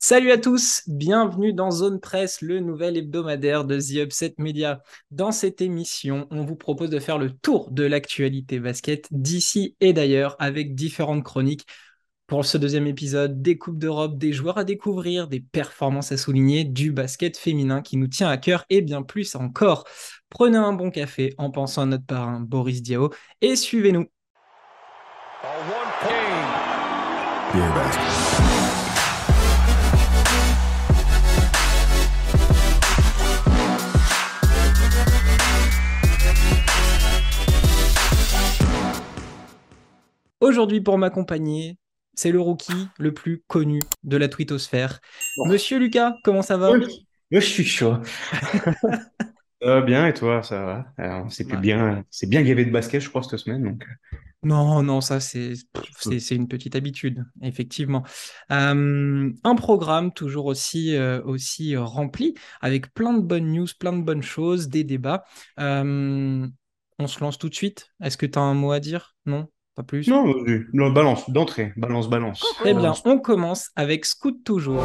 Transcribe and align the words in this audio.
Salut 0.00 0.30
à 0.30 0.38
tous, 0.38 0.82
bienvenue 0.86 1.52
dans 1.52 1.72
Zone 1.72 1.98
Presse, 1.98 2.40
le 2.40 2.60
nouvel 2.60 2.96
hebdomadaire 2.96 3.64
de 3.64 3.80
The 3.80 4.04
Upset 4.04 4.34
Media. 4.38 4.80
Dans 5.10 5.32
cette 5.32 5.60
émission, 5.60 6.28
on 6.30 6.44
vous 6.44 6.54
propose 6.54 6.88
de 6.88 7.00
faire 7.00 7.18
le 7.18 7.32
tour 7.32 7.72
de 7.72 7.82
l'actualité 7.82 8.60
basket 8.60 9.08
d'ici 9.10 9.74
et 9.80 9.92
d'ailleurs 9.92 10.36
avec 10.38 10.76
différentes 10.76 11.24
chroniques. 11.24 11.66
Pour 12.28 12.44
ce 12.44 12.58
deuxième 12.58 12.86
épisode, 12.86 13.42
des 13.42 13.58
Coupes 13.58 13.78
d'Europe, 13.78 14.18
des 14.18 14.32
joueurs 14.32 14.58
à 14.58 14.62
découvrir, 14.62 15.26
des 15.26 15.40
performances 15.40 16.12
à 16.12 16.16
souligner, 16.16 16.62
du 16.62 16.92
basket 16.92 17.36
féminin 17.36 17.82
qui 17.82 17.96
nous 17.96 18.06
tient 18.06 18.28
à 18.28 18.36
cœur 18.36 18.64
et 18.70 18.82
bien 18.82 19.02
plus 19.02 19.34
encore. 19.34 19.84
Prenez 20.30 20.58
un 20.58 20.74
bon 20.74 20.92
café 20.92 21.34
en 21.38 21.50
pensant 21.50 21.82
à 21.82 21.86
notre 21.86 22.06
parrain 22.06 22.38
Boris 22.38 22.82
Diao 22.82 23.10
et 23.40 23.56
suivez-nous. 23.56 24.06
Aujourd'hui, 40.40 40.80
pour 40.80 40.98
m'accompagner, 40.98 41.78
c'est 42.14 42.32
le 42.32 42.40
rookie 42.40 42.92
le 42.98 43.12
plus 43.14 43.42
connu 43.46 43.90
de 44.04 44.16
la 44.16 44.28
twittosphère. 44.28 45.00
Monsieur 45.44 45.78
Lucas, 45.78 46.14
comment 46.24 46.42
ça 46.42 46.56
va? 46.56 46.84
Je 47.30 47.40
suis 47.40 47.64
chaud. 47.64 47.96
Ça 49.60 49.68
va 49.74 49.80
bien 49.82 50.06
et 50.06 50.14
toi, 50.14 50.42
ça 50.42 50.64
va? 50.64 50.92
Alors, 50.96 51.32
c'est 51.32 51.46
plus 51.46 51.56
Ouais. 51.56 51.58
bien, 51.58 52.04
c'est 52.10 52.28
bien 52.28 52.42
gavé 52.42 52.64
de 52.64 52.70
basket, 52.70 53.00
je 53.00 53.08
crois, 53.08 53.22
cette 53.24 53.38
semaine. 53.40 53.64
Donc, 53.64 53.84
Non, 54.44 54.82
non, 54.84 55.00
ça 55.00 55.18
c'est 55.18 55.54
euh, 55.76 55.90
c'est 55.98 56.20
c'est 56.20 56.36
une 56.36 56.46
petite 56.46 56.76
habitude, 56.76 57.24
effectivement. 57.42 58.04
Euh, 58.52 59.32
un 59.42 59.54
programme 59.56 60.12
toujours 60.12 60.46
aussi 60.46 60.94
euh, 60.94 61.20
aussi 61.24 61.74
euh, 61.74 61.82
rempli 61.82 62.34
avec 62.60 62.94
plein 62.94 63.14
de 63.14 63.20
bonnes 63.22 63.50
news, 63.52 63.66
plein 63.80 63.92
de 63.92 64.02
bonnes 64.02 64.22
choses, 64.22 64.68
des 64.68 64.84
débats. 64.84 65.24
Euh, 65.58 66.46
on 67.00 67.06
se 67.08 67.20
lance 67.20 67.38
tout 67.38 67.48
de 67.48 67.54
suite? 67.54 67.90
Est-ce 68.00 68.16
que 68.16 68.26
tu 68.26 68.38
as 68.38 68.42
un 68.42 68.54
mot 68.54 68.70
à 68.70 68.78
dire? 68.80 69.16
Non, 69.26 69.48
pas 69.78 69.84
plus. 69.84 70.08
non. 70.08 70.34
Non, 70.72 70.90
balance, 70.90 71.30
d'entrée, 71.30 71.72
balance, 71.76 72.10
balance. 72.10 72.40
Très 72.56 72.72
bien, 72.72 72.82
Balance. 72.82 73.02
on 73.04 73.18
commence 73.20 73.70
avec 73.76 74.06
Scoot 74.06 74.42
toujours. 74.44 74.82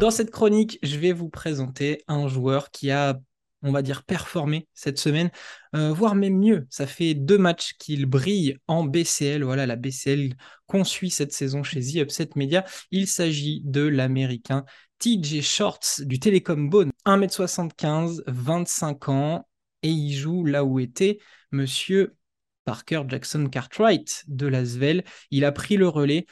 Dans 0.00 0.12
cette 0.12 0.30
chronique, 0.30 0.78
je 0.84 0.96
vais 0.96 1.12
vous 1.12 1.28
présenter 1.28 2.04
un 2.06 2.28
joueur 2.28 2.70
qui 2.70 2.92
a, 2.92 3.18
on 3.62 3.72
va 3.72 3.82
dire, 3.82 4.04
performé 4.04 4.68
cette 4.74 4.98
semaine, 4.98 5.30
euh, 5.74 5.92
voire 5.92 6.14
même 6.14 6.38
mieux. 6.38 6.68
Ça 6.70 6.86
fait 6.86 7.14
deux 7.14 7.38
matchs 7.38 7.72
qu'il 7.80 8.06
brille 8.06 8.56
en 8.68 8.84
BCL. 8.84 9.42
Voilà, 9.42 9.66
la 9.66 9.74
BCL 9.74 10.34
qu'on 10.66 10.84
suit 10.84 11.10
cette 11.10 11.32
saison 11.32 11.64
chez 11.64 11.80
The 11.80 11.96
Upset 11.96 12.30
Media. 12.36 12.64
Il 12.92 13.08
s'agit 13.08 13.60
de 13.64 13.80
l'américain 13.82 14.64
TJ 15.00 15.40
Shorts 15.40 16.00
du 16.02 16.20
Telecom 16.20 16.70
Bone. 16.70 16.92
1m75, 17.06 18.22
25 18.28 19.08
ans, 19.08 19.48
et 19.82 19.90
il 19.90 20.14
joue 20.14 20.44
là 20.44 20.64
où 20.64 20.78
était 20.78 21.18
monsieur 21.50 22.15
Parker 22.66 23.04
Jackson 23.08 23.46
Cartwright 23.46 24.24
de 24.28 24.46
Lasvel. 24.46 25.04
Il 25.30 25.46
a 25.46 25.52
pris 25.52 25.78
le 25.78 25.88
relais. 25.88 26.26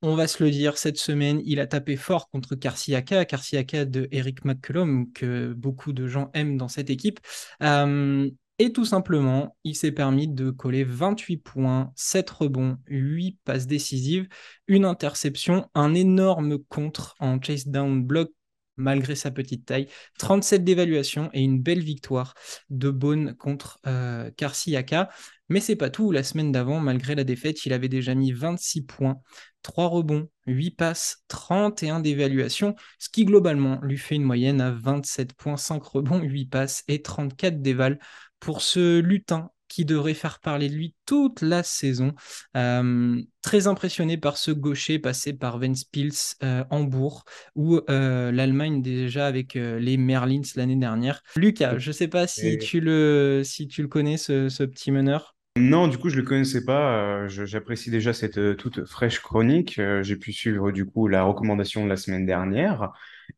On 0.00 0.14
va 0.14 0.28
se 0.28 0.44
le 0.44 0.50
dire, 0.52 0.78
cette 0.78 0.98
semaine, 0.98 1.40
il 1.44 1.58
a 1.58 1.66
tapé 1.66 1.96
fort 1.96 2.30
contre 2.30 2.54
Karsiaka, 2.54 3.24
Karsiaka 3.24 3.84
de 3.84 4.06
Eric 4.12 4.44
McCollum, 4.44 5.10
que 5.12 5.52
beaucoup 5.54 5.92
de 5.92 6.06
gens 6.06 6.30
aiment 6.34 6.56
dans 6.56 6.68
cette 6.68 6.88
équipe. 6.88 7.18
Euh, 7.64 8.30
et 8.60 8.72
tout 8.72 8.84
simplement, 8.84 9.56
il 9.64 9.74
s'est 9.74 9.92
permis 9.92 10.28
de 10.28 10.50
coller 10.50 10.84
28 10.84 11.38
points, 11.38 11.92
7 11.96 12.30
rebonds, 12.30 12.76
8 12.88 13.38
passes 13.44 13.66
décisives, 13.66 14.28
une 14.68 14.84
interception, 14.84 15.68
un 15.74 15.94
énorme 15.94 16.58
contre 16.68 17.14
en 17.18 17.40
chase 17.40 17.66
down 17.66 18.04
block 18.04 18.30
malgré 18.78 19.14
sa 19.14 19.30
petite 19.30 19.66
taille, 19.66 19.88
37 20.18 20.64
d'évaluation 20.64 21.28
et 21.32 21.42
une 21.42 21.60
belle 21.60 21.82
victoire 21.82 22.34
de 22.70 22.90
Bone 22.90 23.34
contre 23.36 23.78
euh, 23.86 24.30
Karsiaka. 24.36 25.10
Mais 25.50 25.60
c'est 25.60 25.76
pas 25.76 25.90
tout. 25.90 26.12
La 26.12 26.22
semaine 26.22 26.52
d'avant, 26.52 26.80
malgré 26.80 27.14
la 27.14 27.24
défaite, 27.24 27.64
il 27.66 27.72
avait 27.72 27.88
déjà 27.88 28.14
mis 28.14 28.32
26 28.32 28.82
points, 28.82 29.20
3 29.62 29.86
rebonds, 29.86 30.28
8 30.46 30.72
passes, 30.72 31.24
31 31.28 32.00
d'évaluation, 32.00 32.74
ce 32.98 33.08
qui 33.08 33.24
globalement 33.24 33.80
lui 33.82 33.98
fait 33.98 34.14
une 34.14 34.24
moyenne 34.24 34.60
à 34.60 34.70
27 34.70 35.32
points, 35.34 35.56
5 35.56 35.82
rebonds, 35.82 36.20
8 36.20 36.46
passes 36.46 36.84
et 36.88 37.02
34 37.02 37.60
d'éval 37.62 37.98
pour 38.40 38.62
ce 38.62 39.00
lutin 39.00 39.50
qui 39.78 39.84
devrait 39.84 40.14
faire 40.14 40.40
parler 40.40 40.68
de 40.68 40.74
lui 40.74 40.96
toute 41.06 41.40
la 41.40 41.62
saison. 41.62 42.12
Euh, 42.56 43.22
très 43.42 43.68
impressionné 43.68 44.16
par 44.16 44.36
ce 44.36 44.50
gaucher 44.50 44.98
passé 44.98 45.32
par 45.32 45.60
Vence 45.60 45.84
Pils, 45.84 46.10
euh, 46.42 46.64
Hambourg, 46.70 47.24
ou 47.54 47.80
euh, 47.88 48.32
l'Allemagne 48.32 48.82
déjà 48.82 49.28
avec 49.28 49.54
les 49.54 49.96
Merlins 49.96 50.42
l'année 50.56 50.74
dernière. 50.74 51.22
Lucas, 51.36 51.78
je 51.78 51.90
ne 51.90 51.92
sais 51.92 52.08
pas 52.08 52.26
si 52.26 52.54
Et- 52.54 52.58
tu 52.58 52.80
le, 52.80 53.42
si 53.44 53.68
tu 53.68 53.82
le 53.82 53.88
connais, 53.88 54.16
ce, 54.16 54.48
ce 54.48 54.64
petit 54.64 54.90
meneur. 54.90 55.36
Non, 55.56 55.86
du 55.88 55.98
coup, 55.98 56.08
je 56.08 56.16
le 56.16 56.22
connaissais 56.24 56.64
pas. 56.64 57.22
euh, 57.24 57.28
j'apprécie 57.28 57.90
déjà 57.90 58.12
cette 58.12 58.38
euh, 58.38 58.54
toute 58.54 58.84
fraîche 58.84 59.20
chronique. 59.20 59.78
euh, 59.78 60.02
j'ai 60.02 60.16
pu 60.16 60.32
suivre, 60.32 60.70
du 60.72 60.84
coup, 60.86 61.08
la 61.08 61.22
recommandation 61.22 61.84
de 61.84 61.88
la 61.88 61.96
semaine 61.96 62.26
dernière. 62.26 62.90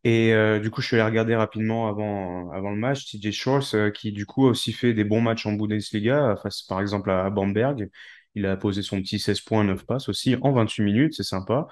Et 0.05 0.33
euh, 0.33 0.59
du 0.61 0.71
coup, 0.71 0.81
je 0.81 0.87
suis 0.89 0.97
allé 0.97 1.05
regarder 1.05 1.35
rapidement 1.37 1.89
avant, 1.89 2.51
avant 2.53 2.71
le 2.71 2.77
match 2.77 3.05
TJ 3.11 3.33
Shorts, 3.33 3.75
euh, 3.75 3.91
qui, 3.91 4.13
du 4.13 4.25
coup, 4.27 4.47
a 4.47 4.51
aussi 4.51 4.73
fait 4.73 4.95
des 4.95 5.05
bons 5.05 5.21
matchs 5.21 5.47
en 5.47 5.53
Bundesliga, 5.53 6.37
face, 6.43 6.63
par 6.63 6.81
exemple, 6.81 7.11
à, 7.11 7.25
à 7.27 7.31
Bamberg. 7.31 7.91
Il 8.35 8.47
a 8.47 8.57
posé 8.57 8.83
son 8.83 9.01
petit 9.03 9.19
16 9.19 9.41
points, 9.41 9.65
9 9.65 9.85
passes 9.87 10.09
aussi 10.09 10.37
en 10.43 10.53
28 10.53 10.83
minutes, 10.85 11.15
c'est 11.15 11.23
sympa. 11.25 11.67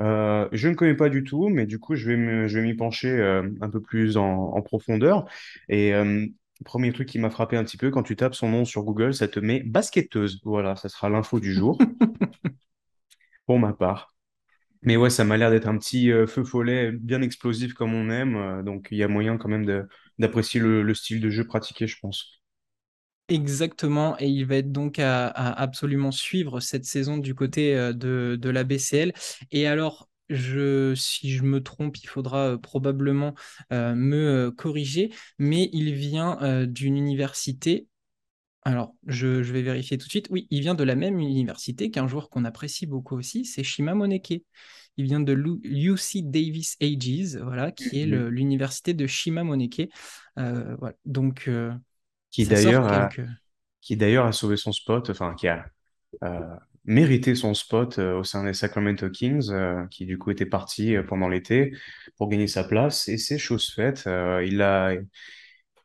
Euh, 0.00 0.48
je 0.52 0.68
ne 0.68 0.74
connais 0.74 0.94
pas 0.94 1.08
du 1.08 1.24
tout, 1.24 1.48
mais 1.48 1.66
du 1.66 1.78
coup, 1.78 1.94
je 1.96 2.08
vais 2.10 2.16
me, 2.16 2.46
je 2.48 2.58
vais 2.58 2.64
m'y 2.64 2.74
pencher 2.74 3.08
euh, 3.10 3.48
un 3.60 3.70
peu 3.70 3.80
plus 3.80 4.16
en, 4.16 4.24
en 4.54 4.62
profondeur. 4.62 5.26
Et 5.68 5.94
euh, 5.94 6.26
premier 6.64 6.92
truc 6.92 7.08
qui 7.08 7.18
m'a 7.18 7.30
frappé 7.30 7.56
un 7.56 7.64
petit 7.64 7.76
peu, 7.76 7.90
quand 7.90 8.02
tu 8.02 8.16
tapes 8.16 8.34
son 8.34 8.48
nom 8.48 8.64
sur 8.64 8.84
Google, 8.84 9.14
ça 9.14 9.28
te 9.28 9.40
met 9.40 9.60
basketteuse. 9.62 10.40
Voilà, 10.44 10.76
ça 10.76 10.88
sera 10.88 11.08
l'info 11.08 11.40
du 11.40 11.52
jour, 11.52 11.78
pour 13.46 13.58
ma 13.58 13.72
part. 13.72 14.11
Mais 14.82 14.96
ouais, 14.96 15.10
ça 15.10 15.24
m'a 15.24 15.36
l'air 15.36 15.50
d'être 15.50 15.68
un 15.68 15.78
petit 15.78 16.10
euh, 16.10 16.26
feu 16.26 16.44
follet 16.44 16.92
bien 16.92 17.22
explosif 17.22 17.72
comme 17.74 17.94
on 17.94 18.10
aime. 18.10 18.36
euh, 18.36 18.62
donc, 18.62 18.88
il 18.90 18.98
y 18.98 19.02
a 19.04 19.08
moyen 19.08 19.38
quand 19.38 19.48
même 19.48 19.86
d'apprécier 20.18 20.60
le, 20.60 20.82
le 20.82 20.94
style 20.94 21.20
de 21.20 21.30
jeu 21.30 21.46
pratiqué, 21.46 21.86
je 21.86 21.98
pense. 22.00 22.42
Exactement, 23.28 24.16
et 24.18 24.26
il 24.28 24.44
va 24.44 24.56
être 24.56 24.72
donc 24.72 24.98
à, 24.98 25.28
absolument 25.28 26.10
suivre 26.10 26.60
cette 26.60 26.84
saison 26.84 27.16
du 27.16 27.34
côté 27.34 27.74
euh, 27.74 27.92
de, 27.94 28.48
la 28.50 28.64
BCL. 28.64 29.12
Et 29.52 29.66
alors, 29.66 30.08
si 30.28 31.30
je 31.30 31.42
me 31.42 31.62
trompe, 31.62 31.96
il 31.98 32.06
faudra 32.08 32.58
probablement 32.58 33.34
me 33.70 34.50
corriger, 34.50 35.12
mais 35.38 35.68
il 35.72 35.92
vient 35.94 36.64
d'une 36.66 36.96
université. 36.96 37.86
Alors, 38.64 38.94
je, 39.06 39.42
je 39.42 39.52
vais 39.52 39.62
vérifier 39.62 39.98
tout 39.98 40.06
de 40.06 40.10
suite. 40.10 40.28
Oui, 40.30 40.46
il 40.50 40.60
vient 40.60 40.74
de 40.74 40.84
la 40.84 40.94
même 40.94 41.18
université 41.18 41.90
qu'un 41.90 42.06
joueur 42.06 42.30
qu'on 42.30 42.44
apprécie 42.44 42.86
beaucoup 42.86 43.16
aussi, 43.16 43.44
c'est 43.44 43.64
Shima 43.64 43.94
Moneke. 43.94 44.44
Il 44.96 45.04
vient 45.06 45.20
de 45.20 45.32
l'U- 45.32 45.60
UC 45.64 46.22
Davis 46.22 46.76
Ages, 46.80 47.36
voilà, 47.42 47.72
qui 47.72 48.00
est 48.00 48.06
l'université 48.06 48.94
de 48.94 49.06
Shima 49.06 49.42
Moneke. 49.42 49.90
Euh, 50.38 50.76
voilà. 50.78 50.94
Donc, 51.06 51.48
euh, 51.48 51.72
Qui 52.30 52.46
d'ailleurs 52.46 52.86
a, 52.86 53.10
quelques. 53.10 53.22
qui 53.80 53.96
d'ailleurs 53.96 54.26
a 54.26 54.32
sauvé 54.32 54.56
son 54.56 54.72
spot, 54.72 55.10
enfin, 55.10 55.34
qui 55.34 55.48
a 55.48 55.66
euh, 56.24 56.40
mérité 56.84 57.34
son 57.34 57.54
spot 57.54 57.98
au 57.98 58.24
sein 58.24 58.44
des 58.44 58.54
Sacramento 58.54 59.10
Kings, 59.10 59.50
qui 59.90 60.06
du 60.06 60.18
coup 60.18 60.30
était 60.32 60.46
parti 60.46 60.96
pendant 61.08 61.28
l'été 61.28 61.72
pour 62.18 62.28
gagner 62.28 62.48
sa 62.48 62.64
place. 62.64 63.08
Et 63.08 63.18
c'est 63.18 63.38
chose 63.38 63.70
faite. 63.74 64.04
Il 64.06 64.62
a, 64.62 64.94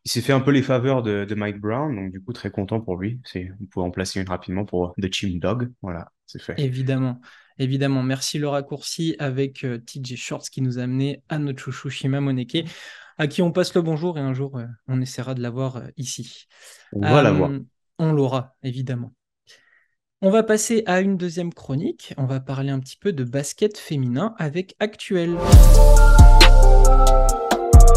il 0.08 0.10
s'est 0.10 0.22
fait 0.22 0.32
un 0.32 0.40
peu 0.40 0.52
les 0.52 0.62
faveurs 0.62 1.04
de, 1.04 1.26
de 1.26 1.36
Mike 1.36 1.60
Brown, 1.60 1.94
donc 1.94 2.14
du 2.14 2.22
coup 2.22 2.32
très 2.32 2.50
content 2.50 2.80
pour 2.80 2.96
lui. 2.96 3.20
C'est, 3.26 3.52
vous 3.60 3.66
pouvez 3.66 3.86
en 3.86 3.92
placer 3.92 4.22
une 4.22 4.30
rapidement 4.30 4.64
pour 4.64 4.96
The 5.02 5.14
Chim 5.14 5.38
Dog. 5.42 5.70
Voilà, 5.82 6.14
c'est 6.26 6.42
fait. 6.42 6.54
Évidemment, 6.58 7.20
évidemment. 7.60 8.04
Merci 8.04 8.40
le 8.40 8.48
raccourci 8.48 9.18
avec 9.20 9.66
euh, 9.66 9.80
TJ 9.80 10.16
Shorts 10.16 10.44
qui 10.50 10.62
nous 10.62 10.80
a 10.80 10.84
amené 10.84 11.24
à 11.28 11.40
notre 11.40 11.60
chouchou 11.60 11.90
Shima 11.90 12.22
Moneke, 12.22 12.70
à 13.18 13.28
qui 13.28 13.42
on 13.42 13.52
passe 13.52 13.76
le 13.76 13.82
bonjour 13.82 14.18
et 14.18 14.22
un 14.22 14.34
jour 14.34 14.58
euh, 14.58 14.66
on 14.88 15.02
essaiera 15.02 15.34
de 15.34 15.42
l'avoir 15.42 15.76
euh, 15.76 15.88
ici. 15.98 16.46
On 16.94 17.02
va 17.02 17.22
la 17.22 17.34
voir. 17.34 17.52
Euh, 17.52 17.60
on 18.00 18.14
l'aura, 18.14 18.56
évidemment. 18.64 19.14
On 20.22 20.30
va 20.30 20.42
passer 20.42 20.84
à 20.86 21.02
une 21.02 21.18
deuxième 21.18 21.54
chronique. 21.54 22.14
On 22.16 22.28
va 22.28 22.40
parler 22.40 22.70
un 22.70 22.80
petit 22.80 22.96
peu 22.96 23.12
de 23.12 23.26
basket 23.26 23.78
féminin 23.78 24.36
avec 24.38 24.74
Actuel. 24.80 25.36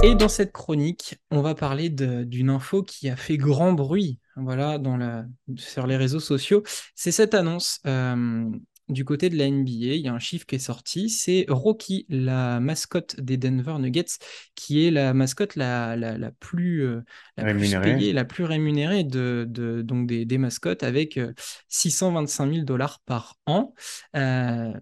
Et 0.02 0.14
dans 0.14 0.28
cette 0.28 0.52
chronique, 0.52 1.16
on 1.30 1.42
va 1.42 1.54
parler 1.54 1.90
d'une 1.90 2.48
info 2.50 2.82
qui 2.82 3.08
a 3.10 3.16
fait 3.16 3.36
grand 3.36 3.72
bruit 3.72 4.18
voilà, 4.36 4.78
dans 4.78 4.96
la, 4.96 5.26
sur 5.56 5.86
les 5.86 5.96
réseaux 5.96 6.20
sociaux. 6.20 6.62
C'est 6.94 7.12
cette 7.12 7.34
annonce 7.34 7.80
euh, 7.86 8.48
du 8.88 9.04
côté 9.04 9.28
de 9.28 9.36
la 9.36 9.44
NBA. 9.46 9.72
Il 9.96 10.00
y 10.00 10.08
a 10.08 10.14
un 10.14 10.18
chiffre 10.18 10.46
qui 10.46 10.54
est 10.54 10.58
sorti. 10.58 11.10
C'est 11.10 11.44
Rocky, 11.50 12.06
la 12.08 12.60
mascotte 12.60 13.20
des 13.20 13.36
Denver 13.36 13.74
Nuggets, 13.78 14.06
qui 14.54 14.86
est 14.86 14.90
la 14.90 15.12
mascotte 15.12 15.54
la, 15.56 15.96
la, 15.96 16.16
la 16.16 16.30
plus, 16.32 16.82
euh, 16.82 17.02
la 17.36 17.44
plus 17.44 17.52
Rémunéré. 17.52 17.94
payée, 17.94 18.12
la 18.14 18.24
plus 18.24 18.44
rémunérée 18.44 19.04
de, 19.04 19.44
de- 19.46 19.82
donc 19.82 20.06
des, 20.06 20.24
des 20.24 20.38
mascottes 20.38 20.82
avec 20.82 21.18
euh, 21.18 21.34
625 21.68 22.50
000 22.50 22.64
dollars 22.64 23.00
par 23.04 23.36
an. 23.44 23.74
Euh, 24.16 24.72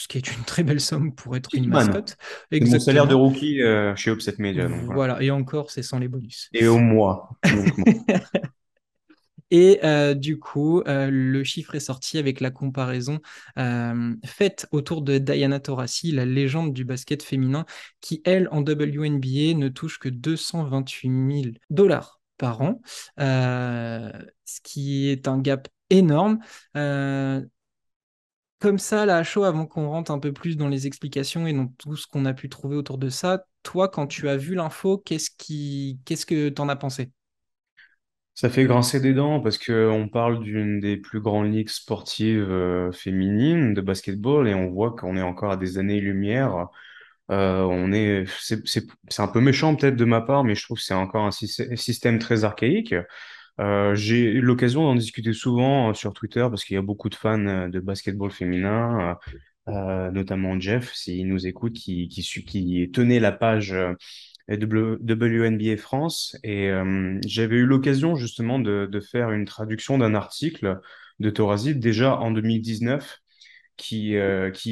ce 0.00 0.08
qui 0.08 0.16
est 0.16 0.34
une 0.34 0.44
très 0.44 0.62
belle 0.62 0.80
somme 0.80 1.14
pour 1.14 1.36
être 1.36 1.50
une 1.52 1.68
mascotte. 1.68 2.16
C'est 2.50 2.58
mon 2.60 2.80
salaire 2.80 3.06
de 3.06 3.12
Exactement. 3.12 3.28
rookie 3.28 3.62
euh, 3.62 3.94
chez 3.96 4.10
Upset 4.10 4.36
Media. 4.38 4.66
Donc, 4.66 4.80
voilà. 4.84 4.94
Voilà, 4.94 5.22
et 5.22 5.30
encore, 5.30 5.70
c'est 5.70 5.82
sans 5.82 5.98
les 5.98 6.08
bonus. 6.08 6.48
Et 6.54 6.66
au 6.66 6.78
mois. 6.78 7.28
Et 9.52 9.80
euh, 9.82 10.14
du 10.14 10.38
coup, 10.38 10.80
euh, 10.86 11.10
le 11.10 11.42
chiffre 11.42 11.74
est 11.74 11.80
sorti 11.80 12.18
avec 12.18 12.40
la 12.40 12.52
comparaison 12.52 13.18
faite 14.24 14.66
autour 14.70 15.02
de 15.02 15.18
Diana 15.18 15.60
Taurasi, 15.60 16.12
la 16.12 16.24
légende 16.24 16.72
du 16.72 16.84
basket 16.84 17.22
féminin, 17.22 17.66
qui, 18.00 18.22
elle, 18.24 18.48
en 18.52 18.60
WNBA, 18.60 19.54
ne 19.54 19.68
touche 19.68 19.98
que 19.98 20.08
228 20.08 21.42
000 21.42 21.54
dollars 21.68 22.20
par 22.38 22.62
an, 22.62 22.80
ce 23.18 24.60
qui 24.62 25.10
est 25.10 25.28
un 25.28 25.38
gap 25.40 25.68
énorme. 25.90 26.38
Euh, 26.76 27.42
comme 28.60 28.78
ça, 28.78 29.06
là, 29.06 29.22
chaud, 29.24 29.44
avant 29.44 29.66
qu'on 29.66 29.88
rentre 29.88 30.10
un 30.12 30.18
peu 30.20 30.32
plus 30.32 30.56
dans 30.56 30.68
les 30.68 30.86
explications 30.86 31.46
et 31.46 31.52
dans 31.52 31.66
tout 31.78 31.96
ce 31.96 32.06
qu'on 32.06 32.24
a 32.26 32.34
pu 32.34 32.48
trouver 32.48 32.76
autour 32.76 32.98
de 32.98 33.08
ça, 33.08 33.44
toi, 33.62 33.88
quand 33.88 34.06
tu 34.06 34.28
as 34.28 34.36
vu 34.36 34.54
l'info, 34.54 34.98
qu'est-ce 34.98 35.30
qui... 35.36 36.00
qu'est-ce 36.04 36.26
que 36.26 36.48
tu 36.50 36.62
en 36.62 36.68
as 36.68 36.76
pensé? 36.76 37.12
Ça 38.34 38.48
fait 38.48 38.64
grincer 38.64 39.00
des 39.00 39.12
dents 39.12 39.40
parce 39.40 39.58
que 39.58 39.88
on 39.90 40.08
parle 40.08 40.42
d'une 40.42 40.80
des 40.80 40.96
plus 40.96 41.20
grandes 41.20 41.52
ligues 41.52 41.68
sportives 41.68 42.50
euh, 42.50 42.90
féminines 42.92 43.74
de 43.74 43.80
basketball 43.82 44.48
et 44.48 44.54
on 44.54 44.70
voit 44.70 44.92
qu'on 44.92 45.16
est 45.16 45.22
encore 45.22 45.50
à 45.52 45.56
des 45.58 45.76
années-lumière. 45.76 46.68
Euh, 47.30 47.62
on 47.62 47.92
est, 47.92 48.24
c'est, 48.40 48.86
un 49.18 49.28
peu 49.28 49.40
méchant 49.40 49.76
peut-être 49.76 49.96
de 49.96 50.04
ma 50.06 50.20
part, 50.22 50.44
mais 50.44 50.54
je 50.54 50.64
trouve 50.64 50.78
que 50.78 50.84
c'est 50.84 50.94
encore 50.94 51.26
un 51.26 51.30
syst- 51.30 51.76
système 51.76 52.18
très 52.18 52.44
archaïque. 52.44 52.94
Euh, 53.60 53.94
j'ai 53.94 54.22
eu 54.22 54.40
l'occasion 54.40 54.84
d'en 54.84 54.94
discuter 54.94 55.32
souvent 55.34 55.90
euh, 55.90 55.94
sur 55.94 56.14
Twitter 56.14 56.46
parce 56.48 56.64
qu'il 56.64 56.74
y 56.74 56.78
a 56.78 56.82
beaucoup 56.82 57.10
de 57.10 57.14
fans 57.14 57.46
euh, 57.46 57.68
de 57.68 57.78
basketball 57.80 58.30
féminin, 58.30 59.18
euh, 59.68 60.10
notamment 60.10 60.58
Jeff, 60.58 60.92
s'il 60.94 61.28
nous 61.28 61.46
écoute, 61.46 61.74
qui, 61.74 62.90
tenait 62.92 63.20
la 63.20 63.32
page 63.32 63.74
WNBA 64.48 65.76
France. 65.76 66.36
Et 66.42 66.70
j'avais 67.26 67.56
eu 67.56 67.66
l'occasion 67.66 68.16
justement 68.16 68.58
de, 68.58 69.00
faire 69.00 69.30
une 69.30 69.44
traduction 69.44 69.98
d'un 69.98 70.14
article 70.14 70.80
de 71.20 71.30
Thorazide 71.30 71.78
déjà 71.80 72.16
en 72.18 72.30
2019 72.30 73.18
qui, 73.76 74.14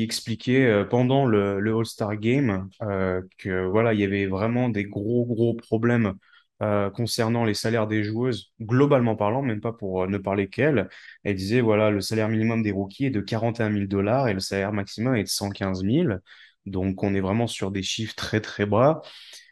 expliquait 0.03 0.85
pendant 0.91 1.27
le, 1.27 1.61
le 1.61 1.77
All-Star 1.77 2.17
Game 2.17 2.69
euh, 2.83 3.23
que 3.39 3.67
voilà, 3.67 3.95
il 3.95 4.01
y 4.01 4.05
avait 4.05 4.27
vraiment 4.27 4.69
des 4.69 4.85
gros, 4.85 5.25
gros 5.27 5.55
problèmes 5.55 6.15
euh, 6.63 6.91
concernant 6.91 7.45
les 7.45 7.55
salaires 7.55 7.87
des 7.87 8.03
joueuses, 8.05 8.53
globalement 8.61 9.17
parlant, 9.17 9.43
même 9.43 9.61
pas 9.61 9.73
pour 9.73 10.03
euh, 10.05 10.07
ne 10.09 10.19
parler 10.19 10.49
qu'elles. 10.49 10.89
Elle 11.25 11.37
disait, 11.37 11.61
voilà, 11.61 11.91
le 11.91 12.01
salaire 12.01 12.29
minimum 12.29 12.63
des 12.63 12.73
rookies 12.73 13.07
est 13.07 13.11
de 13.11 13.21
41 13.21 13.71
000 13.71 13.89
dollars 13.89 14.29
et 14.29 14.35
le 14.35 14.41
salaire 14.41 14.73
maximum 14.73 15.15
est 15.17 15.25
de 15.25 15.29
115 15.29 15.83
000. 15.85 16.21
Donc, 16.67 17.03
on 17.03 17.15
est 17.15 17.21
vraiment 17.21 17.47
sur 17.47 17.71
des 17.71 17.83
chiffres 17.83 18.15
très, 18.17 18.41
très 18.41 18.67
bas. 18.67 19.01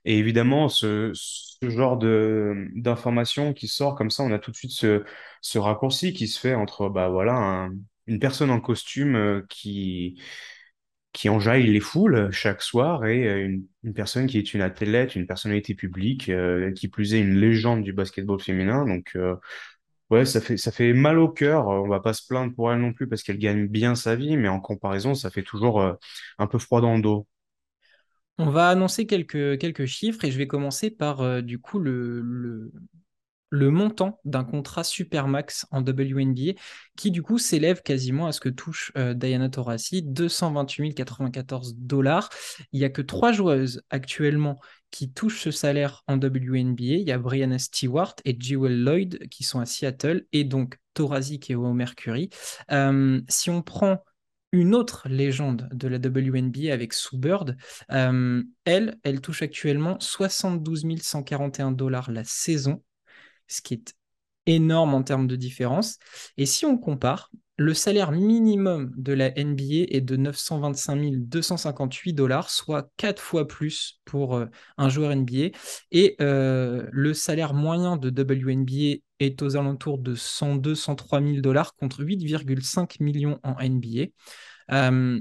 Et 0.04 0.18
évidemment, 0.18 0.68
ce, 0.68 1.12
genre 1.62 1.96
de 1.98 2.68
d'information 2.74 3.52
qui 3.54 3.68
sort 3.68 3.94
comme 3.94 4.10
ça, 4.10 4.22
on 4.22 4.32
a 4.32 4.38
tout 4.38 4.50
de 4.50 4.56
suite 4.56 4.72
ce, 4.72 5.04
ce 5.40 5.58
raccourci 5.58 6.12
qui 6.12 6.28
se 6.28 6.38
fait 6.40 6.54
entre 6.54 6.88
bah 6.88 7.08
voilà 7.08 7.34
un- 7.34 7.74
une 8.06 8.20
personne 8.20 8.50
en 8.50 8.60
costume 8.60 9.16
euh, 9.16 9.42
qui 9.48 10.20
qui 11.16 11.30
enjaille 11.30 11.66
les 11.66 11.80
foules 11.80 12.30
chaque 12.30 12.60
soir 12.60 13.06
et 13.06 13.26
euh, 13.26 13.58
une, 13.82 13.94
personne 13.94 14.26
qui 14.26 14.36
est 14.36 14.52
une 14.52 14.60
athlète, 14.60 15.16
une 15.16 15.26
personnalité 15.26 15.74
publique, 15.74 16.28
euh, 16.28 16.72
qui 16.72 16.88
plus 16.88 17.14
est 17.14 17.20
une 17.20 17.36
légende 17.36 17.82
du 17.82 17.94
basketball 17.94 18.38
féminin. 18.38 18.84
Donc 18.84 19.12
euh, 19.16 19.34
ouais, 20.10 20.26
ça 20.26 20.42
fait 20.42 20.58
ça 20.58 20.70
fait 20.70 20.92
mal 20.92 21.18
au 21.18 21.30
cœur. 21.30 21.68
On 21.68 21.88
va 21.88 22.00
pas 22.00 22.12
se 22.12 22.20
plaindre 22.26 22.54
pour 22.54 22.70
elle 22.70 22.80
non 22.80 22.92
plus 22.92 23.08
parce 23.08 23.22
qu'elle 23.22 23.38
gagne 23.38 23.66
bien 23.66 23.94
sa 23.94 24.14
vie, 24.14 24.36
mais 24.36 24.48
en 24.48 24.60
comparaison, 24.60 25.14
ça 25.14 25.30
fait 25.30 25.42
toujours 25.42 25.82
un 26.38 26.46
peu 26.46 26.58
froid 26.58 26.82
dans 26.82 26.96
le 26.96 27.00
dos. 27.00 27.26
On 28.36 28.50
va 28.50 28.68
annoncer 28.68 29.06
quelques, 29.06 29.58
quelques 29.58 29.86
chiffres 29.86 30.22
et 30.26 30.30
je 30.30 30.36
vais 30.36 30.46
commencer 30.46 30.90
par 30.90 31.42
du 31.42 31.58
coup 31.58 31.78
le, 31.78 32.20
le, 32.20 32.72
le 33.50 33.70
montant 33.70 34.20
d'un 34.24 34.44
contrat 34.44 34.84
Supermax 34.84 35.66
en 35.70 35.82
WNBA 35.82 36.52
qui 36.96 37.10
du 37.10 37.22
coup 37.22 37.38
s'élève 37.38 37.82
quasiment 37.82 38.26
à 38.26 38.32
ce 38.32 38.40
que 38.40 38.48
touche 38.48 38.92
euh, 38.96 39.14
Diana 39.14 39.48
Taurasi, 39.48 40.02
228 40.02 40.94
094 40.94 41.76
dollars. 41.76 42.28
Il 42.72 42.80
n'y 42.80 42.84
a 42.84 42.90
que 42.90 43.02
trois 43.02 43.32
joueuses 43.32 43.82
actuellement 43.90 44.58
qui 44.90 45.12
touchent 45.12 45.42
ce 45.42 45.50
salaire 45.50 46.02
en 46.06 46.16
WNBA. 46.16 46.82
Il 46.82 47.08
y 47.08 47.12
a 47.12 47.18
Brianna 47.18 47.58
Stewart 47.58 48.14
et 48.24 48.36
Jewel 48.38 48.82
Lloyd 48.82 49.28
qui 49.28 49.44
sont 49.44 49.60
à 49.60 49.66
Seattle 49.66 50.26
et 50.32 50.44
donc 50.44 50.78
Taurasi 50.94 51.38
qui 51.38 51.52
est 51.52 51.56
au 51.56 51.72
Mercury. 51.72 52.30
Euh, 52.70 53.20
si 53.28 53.50
on 53.50 53.62
prend 53.62 54.02
une 54.52 54.74
autre 54.74 55.08
légende 55.08 55.68
de 55.72 55.88
la 55.88 55.98
WNBA 55.98 56.72
avec 56.72 56.92
Sue 56.92 57.18
Bird, 57.18 57.56
euh, 57.92 58.42
elle, 58.64 58.96
elle 59.02 59.20
touche 59.20 59.42
actuellement 59.42 59.98
72 60.00 60.84
141 61.02 61.72
dollars 61.72 62.10
la 62.10 62.24
saison 62.24 62.82
ce 63.48 63.62
qui 63.62 63.74
est 63.74 63.94
énorme 64.46 64.94
en 64.94 65.02
termes 65.02 65.26
de 65.26 65.36
différence. 65.36 65.98
Et 66.36 66.46
si 66.46 66.64
on 66.66 66.78
compare, 66.78 67.30
le 67.58 67.72
salaire 67.72 68.12
minimum 68.12 68.92
de 68.96 69.14
la 69.14 69.30
NBA 69.30 69.86
est 69.88 70.02
de 70.02 70.16
925 70.16 71.26
258 71.26 72.12
dollars, 72.12 72.50
soit 72.50 72.90
quatre 72.98 73.22
fois 73.22 73.48
plus 73.48 74.00
pour 74.04 74.36
euh, 74.36 74.46
un 74.76 74.88
joueur 74.90 75.14
NBA. 75.16 75.56
Et 75.90 76.16
euh, 76.20 76.86
le 76.92 77.14
salaire 77.14 77.54
moyen 77.54 77.96
de 77.96 78.10
WNBA 78.10 79.00
est 79.20 79.40
aux 79.40 79.56
alentours 79.56 79.98
de 79.98 80.14
102-103 80.14 81.26
000 81.26 81.40
dollars 81.40 81.74
contre 81.76 82.04
8,5 82.04 83.02
millions 83.02 83.40
en 83.42 83.56
NBA. 83.58 84.10
Euh, 84.72 85.20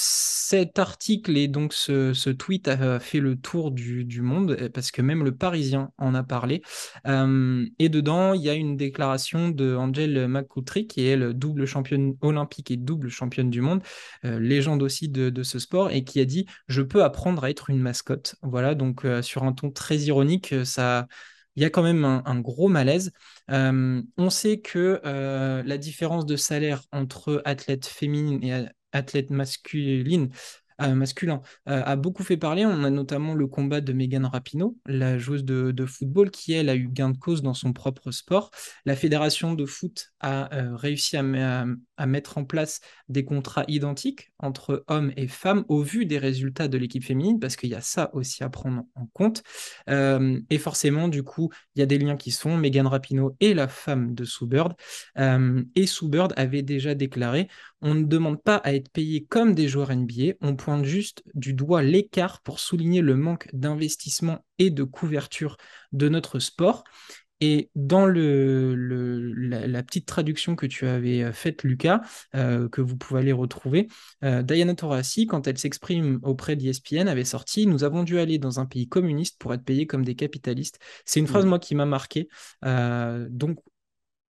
cet 0.00 0.78
article 0.78 1.36
et 1.36 1.48
donc 1.48 1.72
ce, 1.72 2.30
tweet 2.30 2.68
a 2.68 3.00
fait 3.00 3.18
le 3.18 3.34
tour 3.34 3.72
du, 3.72 4.22
monde 4.22 4.70
parce 4.72 4.92
que 4.92 5.02
même 5.02 5.24
le 5.24 5.34
Parisien 5.34 5.90
en 5.98 6.14
a 6.14 6.22
parlé. 6.22 6.62
Euh, 7.08 7.66
et 7.80 7.88
dedans, 7.88 8.32
il 8.32 8.42
y 8.42 8.48
a 8.48 8.54
une 8.54 8.76
déclaration 8.76 9.48
de 9.48 9.74
Angel 9.74 10.28
McCoutry, 10.28 10.86
qui 10.86 11.00
est 11.02 11.08
elle 11.08 11.32
double 11.32 11.66
championne 11.66 12.14
olympique 12.20 12.70
et 12.70 12.76
double 12.76 13.08
championne 13.08 13.50
du 13.50 13.60
monde, 13.60 13.82
euh, 14.24 14.38
légende 14.38 14.84
aussi 14.84 15.08
de, 15.08 15.42
ce 15.42 15.58
sport, 15.58 15.90
et 15.90 16.04
qui 16.04 16.20
a 16.20 16.24
dit 16.24 16.46
Je 16.68 16.82
peux 16.82 17.02
apprendre 17.02 17.42
à 17.42 17.50
être 17.50 17.68
une 17.68 17.80
mascotte. 17.80 18.36
Voilà, 18.42 18.76
donc 18.76 19.04
euh, 19.04 19.20
sur 19.20 19.42
un 19.42 19.52
ton 19.52 19.72
très 19.72 19.96
ironique, 19.96 20.54
ça 20.64 21.08
il 21.58 21.62
y 21.62 21.64
a 21.64 21.70
quand 21.70 21.82
même 21.82 22.04
un, 22.04 22.40
gros 22.40 22.68
malaise. 22.68 23.10
Euh, 23.50 24.00
on 24.16 24.30
sait 24.30 24.60
que 24.60 25.00
euh, 25.04 25.60
la 25.64 25.76
différence 25.76 26.24
de 26.24 26.36
salaire 26.36 26.84
entre 26.92 27.42
athlètes 27.44 27.86
féminines 27.86 28.44
et 28.44 28.68
athlètes 28.92 29.30
masculines 29.30 30.30
euh, 30.80 30.94
masculin 30.94 31.42
euh, 31.68 31.82
a 31.84 31.96
beaucoup 31.96 32.22
fait 32.22 32.36
parler. 32.36 32.64
On 32.64 32.84
a 32.84 32.90
notamment 32.90 33.34
le 33.34 33.48
combat 33.48 33.80
de 33.80 33.92
Megan 33.92 34.24
Rapinoe, 34.24 34.76
la 34.86 35.18
joueuse 35.18 35.44
de, 35.44 35.86
football, 35.86 36.30
qui 36.30 36.52
elle 36.52 36.68
a 36.68 36.76
eu 36.76 36.88
gain 36.88 37.10
de 37.10 37.16
cause 37.16 37.42
dans 37.42 37.54
son 37.54 37.72
propre 37.72 38.12
sport. 38.12 38.50
La 38.84 38.94
fédération 38.94 39.54
de 39.54 39.66
foot 39.66 40.12
a 40.20 40.54
euh, 40.54 40.76
réussi 40.76 41.16
à, 41.16 41.66
mettre 42.06 42.38
en 42.38 42.44
place 42.44 42.80
des 43.08 43.24
contrats 43.24 43.64
identiques 43.66 44.30
entre 44.38 44.84
hommes 44.86 45.12
et 45.16 45.26
femmes 45.26 45.64
au 45.68 45.82
vu 45.82 46.06
des 46.06 46.18
résultats 46.18 46.68
de 46.68 46.78
l'équipe 46.78 47.04
féminine, 47.04 47.40
parce 47.40 47.56
qu'il 47.56 47.70
y 47.70 47.74
a 47.74 47.80
ça 47.80 48.10
aussi 48.14 48.44
à 48.44 48.48
prendre 48.48 48.84
en 48.94 49.06
compte. 49.06 49.42
Et 49.88 50.58
forcément, 50.58 51.08
du 51.08 51.24
coup, 51.24 51.50
il 51.74 51.80
y 51.80 51.82
a 51.82 51.86
des 51.86 51.98
liens 51.98 52.16
qui 52.16 52.30
sont. 52.30 52.56
Megan 52.56 52.86
Rapinoe 52.86 53.34
est 53.40 53.54
la 53.54 53.66
femme 53.66 54.14
de 54.14 54.24
Sue 54.24 54.46
Bird. 54.46 54.74
Et 55.16 55.86
Sue 55.86 56.08
Bird 56.08 56.32
avait 56.36 56.62
déjà 56.62 56.94
déclaré 56.94 57.48
on 57.80 57.94
ne 57.94 58.04
demande 58.04 58.42
pas 58.42 58.56
à 58.56 58.74
être 58.74 58.90
payé 58.90 59.24
comme 59.24 59.54
des 59.54 59.68
joueurs 59.68 59.94
NBA, 59.94 60.34
on 60.40 60.56
pointe 60.56 60.84
juste 60.84 61.22
du 61.34 61.52
doigt 61.52 61.82
l'écart 61.82 62.40
pour 62.42 62.58
souligner 62.58 63.00
le 63.00 63.16
manque 63.16 63.48
d'investissement 63.52 64.44
et 64.58 64.70
de 64.70 64.84
couverture 64.84 65.56
de 65.92 66.08
notre 66.08 66.38
sport. 66.38 66.84
Et 67.40 67.70
dans 67.76 68.04
le, 68.04 68.74
le 68.74 69.32
la, 69.32 69.66
la, 69.68 69.82
petite 69.84 70.06
traduction 70.06 70.56
que 70.56 70.66
tu 70.66 70.86
avais 70.88 71.32
faite, 71.32 71.62
Lucas, 71.62 72.00
euh, 72.34 72.68
que 72.68 72.80
vous 72.80 72.96
pouvez 72.96 73.20
aller 73.20 73.32
retrouver, 73.32 73.86
euh, 74.24 74.42
Diana 74.42 74.74
Taurasi, 74.74 75.26
quand 75.26 75.46
elle 75.46 75.56
s'exprime 75.56 76.18
auprès 76.22 76.56
d'ESPN, 76.56 77.06
avait 77.06 77.24
sorti 77.24 77.68
Nous 77.68 77.84
avons 77.84 78.02
dû 78.02 78.18
aller 78.18 78.38
dans 78.38 78.58
un 78.58 78.66
pays 78.66 78.88
communiste 78.88 79.38
pour 79.38 79.54
être 79.54 79.62
payés 79.62 79.86
comme 79.86 80.04
des 80.04 80.16
capitalistes. 80.16 80.80
C'est 81.04 81.20
une 81.20 81.28
phrase, 81.28 81.46
moi, 81.46 81.60
qui 81.60 81.76
m'a 81.76 81.86
marqué. 81.86 82.28
Euh, 82.64 83.28
donc, 83.30 83.60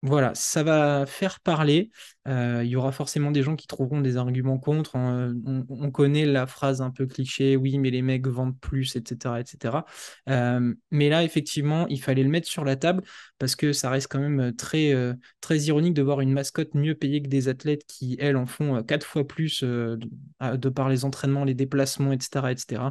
voilà, 0.03 0.35
ça 0.35 0.61
va 0.61 1.05
faire 1.07 1.39
parler. 1.39 1.89
Euh, 2.27 2.61
il 2.63 2.69
y 2.69 2.75
aura 2.75 2.91
forcément 2.91 3.31
des 3.31 3.41
gens 3.41 3.55
qui 3.55 3.65
trouveront 3.65 3.99
des 3.99 4.15
arguments 4.17 4.59
contre. 4.59 4.95
On, 4.95 5.33
on, 5.45 5.65
on, 5.69 5.91
connaît 5.91 6.25
la 6.25 6.45
phrase 6.45 6.81
un 6.81 6.91
peu 6.91 7.07
cliché, 7.07 7.55
oui, 7.55 7.79
mais 7.79 7.89
les 7.89 8.03
mecs 8.03 8.27
vendent 8.27 8.59
plus, 8.59 8.95
etc. 8.95 9.39
etc. 9.39 9.85
Euh, 10.29 10.73
mais 10.91 11.09
là, 11.09 11.23
effectivement, 11.23 11.87
il 11.87 11.99
fallait 11.99 12.21
le 12.23 12.29
mettre 12.29 12.47
sur 12.47 12.63
la 12.63 12.75
table 12.75 13.03
parce 13.39 13.55
que 13.55 13.73
ça 13.73 13.89
reste 13.89 14.07
quand 14.11 14.19
même 14.19 14.55
très, 14.55 14.93
euh, 14.93 15.15
très 15.41 15.57
ironique 15.61 15.95
de 15.95 16.03
voir 16.03 16.21
une 16.21 16.31
mascotte 16.31 16.75
mieux 16.75 16.93
payée 16.93 17.23
que 17.23 17.29
des 17.29 17.47
athlètes 17.47 17.85
qui, 17.87 18.17
elles, 18.19 18.37
en 18.37 18.45
font 18.45 18.83
quatre 18.83 19.05
fois 19.05 19.27
plus 19.27 19.63
de, 19.63 20.69
par 20.69 20.89
les 20.89 21.05
entraînements, 21.05 21.43
les 21.43 21.55
déplacements, 21.55 22.11
etc. 22.11 22.51
etc. 22.51 22.83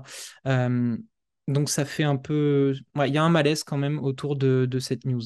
donc 1.48 1.70
ça 1.70 1.84
fait 1.84 2.02
un 2.04 2.16
peu... 2.16 2.74
Il 2.96 3.14
y 3.14 3.18
a 3.18 3.22
un 3.22 3.30
malaise 3.30 3.62
quand 3.62 3.78
même 3.78 4.00
autour 4.00 4.36
de 4.36 4.78
cette 4.80 5.04
news. 5.04 5.22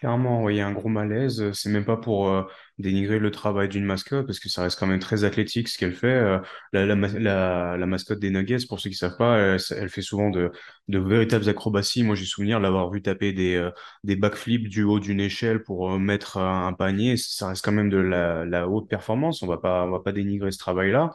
Clairement, 0.00 0.48
il 0.48 0.56
y 0.56 0.60
a 0.60 0.66
un 0.66 0.72
gros 0.72 0.88
malaise. 0.88 1.52
C'est 1.52 1.68
même 1.68 1.84
pas 1.84 1.98
pour 1.98 2.30
euh, 2.30 2.44
dénigrer 2.78 3.18
le 3.18 3.30
travail 3.30 3.68
d'une 3.68 3.84
mascotte, 3.84 4.24
parce 4.26 4.40
que 4.40 4.48
ça 4.48 4.62
reste 4.62 4.78
quand 4.78 4.86
même 4.86 4.98
très 4.98 5.24
athlétique 5.24 5.68
ce 5.68 5.76
qu'elle 5.76 5.92
fait. 5.92 6.06
Euh, 6.06 6.38
la, 6.72 6.86
la, 6.86 6.96
ma- 6.96 7.08
la, 7.08 7.76
la 7.76 7.86
mascotte 7.86 8.18
des 8.18 8.30
Nuggets, 8.30 8.64
pour 8.66 8.80
ceux 8.80 8.88
qui 8.88 8.96
savent 8.96 9.18
pas, 9.18 9.36
elle, 9.36 9.90
fait 9.90 10.00
souvent 10.00 10.30
de, 10.30 10.50
véritables 10.88 11.46
acrobaties. 11.50 12.02
Moi, 12.02 12.14
j'ai 12.14 12.24
souvenir 12.24 12.60
l'avoir 12.60 12.90
vu 12.90 13.02
taper 13.02 13.34
des, 13.34 13.56
euh, 13.56 13.70
des 14.02 14.16
backflips 14.16 14.68
du 14.68 14.84
haut 14.84 15.00
d'une 15.00 15.20
échelle 15.20 15.62
pour 15.62 15.98
mettre 15.98 16.38
un, 16.38 16.72
panier. 16.72 17.18
Ça 17.18 17.48
reste 17.48 17.62
quand 17.62 17.72
même 17.72 17.90
de 17.90 17.98
la, 17.98 18.68
haute 18.68 18.88
performance. 18.88 19.42
On 19.42 19.46
va 19.46 19.58
pas, 19.58 19.84
on 19.84 19.90
va 19.90 20.00
pas 20.00 20.12
dénigrer 20.12 20.50
ce 20.50 20.58
travail-là. 20.58 21.10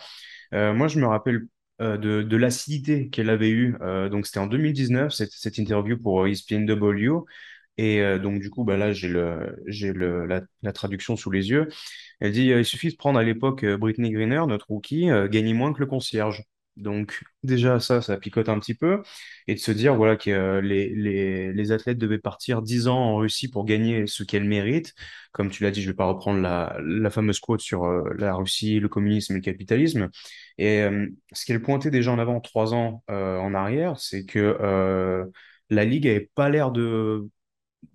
Moi, 0.51 0.87
je 0.87 0.99
me 0.99 1.07
rappelle 1.07 1.47
de, 1.79 2.37
l'acidité 2.37 3.09
qu'elle 3.09 3.31
avait 3.31 3.49
eue. 3.49 3.75
Donc, 4.11 4.27
c'était 4.27 4.39
en 4.39 4.47
2019, 4.47 5.11
cette, 5.11 5.57
interview 5.57 5.97
pour 5.97 6.27
ESPNW. 6.27 7.25
Et 7.77 8.01
euh, 8.01 8.19
donc, 8.19 8.39
du 8.39 8.49
coup, 8.49 8.63
bah, 8.63 8.77
là, 8.77 8.93
j'ai 8.93 9.09
la, 9.09 10.73
traduction 10.73 11.15
sous 11.15 11.31
les 11.31 11.49
yeux. 11.49 11.67
Elle 12.19 12.31
dit, 12.31 12.51
euh, 12.51 12.59
il 12.59 12.65
suffit 12.65 12.89
de 12.91 12.95
prendre 12.95 13.19
à 13.19 13.23
l'époque 13.23 13.63
euh, 13.63 13.77
Britney 13.77 14.11
Greener, 14.11 14.41
notre 14.47 14.67
rookie, 14.69 15.09
euh, 15.09 15.27
moins 15.53 15.73
que 15.73 15.79
le 15.79 15.85
concierge. 15.85 16.43
Donc, 16.77 17.23
déjà, 17.43 17.79
ça, 17.79 18.01
ça 18.01 18.17
picote 18.17 18.49
un 18.49 18.59
petit 18.59 18.75
peu. 18.75 19.01
Et 19.47 19.55
de 19.55 19.59
se 19.59 19.71
dire, 19.71 19.95
voilà, 19.95 20.17
que 20.17 20.59
les, 20.59 20.89
les, 20.93 21.53
les 21.53 21.71
athlètes 21.71 21.97
devaient 21.97 22.19
partir 22.19 22.61
10 22.61 22.87
ans 22.89 22.97
en 22.97 23.15
Russie 23.17 23.49
pour 23.49 23.63
gagner 23.65 24.07
ce 24.07 24.23
qu'elles 24.23 24.43
méritent. 24.43 24.93
Comme 25.31 25.49
tu 25.51 25.63
l'as 25.63 25.71
dit, 25.71 25.81
je 25.81 25.89
vais 25.89 25.95
pas 25.95 26.05
reprendre 26.05 26.41
la, 26.41 26.77
la 26.83 27.09
fameuse 27.09 27.39
quote 27.39 27.61
sur 27.61 27.85
la 28.17 28.33
Russie, 28.35 28.79
le 28.81 28.89
communisme 28.89 29.33
et 29.33 29.35
le 29.37 29.41
capitalisme. 29.41 30.09
Et 30.57 30.85
ce 31.31 31.45
qu'elle 31.45 31.61
pointait 31.61 31.91
déjà 31.91 32.11
en 32.11 32.19
avant 32.19 32.41
trois 32.41 32.73
ans 32.73 33.03
en 33.07 33.53
arrière, 33.53 33.97
c'est 33.99 34.25
que 34.25 34.57
la 35.69 35.85
Ligue 35.85 36.07
avait 36.07 36.29
pas 36.35 36.49
l'air 36.49 36.71
de 36.71 37.29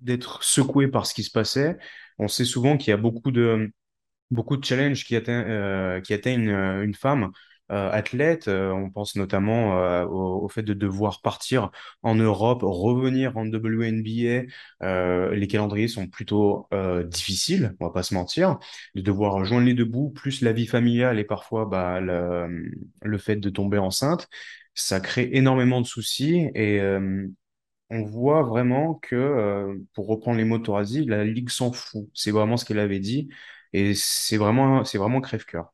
d'être 0.01 0.43
secoué 0.45 0.89
par 0.89 1.07
ce 1.07 1.15
qui 1.15 1.23
se 1.25 1.31
passait. 1.31 1.77
On 2.19 2.29
sait 2.29 2.45
souvent 2.45 2.77
qu'il 2.77 2.91
y 2.91 2.95
a 2.95 2.97
beaucoup 2.97 3.31
de, 3.31 3.73
beaucoup 4.31 4.57
de 4.57 4.65
challenges 4.65 5.05
qui 5.05 5.17
atteignent, 5.17 5.45
euh, 5.49 6.01
qui 6.01 6.15
atteignent 6.15 6.49
une, 6.51 6.83
une 6.85 6.95
femme 6.95 7.31
euh, 7.73 7.91
athlète. 7.93 8.49
Euh, 8.49 8.71
on 8.73 8.91
pense 8.91 9.17
notamment 9.17 9.79
euh, 9.79 10.05
au, 10.07 10.45
au 10.45 10.49
fait 10.49 10.63
de 10.63 10.75
devoir 10.75 11.21
partir 11.23 11.71
en 12.03 12.15
Europe, 12.17 12.61
revenir 12.63 13.37
en 13.37 13.47
WNBA. 13.47 14.45
Euh, 14.83 15.35
les 15.35 15.47
calendriers 15.49 15.89
sont 15.89 16.09
plutôt 16.09 16.69
euh, 16.75 17.05
difficiles, 17.05 17.75
on 17.81 17.87
va 17.87 17.93
pas 17.93 18.03
se 18.03 18.15
mentir. 18.15 18.59
De 18.95 19.01
devoir 19.01 19.45
joindre 19.45 19.67
les 19.67 19.75
deux 19.75 19.85
bouts, 19.85 20.11
plus 20.11 20.43
la 20.43 20.53
vie 20.53 20.67
familiale 20.67 21.19
et 21.19 21.25
parfois 21.25 21.67
bah, 21.67 22.01
le, 22.01 22.71
le 23.03 23.19
fait 23.19 23.37
de 23.37 23.51
tomber 23.51 23.79
enceinte. 23.79 24.29
Ça 24.75 25.01
crée 25.01 25.29
énormément 25.33 25.81
de 25.81 25.87
soucis 25.87 26.49
et 26.55 26.81
euh, 26.81 27.27
on 27.91 28.05
voit 28.05 28.43
vraiment 28.43 28.95
que, 28.95 29.15
euh, 29.17 29.77
pour 29.95 30.07
reprendre 30.09 30.39
les 30.39 30.45
mots 30.45 30.59
de 30.59 30.65
la 31.11 31.25
Ligue 31.25 31.51
s'en 31.51 31.73
fout. 31.73 32.09
C'est 32.15 32.31
vraiment 32.31 32.57
ce 32.57 32.65
qu'elle 32.65 32.79
avait 32.79 33.01
dit. 33.01 33.29
Et 33.73 33.95
c'est 33.95 34.37
vraiment, 34.37 34.85
c'est 34.85 34.99
vraiment 34.99 35.21
crève-cœur. 35.21 35.73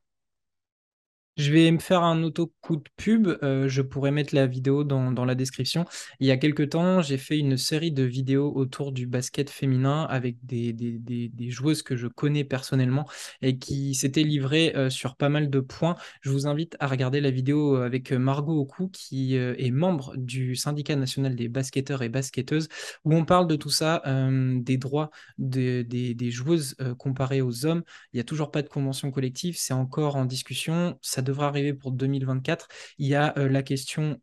Je 1.37 1.53
vais 1.53 1.71
me 1.71 1.79
faire 1.79 2.03
un 2.03 2.23
auto 2.23 2.55
coup 2.63 2.77
de 2.77 2.85
pub. 2.97 3.29
euh, 3.43 3.69
je 3.69 3.83
pourrais 3.83 4.11
mettre 4.11 4.35
la 4.35 4.47
vidéo 4.47 4.85
dans, 4.85 5.13
dans 5.13 5.27
la 5.27 5.35
description. 5.35 5.85
Il 6.19 6.27
y 6.27 6.31
a 6.31 6.39
quelque 6.39 6.63
temps, 6.63 7.03
j'ai 7.03 7.19
fait 7.19 7.39
une 7.39 7.59
série 7.59 7.93
de 7.93 8.05
vidéos 8.05 8.51
autour 8.57 8.91
du 8.91 9.07
basket 9.07 9.51
féminin 9.51 10.05
avec 10.09 10.39
des, 10.47 10.73
des, 10.73 10.93
des- 10.99 11.51
joueuses 11.51 11.83
que 11.83 11.95
je 11.95 12.07
connais 12.07 12.43
personnellement 12.45 13.07
et 13.43 13.59
qui 13.59 13.95
s'étaient 13.95 14.23
livrées 14.23 14.73
euh, 14.77 14.89
sur 14.89 15.15
pas 15.17 15.29
mal 15.29 15.51
de 15.51 15.61
points. 15.61 15.97
Je 16.23 16.31
vous 16.31 16.47
invite 16.47 16.75
à 16.81 16.87
regarder 16.87 17.21
la 17.21 17.31
vidéo 17.31 17.77
avec 17.77 18.13
Margot 18.13 18.59
Oku, 18.63 18.89
qui 18.89 19.37
euh, 19.37 19.55
est 19.59 19.71
membre 19.71 20.15
du 20.17 20.57
syndicat 20.57 20.97
national 20.97 21.37
des 21.37 21.49
basketteurs 21.49 22.01
et 22.03 22.09
basketteuses, 22.09 22.69
où 23.05 23.15
on 23.15 23.25
parle 23.27 23.47
de 23.47 23.57
tout 23.57 23.71
ça, 23.71 24.03
euh, 24.07 24.59
des 24.61 24.79
droits 24.79 25.11
de- 25.39 25.83
des, 25.83 26.31
joueuses 26.31 26.75
euh, 26.81 26.95
comparées 26.95 27.43
aux 27.43 27.67
hommes. 27.67 27.83
Il 28.13 28.17
n'y 28.17 28.21
a 28.21 28.25
toujours 28.25 28.51
pas 28.51 28.63
de 28.63 28.69
convention 28.69 29.11
collective, 29.11 29.57
c'est 29.59 29.75
encore 29.75 30.17
en 30.17 30.25
discussion. 30.25 30.99
Devrait 31.27 31.47
arriver 31.47 31.75
pour 31.75 31.93
2024. 31.93 32.69
Il 32.99 33.07
y 33.07 33.15
a 33.15 33.37
euh, 33.39 33.49
la 33.49 33.63
question 33.63 34.19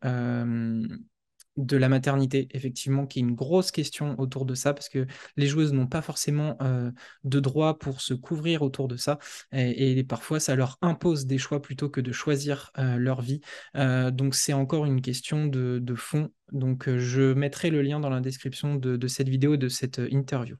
de 1.56 1.76
la 1.76 1.88
maternité, 1.88 2.48
effectivement, 2.50 3.06
qui 3.06 3.20
est 3.20 3.22
une 3.22 3.36
grosse 3.36 3.70
question 3.70 4.18
autour 4.18 4.44
de 4.44 4.56
ça, 4.56 4.74
parce 4.74 4.88
que 4.88 5.06
les 5.36 5.46
joueuses 5.46 5.72
n'ont 5.72 5.86
pas 5.86 6.02
forcément 6.02 6.56
euh, 6.60 6.90
de 7.22 7.38
droit 7.38 7.78
pour 7.78 8.00
se 8.00 8.12
couvrir 8.12 8.62
autour 8.62 8.88
de 8.88 8.96
ça. 8.96 9.18
Et, 9.52 10.02
parfois, 10.02 10.40
ça 10.40 10.56
leur 10.56 10.78
impose 10.82 11.26
des 11.26 11.38
choix 11.38 11.62
plutôt 11.62 11.88
que 11.88 12.00
de 12.00 12.10
choisir 12.10 12.72
euh, 12.78 12.96
leur 12.96 13.22
vie. 13.22 13.40
Donc, 13.74 14.34
c'est 14.34 14.52
encore 14.52 14.84
une 14.84 15.00
question 15.00 15.46
de, 15.46 15.94
fond. 15.94 16.30
Donc, 16.52 16.90
je 16.96 17.34
mettrai 17.34 17.70
le 17.70 17.82
lien 17.82 18.00
dans 18.00 18.10
la 18.10 18.20
description 18.20 18.74
de, 18.74 18.96
de 18.96 19.06
cette 19.06 19.28
vidéo 19.28 19.56
de 19.56 19.68
cette 19.68 20.00
interview. 20.10 20.56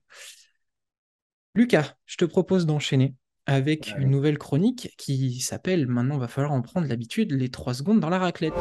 Lucas, 1.57 1.95
je 2.07 2.17
te 2.17 2.25
propose 2.25 2.67
d'enchaîner 2.67 3.15
avec 3.47 3.95
une 3.99 4.11
nouvelle 4.11 4.39
chronique 4.39 4.95
qui 4.97 5.41
s'appelle, 5.41 5.87
maintenant 5.87 6.19
va 6.19 6.29
falloir 6.29 6.53
en 6.53 6.63
prendre 6.63 6.87
l'habitude, 6.87 7.33
les 7.33 7.51
3 7.51 7.75
secondes 7.75 8.01
dans 8.01 8.11
la 8.11 8.19
raclette. 8.19 8.55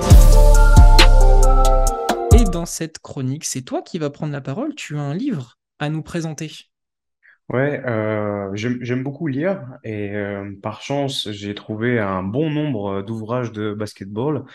Et 2.35 2.43
dans 2.45 2.65
cette 2.65 2.99
chronique, 2.99 3.45
c'est 3.45 3.61
toi 3.61 3.81
qui 3.81 3.99
vas 3.99 4.09
prendre 4.09 4.33
la 4.33 4.41
parole, 4.41 4.75
tu 4.75 4.97
as 4.97 5.01
un 5.01 5.13
livre 5.13 5.57
à 5.79 5.89
nous 5.89 6.01
présenter. 6.01 6.51
Ouais, 7.49 7.81
euh, 7.85 8.49
j'aime, 8.55 9.03
beaucoup 9.03 9.27
lire 9.27 9.67
et 9.83 10.15
euh, 10.15 10.51
par 10.61 10.81
chance, 10.81 11.29
j'ai 11.31 11.53
trouvé 11.53 11.99
un 11.99 12.23
bon 12.23 12.49
nombre 12.49 13.01
d'ouvrages 13.01 13.51
de 13.51 13.73
basketball, 13.73 14.45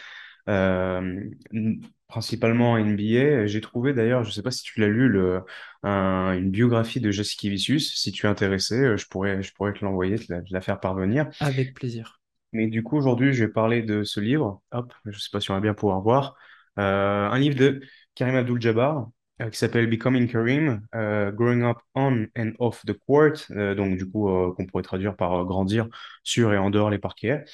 principalement 2.08 2.76
NBA. 2.78 3.46
J'ai 3.46 3.60
trouvé 3.60 3.92
d'ailleurs, 3.92 4.24
je 4.24 4.30
sais 4.30 4.42
pas 4.42 4.50
si 4.50 4.62
tu 4.62 4.80
l'as 4.80 4.88
lu, 4.88 5.08
le, 5.08 5.42
un- 5.82 6.32
une 6.38 6.50
biographie 6.50 7.00
de 7.00 7.10
Jessica 7.10 7.48
Vicius. 7.48 7.94
Si 8.00 8.12
tu 8.12 8.26
es 8.26 8.28
intéressé, 8.28 8.74
euh, 8.76 8.96
je 8.96 9.06
pourrais, 9.08 9.42
je 9.42 9.52
pourrais 9.54 9.72
te 9.74 9.84
l'envoyer, 9.84 10.18
te 10.18 10.32
la, 10.32 10.42
te 10.42 10.52
la 10.52 10.60
faire 10.60 10.80
parvenir. 10.80 11.28
Avec 11.40 11.74
plaisir. 11.74 12.20
Mais 12.52 12.66
du 12.68 12.82
coup, 12.82 12.96
aujourd'hui, 12.96 13.32
je 13.34 13.44
vais 13.44 13.52
parler 13.52 13.82
de 13.82 14.04
ce 14.04 14.20
livre. 14.20 14.62
Hop, 14.72 14.92
je 15.04 15.18
sais 15.18 15.28
pas 15.30 15.40
si 15.40 15.50
on 15.50 15.54
va 15.54 15.60
bien 15.60 15.74
pouvoir 15.74 16.00
voir. 16.00 16.36
Euh, 16.78 17.28
un 17.28 17.38
livre 17.38 17.56
de 17.56 17.80
Karim 18.14 18.36
Abdul-Jabbar 18.36 19.08
euh, 19.42 19.50
qui 19.50 19.58
s'appelle 19.58 19.86
Becoming 19.88 20.28
Karim, 20.28 20.80
euh, 20.94 21.30
Growing 21.30 21.62
Up 21.62 21.78
on 21.94 22.26
and 22.36 22.52
Off 22.58 22.84
the 22.86 22.94
Court. 22.94 23.34
Euh, 23.50 23.74
donc, 23.74 23.98
du 23.98 24.08
coup, 24.10 24.28
euh, 24.30 24.52
qu'on 24.54 24.64
pourrait 24.66 24.82
traduire 24.82 25.14
par 25.16 25.34
euh, 25.34 25.44
grandir 25.44 25.88
sur 26.22 26.52
et 26.54 26.58
en 26.58 26.70
dehors 26.70 26.90
les 26.90 26.98
parquets. 26.98 27.44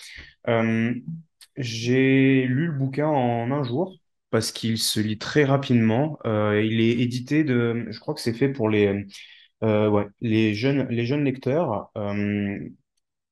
J'ai 1.57 2.47
lu 2.47 2.67
le 2.67 2.73
bouquin 2.73 3.07
en 3.07 3.51
un 3.51 3.63
jour 3.63 3.97
parce 4.31 4.51
qu'il 4.51 4.79
se 4.79 4.99
lit 5.01 5.19
très 5.19 5.45
rapidement. 5.45 6.19
Euh, 6.27 6.61
il 6.63 6.81
est 6.81 7.01
édité 7.01 7.45
de, 7.45 7.87
je 7.91 7.99
crois 8.01 8.15
que 8.15 8.21
c'est 8.21 8.33
fait 8.35 8.49
pour 8.49 8.69
les, 8.69 9.07
euh, 9.63 9.89
ouais, 9.89 10.07
les 10.21 10.55
jeunes, 10.55 10.89
les 10.89 11.07
jeunes 11.07 11.25
lecteurs. 11.25 11.91
Euh, 11.97 12.59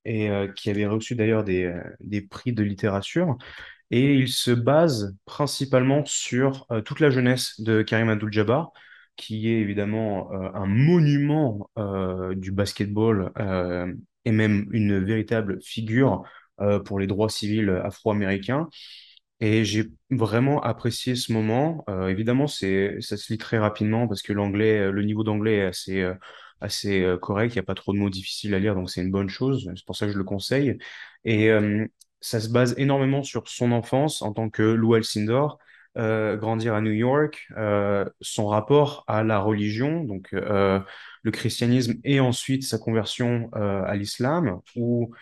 et 0.05 0.31
qui 0.57 0.69
avait 0.69 0.87
reçu 0.87 1.14
d'ailleurs 1.14 1.45
des, 1.45 1.73
des 2.00 2.23
prix 2.23 2.52
de 2.52 2.64
littérature. 2.64 3.37
Et 3.93 4.14
il 4.17 4.29
se 4.29 4.50
base 4.50 5.17
principalement 5.26 6.05
sur 6.05 6.67
toute 6.85 6.99
la 6.99 7.11
jeunesse 7.11 7.61
de 7.61 7.83
Karim 7.83 8.09
Abdul-Jabbar, 8.09 8.73
qui 9.14 9.49
est 9.49 9.61
évidemment 9.61 10.33
un 10.33 10.67
monument 10.67 11.71
du 12.35 12.50
basketball 12.50 13.31
et 14.25 14.33
même 14.33 14.67
une 14.73 14.99
véritable 14.99 15.62
figure 15.62 16.25
pour 16.85 16.99
les 16.99 17.07
droits 17.07 17.28
civils 17.28 17.71
afro-américains. 17.85 18.69
Et 19.40 19.64
j'ai 19.64 19.87
vraiment 20.11 20.61
apprécié 20.62 21.16
ce 21.16 21.33
moment. 21.33 21.85
Euh, 21.90 22.09
évidemment, 22.09 22.47
c'est, 22.47 22.97
ça 23.00 23.16
se 23.16 23.33
lit 23.33 23.38
très 23.38 23.59
rapidement 23.59 24.07
parce 24.07 24.23
que 24.23 24.33
l'anglais, 24.33 24.78
euh, 24.78 24.92
le 24.92 25.02
niveau 25.02 25.25
d'anglais 25.25 25.57
est 25.59 25.62
assez, 25.66 26.00
euh, 26.00 26.14
assez 26.61 27.02
euh, 27.02 27.19
correct. 27.19 27.54
Il 27.54 27.59
n'y 27.59 27.61
a 27.61 27.64
pas 27.64 27.75
trop 27.75 27.92
de 27.92 27.99
mots 27.99 28.11
difficiles 28.11 28.54
à 28.54 28.61
lire, 28.61 28.75
donc 28.76 28.88
c'est 28.90 29.02
une 29.02 29.11
bonne 29.11 29.28
chose. 29.28 29.69
C'est 29.75 29.85
pour 29.85 29.97
ça 29.97 30.07
que 30.07 30.12
je 30.12 30.19
le 30.19 30.25
conseille. 30.25 30.78
Et 31.25 31.50
euh, 31.50 31.85
ça 32.21 32.38
se 32.40 32.49
base 32.50 32.75
énormément 32.78 33.25
sur 33.25 33.49
son 33.49 33.73
enfance 33.73 34.23
en 34.23 34.33
tant 34.33 34.49
que 34.49 34.62
Lou 34.62 34.95
Alcindor, 34.95 35.59
euh, 35.99 36.37
grandir 36.37 36.75
à 36.75 36.81
New 36.81 36.92
York, 36.92 37.47
euh, 37.57 38.04
son 38.21 38.47
rapport 38.47 39.04
à 39.09 39.25
la 39.25 39.40
religion, 39.40 40.04
donc 40.04 40.28
euh, 40.35 40.78
le 41.23 41.31
christianisme, 41.33 41.95
et 42.04 42.21
ensuite 42.21 42.62
sa 42.62 42.78
conversion 42.78 43.50
euh, 43.57 43.83
à 43.85 43.97
l'islam, 43.97 44.61
où 44.76 45.12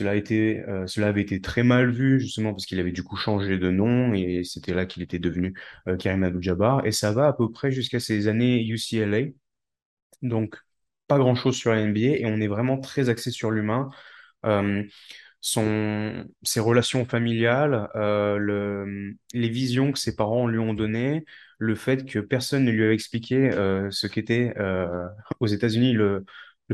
euh, 0.00 0.86
cela 0.86 1.08
avait 1.08 1.22
été 1.22 1.40
très 1.40 1.62
mal 1.62 1.90
vu, 1.90 2.20
justement, 2.20 2.52
parce 2.52 2.66
qu'il 2.66 2.78
avait 2.80 2.92
du 2.92 3.02
coup 3.02 3.16
changé 3.16 3.58
de 3.58 3.70
nom 3.70 4.12
et 4.14 4.44
c'était 4.44 4.74
là 4.74 4.86
qu'il 4.86 5.02
était 5.02 5.18
devenu 5.18 5.54
euh, 5.88 5.96
Karim 5.96 6.22
Abdul-Jabbar. 6.24 6.86
Et 6.86 6.92
ça 6.92 7.12
va 7.12 7.28
à 7.28 7.32
peu 7.32 7.50
près 7.50 7.70
jusqu'à 7.72 8.00
ses 8.00 8.28
années 8.28 8.62
UCLA. 8.66 9.32
Donc, 10.22 10.56
pas 11.06 11.18
grand-chose 11.18 11.56
sur 11.56 11.72
la 11.72 11.80
NBA 11.80 12.00
et 12.18 12.26
on 12.26 12.40
est 12.40 12.48
vraiment 12.48 12.78
très 12.78 13.08
axé 13.08 13.30
sur 13.30 13.50
l'humain. 13.50 13.88
Euh, 14.46 14.84
son, 15.40 16.26
ses 16.42 16.60
relations 16.60 17.04
familiales, 17.06 17.88
le, 17.94 19.14
les 19.32 19.48
visions 19.48 19.92
que 19.92 19.98
ses 19.98 20.16
parents 20.16 20.48
lui 20.48 20.58
ont 20.58 20.74
données, 20.74 21.24
le 21.58 21.74
fait 21.76 22.04
que 22.04 22.18
personne 22.18 22.64
ne 22.64 22.72
lui 22.72 22.84
avait 22.84 22.94
expliqué 22.94 23.50
ce 23.52 24.06
qu'était 24.08 24.52
aux 25.40 25.46
États-Unis 25.46 25.92
le 25.92 26.24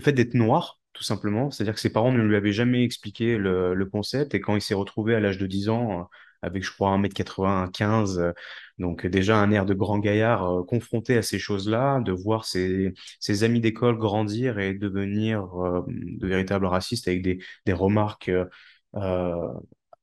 fait 0.01 0.13
d'être 0.13 0.35
noir, 0.35 0.81
tout 0.95 1.05
simplement. 1.05 1.51
C'est-à-dire 1.51 1.75
que 1.75 1.81
ses 1.81 1.93
parents 1.93 2.13
ne 2.13 2.23
lui 2.23 2.37
avaient 2.37 2.53
jamais 2.53 2.85
expliqué 2.85 3.37
le, 3.37 3.85
concept 3.93 4.35
et 4.35 4.41
quand 4.41 4.57
il 4.57 4.63
s'est 4.63 4.75
retrouvé 4.75 5.15
à 5.15 5.21
l'âge 5.21 5.39
de 5.39 5.47
10 5.47 5.69
ans 5.69 6.09
avec 6.43 6.65
je 6.65 6.73
crois 6.73 6.91
1m95. 6.99 8.33
Donc 8.79 9.07
déjà 9.07 9.39
un 9.39 9.51
air 9.51 9.67
de 9.67 9.75
grand 9.75 9.99
gaillard 9.99 10.65
confronté 10.67 11.17
à 11.17 11.23
ces 11.23 11.39
choses-là, 11.39 12.01
de 12.01 12.13
voir 12.13 12.45
ses, 12.45 12.95
amis 13.43 13.61
d'école 13.61 13.99
grandir 13.99 14.59
et 14.59 14.75
devenir 14.75 15.47
de 15.89 16.27
véritables 16.27 16.67
racistes 16.67 17.09
avec 17.09 17.23
des, 17.23 17.39
des 17.67 17.73
remarques 17.73 18.31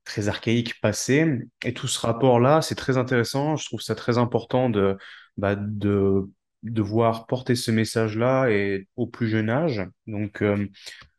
très 0.03 0.27
archaïques 0.27 0.79
passées. 0.81 1.39
Et 1.63 1.73
tout 1.73 1.87
ce 1.87 1.99
rapport-là, 1.99 2.61
c'est 2.61 2.75
très 2.75 2.97
intéressant. 2.97 3.55
Je 3.55 3.65
trouve 3.65 3.81
ça 3.81 3.95
très 3.95 4.17
important 4.17 4.69
de, 4.69 4.97
bah, 5.37 5.55
de 5.55 6.29
devoir 6.63 7.27
porter 7.27 7.55
ce 7.55 7.71
message-là 7.71 8.49
et 8.49 8.87
au 8.95 9.07
plus 9.07 9.27
jeune 9.27 9.49
âge. 9.49 9.83
Donc, 10.07 10.41
euh, 10.41 10.67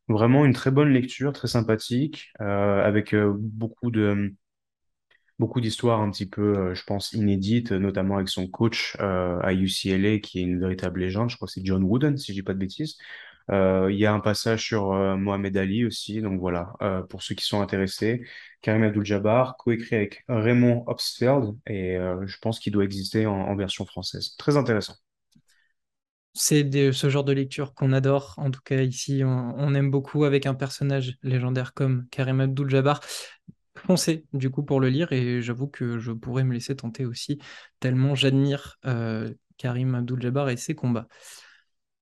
vraiment 0.08 0.44
une 0.44 0.52
très 0.52 0.70
bonne 0.70 0.90
lecture, 0.90 1.32
très 1.32 1.48
sympathique, 1.48 2.30
euh, 2.40 2.82
avec 2.84 3.14
euh, 3.14 3.34
beaucoup 3.36 3.90
de 3.90 4.34
beaucoup 5.38 5.60
d'histoires 5.60 6.00
un 6.00 6.10
petit 6.10 6.26
peu, 6.28 6.72
je 6.74 6.84
pense, 6.84 7.12
inédites, 7.14 7.72
notamment 7.72 8.16
avec 8.16 8.28
son 8.28 8.46
coach 8.46 8.96
à 9.00 9.52
UCLA, 9.52 10.20
qui 10.20 10.38
est 10.38 10.42
une 10.42 10.60
véritable 10.60 11.00
légende. 11.00 11.30
Je 11.30 11.36
crois 11.36 11.46
que 11.46 11.52
c'est 11.52 11.64
John 11.64 11.82
Wooden, 11.82 12.16
si 12.16 12.32
je 12.32 12.38
dis 12.38 12.42
pas 12.44 12.54
de 12.54 12.58
bêtises. 12.60 12.96
Il 13.50 13.96
y 13.96 14.06
a 14.06 14.12
un 14.12 14.20
passage 14.20 14.64
sur 14.64 14.92
Mohamed 14.92 15.56
Ali 15.56 15.84
aussi, 15.84 16.22
donc 16.22 16.38
voilà, 16.38 16.74
pour 17.08 17.24
ceux 17.24 17.34
qui 17.34 17.44
sont 17.44 17.60
intéressés. 17.60 18.24
Karim 18.60 18.84
Abdul-Jabbar, 18.84 19.56
coécrit 19.56 19.96
avec 19.96 20.22
Raymond 20.28 20.84
Obstfeld, 20.86 21.56
et 21.66 21.96
je 21.96 22.38
pense 22.40 22.60
qu'il 22.60 22.72
doit 22.72 22.84
exister 22.84 23.26
en 23.26 23.56
version 23.56 23.84
française. 23.84 24.36
Très 24.36 24.56
intéressant 24.56 24.94
c'est 26.34 26.92
ce 26.92 27.10
genre 27.10 27.24
de 27.24 27.32
lecture 27.32 27.74
qu'on 27.74 27.92
adore. 27.92 28.34
En 28.38 28.50
tout 28.50 28.60
cas, 28.64 28.80
ici, 28.82 29.22
on, 29.24 29.74
aime 29.74 29.90
beaucoup 29.90 30.24
avec 30.24 30.46
un 30.46 30.54
personnage 30.54 31.16
légendaire 31.22 31.74
comme 31.74 32.06
Karim 32.10 32.40
Abdul-Jabbar. 32.40 33.00
Foncez 33.76 34.26
du 34.32 34.50
coup 34.50 34.62
pour 34.62 34.80
le 34.80 34.88
lire 34.88 35.12
et 35.12 35.42
j'avoue 35.42 35.66
que 35.66 35.98
je 35.98 36.12
pourrais 36.12 36.44
me 36.44 36.52
laisser 36.52 36.76
tenter 36.76 37.04
aussi, 37.04 37.38
tellement 37.80 38.14
j'admire 38.14 38.78
euh, 38.86 39.32
Karim 39.56 39.94
Abdul-Jabbar 39.94 40.50
et 40.50 40.56
ses 40.56 40.74
combats. 40.74 41.08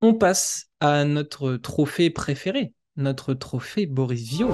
On 0.02 0.14
passe 0.14 0.68
à 0.80 1.04
notre 1.04 1.56
trophée 1.56 2.10
préféré, 2.10 2.74
notre 2.96 3.34
trophée 3.34 3.86
Boris 3.86 4.28
Viau, 4.28 4.50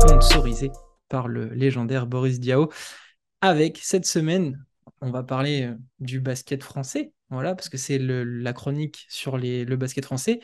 sponsorisé 0.00 0.70
par 1.08 1.28
le 1.28 1.48
légendaire 1.50 2.06
Boris 2.06 2.40
Diaw, 2.40 2.70
avec 3.40 3.78
cette 3.78 4.06
semaine 4.06 4.58
on 5.02 5.10
va 5.10 5.22
parler 5.24 5.64
euh, 5.64 5.74
du 5.98 6.20
basket 6.20 6.62
français, 6.62 7.12
voilà, 7.32 7.54
parce 7.54 7.68
que 7.68 7.78
c'est 7.78 7.98
la 7.98 8.52
chronique 8.52 9.06
sur 9.08 9.38
le 9.38 9.74
basket 9.76 10.04
français. 10.04 10.40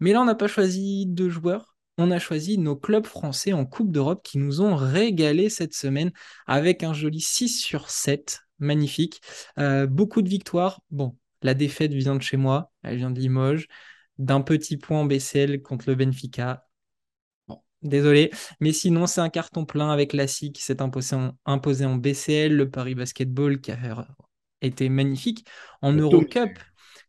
Mais 0.00 0.12
là, 0.12 0.20
on 0.20 0.24
n'a 0.24 0.34
pas 0.34 0.46
choisi 0.46 1.06
deux 1.06 1.28
joueurs, 1.28 1.74
on 1.98 2.12
a 2.12 2.18
choisi 2.20 2.58
nos 2.58 2.76
clubs 2.76 3.06
français 3.06 3.52
en 3.52 3.66
Coupe 3.66 3.90
d'Europe 3.90 4.22
qui 4.22 4.38
nous 4.38 4.60
ont 4.60 4.76
régalé 4.76 5.50
cette 5.50 5.74
semaine 5.74 6.12
avec 6.46 6.84
un 6.84 6.94
joli 6.94 7.20
6 7.20 7.48
sur 7.60 7.90
7, 7.90 8.40
magnifique. 8.60 9.20
Euh, 9.58 9.86
beaucoup 9.86 10.22
de 10.22 10.28
victoires. 10.28 10.80
Bon, 10.90 11.16
la 11.42 11.54
défaite 11.54 11.92
vient 11.92 12.14
de 12.14 12.22
chez 12.22 12.36
moi, 12.36 12.70
elle 12.84 12.98
vient 12.98 13.10
de 13.10 13.18
Limoges, 13.18 13.66
d'un 14.18 14.40
petit 14.40 14.76
point 14.76 15.00
en 15.00 15.06
BCL 15.06 15.60
contre 15.62 15.88
le 15.88 15.96
Benfica. 15.96 16.68
Bon, 17.48 17.62
désolé, 17.82 18.30
mais 18.60 18.72
sinon 18.72 19.06
c'est 19.08 19.20
un 19.20 19.30
carton 19.30 19.64
plein 19.64 19.90
avec 19.90 20.12
l'ASI 20.12 20.52
qui 20.52 20.62
s'est 20.62 20.80
imposé 20.82 21.16
imposé 21.46 21.84
en 21.84 21.96
BCL, 21.96 22.54
le 22.54 22.70
Paris 22.70 22.94
Basketball 22.94 23.60
qui 23.60 23.72
a 23.72 23.76
était 24.62 24.88
magnifique. 24.88 25.46
En 25.82 25.92
Eurocup, 25.92 26.58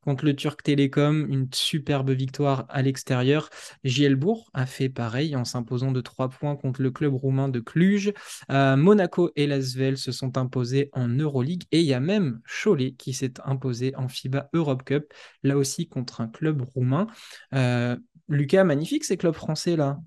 contre 0.02 0.26
le 0.26 0.36
Turc 0.36 0.64
Télécom, 0.64 1.28
une 1.30 1.48
superbe 1.54 2.12
victoire 2.12 2.66
à 2.70 2.82
l'extérieur. 2.82 3.50
Gielbourg 3.84 4.50
a 4.54 4.66
fait 4.66 4.90
pareil 4.90 5.36
en 5.36 5.46
s'imposant 5.46 5.92
de 5.92 6.02
3 6.02 6.30
points 6.30 6.56
contre 6.56 6.82
le 6.82 6.92
club 6.92 7.14
roumain 7.14 7.50
de 7.50 7.60
Cluj. 7.60 8.14
Euh, 8.52 8.76
Monaco 8.76 9.32
et 9.36 9.48
Lasvel 9.48 9.98
se 9.98 10.12
sont 10.12 10.38
imposés 10.38 10.90
en 10.94 11.08
Euroleague 11.08 11.64
et 11.72 11.82
il 11.82 11.86
y 11.86 11.94
a 11.94 12.00
même 12.00 12.42
Cholet 12.46 12.92
qui 12.92 13.14
s'est 13.14 13.34
imposé 13.44 13.96
en 13.96 14.08
FIBA 14.08 14.50
Europe 14.54 14.84
Cup, 14.84 15.14
là 15.44 15.58
aussi 15.58 15.88
contre 15.88 16.22
un 16.22 16.28
club 16.28 16.62
roumain. 16.62 17.08
Euh, 17.54 17.98
Lucas, 18.28 18.64
magnifique 18.64 19.04
ces 19.04 19.18
clubs 19.18 19.36
français 19.36 19.76
là. 19.76 20.00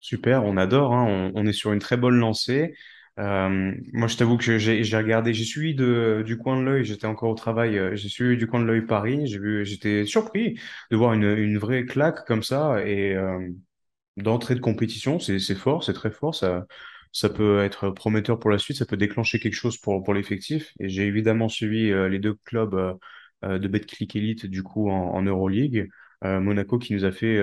Super, 0.00 0.44
on 0.44 0.56
adore, 0.56 0.94
hein. 0.94 1.30
on, 1.34 1.46
est 1.46 1.52
sur 1.52 1.72
une 1.72 1.78
très 1.78 1.96
bonne 1.96 2.16
lancée. 2.16 2.74
Euh, 3.18 3.74
moi, 3.92 4.08
je 4.08 4.16
t'avoue 4.16 4.38
que 4.38 4.58
j'ai 4.58 4.96
regardé, 4.96 5.34
j'ai 5.34 5.44
suivi 5.44 5.74
de, 5.74 6.22
du 6.24 6.38
coin 6.38 6.56
de 6.58 6.62
l'œil, 6.64 6.84
j'étais 6.84 7.06
encore 7.06 7.30
au 7.30 7.34
travail, 7.34 7.78
euh, 7.78 7.94
j'ai 7.94 8.08
suivi 8.08 8.36
du 8.38 8.46
coin 8.46 8.60
de 8.60 8.64
l'œil 8.64 8.82
Paris, 8.86 9.26
j'étais 9.64 10.06
surpris 10.06 10.58
de 10.90 10.96
voir 10.96 11.12
une, 11.12 11.24
une 11.24 11.58
vraie 11.58 11.84
claque 11.84 12.24
comme 12.26 12.42
ça 12.42 12.82
et 12.86 13.14
euh, 13.14 13.50
d'entrée 14.16 14.54
de 14.56 14.60
compétition, 14.60 15.20
c'est 15.20 15.40
fort, 15.54 15.84
c'est 15.84 15.92
très 15.94 16.10
fort, 16.10 16.34
ça, 16.34 16.66
ça 17.12 17.28
peut 17.30 17.60
être 17.64 17.90
prometteur 17.90 18.38
pour 18.40 18.50
la 18.50 18.58
suite, 18.58 18.78
ça 18.78 18.86
peut 18.86 18.96
déclencher 18.98 19.40
quelque 19.40 19.54
chose 19.54 19.78
pour, 19.78 20.02
pour 20.04 20.14
l'effectif. 20.14 20.72
Et 20.80 20.88
j'ai 20.88 21.06
évidemment 21.06 21.48
suivi 21.48 21.92
les 22.10 22.18
deux 22.18 22.34
clubs 22.44 22.98
de 23.42 23.68
Betclic 23.68 24.16
Elite 24.16 24.46
du 24.46 24.62
coup 24.62 24.90
en, 24.90 25.14
en 25.14 25.22
Euroleague. 25.22 25.88
Monaco 26.22 26.78
qui 26.78 26.94
nous 26.94 27.04
a 27.04 27.12
fait 27.12 27.38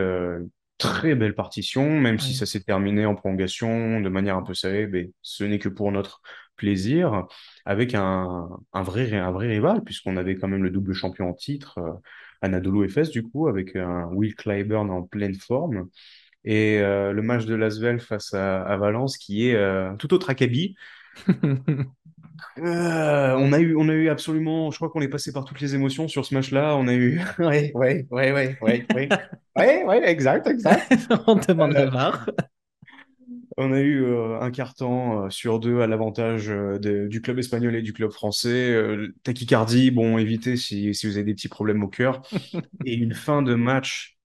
très 0.80 1.14
belle 1.14 1.36
partition, 1.36 2.00
même 2.00 2.18
si 2.20 2.34
ça 2.34 2.46
s'est 2.48 2.62
terminé 2.62 3.06
en 3.06 3.14
prolongation 3.14 4.02
de 4.02 4.10
manière 4.10 4.38
un 4.38 4.44
peu 4.44 4.56
serrée, 4.56 4.88
mais 4.88 5.12
ce 5.22 5.44
n'est 5.44 5.60
que 5.60 5.70
pour 5.70 5.92
notre 5.92 6.22
plaisir, 6.56 7.28
avec 7.66 7.94
un, 7.94 8.50
un, 8.74 8.82
vrai, 8.82 9.14
un 9.16 9.32
vrai 9.32 9.48
rival, 9.48 9.84
puisqu'on 9.84 10.18
avait 10.18 10.36
quand 10.36 10.48
même 10.48 10.64
le 10.64 10.72
double 10.72 10.94
champion 10.94 11.30
en 11.30 11.34
titre, 11.34 11.78
euh, 11.78 11.92
Anadolu 12.42 12.86
Efes, 12.86 13.12
du 13.12 13.24
coup, 13.24 13.48
avec 13.48 13.76
un 13.76 14.06
Will 14.08 14.36
Clyburn 14.36 14.90
en 14.90 15.04
pleine 15.04 15.36
forme. 15.36 15.90
Et 16.46 16.80
euh, 16.80 17.12
le 17.12 17.22
match 17.22 17.46
de 17.46 17.56
Lasvel 17.56 18.00
face 18.00 18.34
à, 18.34 18.78
Valence, 18.78 19.18
qui 19.18 19.50
est 19.50 19.56
euh, 19.56 19.94
tout 19.98 20.14
autre 20.14 20.30
acabit. 20.30 20.76
Euh, 22.60 23.36
on 23.38 23.54
a 23.54 23.60
eu, 23.60 23.76
on 23.76 23.90
a 23.90 23.94
eu 23.94 24.10
absolument, 24.10 24.72
je 24.72 24.78
crois 24.78 24.90
qu'on 24.90 25.02
est 25.02 25.08
passé 25.08 25.32
par 25.32 25.46
toutes 25.46 25.62
les 25.62 25.76
émotions 25.76 26.08
sur 26.08 26.26
ce 26.26 26.34
match-là. 26.34 26.76
On 26.76 26.88
a 26.88 26.94
eu, 26.94 27.20
ouais, 27.40 27.72
ouais, 27.74 28.08
ouais, 28.12 28.32
ouais, 28.32 28.58
ouais, 28.62 28.86
ouais, 28.94 29.10
ouais, 29.56 29.84
ouais, 29.84 30.10
exact, 30.10 30.48
exact. 30.48 30.92
on 31.28 31.36
demande 31.36 31.74
la 31.74 31.86
barre. 31.92 32.30
On 33.58 33.74
a 33.74 33.80
eu 33.80 34.04
euh, 34.04 34.40
un 34.40 34.52
carton 34.52 35.26
euh, 35.26 35.30
sur 35.30 35.60
deux 35.60 35.82
à 35.82 35.88
l'avantage 35.88 36.50
du 36.50 37.22
club 37.22 37.40
espagnol 37.40 37.76
et 37.76 37.82
du 37.82 37.94
club 37.94 38.12
français. 38.12 38.76
tachycardie, 39.24 39.92
bon, 39.92 40.18
évitez 40.18 40.56
si, 40.56 40.94
si, 40.94 41.08
vous 41.08 41.18
avez 41.18 41.26
des 41.26 41.34
petits 41.34 41.50
problèmes 41.50 41.84
au 41.84 41.90
cœur. 41.90 42.22
et 42.86 42.94
une 42.94 43.14
fin 43.14 43.42
de 43.42 43.56
match 43.56 44.18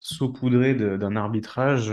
saupoudrée 0.00 0.74
d'un 0.74 1.16
arbitrage 1.16 1.90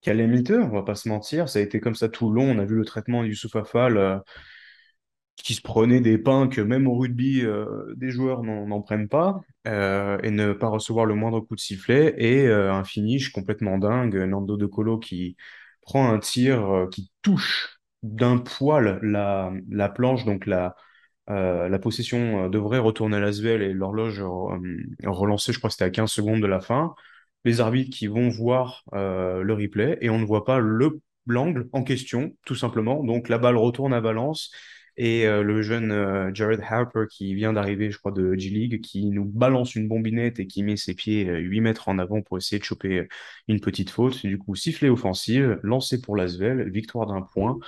calamiteux, 0.00 0.62
on 0.62 0.68
va 0.70 0.82
pas 0.82 0.94
se 0.94 1.08
mentir. 1.08 1.48
Ça 1.48 1.58
a 1.58 1.62
été 1.62 1.80
comme 1.80 1.94
ça 1.94 2.08
tout 2.08 2.28
le 2.30 2.36
long. 2.36 2.50
On 2.50 2.58
a 2.58 2.64
vu 2.64 2.76
le 2.76 2.84
traitement 2.84 3.22
de 3.22 3.28
Youssouf 3.28 3.56
Afal 3.56 3.96
euh, 3.96 4.18
qui 5.36 5.54
se 5.54 5.62
prenait 5.62 6.00
des 6.00 6.18
pains 6.18 6.48
que 6.48 6.60
même 6.60 6.88
au 6.88 6.96
rugby, 6.96 7.42
euh, 7.44 7.94
des 7.96 8.10
joueurs 8.10 8.42
n'en 8.42 8.82
prennent 8.82 9.08
pas 9.08 9.40
euh, 9.68 10.18
et 10.22 10.30
ne 10.32 10.52
pas 10.52 10.68
recevoir 10.68 11.06
le 11.06 11.14
moindre 11.14 11.40
coup 11.40 11.54
de 11.54 11.60
sifflet. 11.60 12.14
Et 12.18 12.48
un 12.50 12.84
finish 12.84 13.30
complètement 13.32 13.78
dingue. 13.78 14.16
Nando 14.16 14.56
De 14.56 14.66
Colo 14.66 14.98
qui 14.98 15.36
prend 15.82 16.12
un 16.12 16.18
tir 16.18 16.88
qui 16.90 17.10
touche 17.22 17.78
d'un 18.02 18.38
poil 18.38 18.98
la, 19.02 19.52
la 19.70 19.88
planche, 19.88 20.24
donc 20.24 20.46
la, 20.46 20.74
la 21.28 21.78
possession 21.78 22.48
devrait 22.48 22.78
retourner 22.78 23.16
à 23.18 23.20
l'Asvel 23.20 23.62
et 23.62 23.72
l'horloge 23.72 24.22
relancée, 25.04 25.52
je 25.52 25.58
crois 25.58 25.68
que 25.68 25.74
c'était 25.74 25.84
à 25.84 25.90
15 25.90 26.10
secondes 26.10 26.40
de 26.40 26.46
la 26.46 26.60
fin 26.60 26.94
les 27.44 27.60
arbitres 27.60 27.96
qui 27.96 28.06
vont 28.06 28.28
voir 28.28 28.84
euh, 28.94 29.42
le 29.42 29.54
replay 29.54 29.98
et 30.00 30.10
on 30.10 30.18
ne 30.18 30.24
voit 30.24 30.44
pas 30.44 30.58
le 30.58 31.00
l'angle 31.26 31.68
en 31.72 31.82
question, 31.82 32.34
tout 32.46 32.54
simplement. 32.54 33.04
Donc 33.04 33.28
la 33.28 33.36
balle 33.36 33.58
retourne 33.58 33.92
à 33.92 34.00
Valence 34.00 34.50
et 34.96 35.26
euh, 35.26 35.42
le 35.42 35.60
jeune 35.60 35.92
euh, 35.92 36.30
Jared 36.32 36.60
Harper 36.60 37.04
qui 37.10 37.34
vient 37.34 37.52
d'arriver, 37.52 37.90
je 37.90 37.98
crois, 37.98 38.12
de 38.12 38.34
G-League, 38.34 38.80
qui 38.80 39.10
nous 39.10 39.26
balance 39.26 39.74
une 39.74 39.88
bombinette 39.88 40.40
et 40.40 40.46
qui 40.46 40.62
met 40.62 40.76
ses 40.76 40.94
pieds 40.94 41.26
8 41.26 41.60
mètres 41.60 41.88
en 41.88 41.98
avant 41.98 42.22
pour 42.22 42.38
essayer 42.38 42.58
de 42.58 42.64
choper 42.64 43.06
une 43.46 43.60
petite 43.60 43.90
faute. 43.90 44.24
Du 44.24 44.38
coup, 44.38 44.54
sifflet 44.54 44.88
offensive, 44.88 45.60
lancé 45.62 46.00
pour 46.00 46.16
Lasvel, 46.16 46.70
victoire 46.70 47.06
d'un 47.06 47.20
point. 47.22 47.58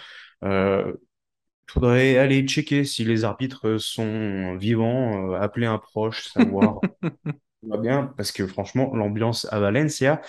Faudrait 1.68 2.16
aller 2.16 2.42
checker 2.48 2.84
si 2.84 3.04
les 3.04 3.24
arbitres 3.24 3.78
sont 3.78 4.56
vivants, 4.56 5.32
appeler 5.34 5.66
un 5.66 5.78
proche, 5.78 6.28
savoir 6.28 6.80
va 7.68 7.76
bien 7.76 8.12
parce 8.16 8.32
que 8.32 8.46
franchement, 8.46 8.94
l'ambiance 8.94 9.46
à 9.50 9.60
Valencia, 9.60 10.20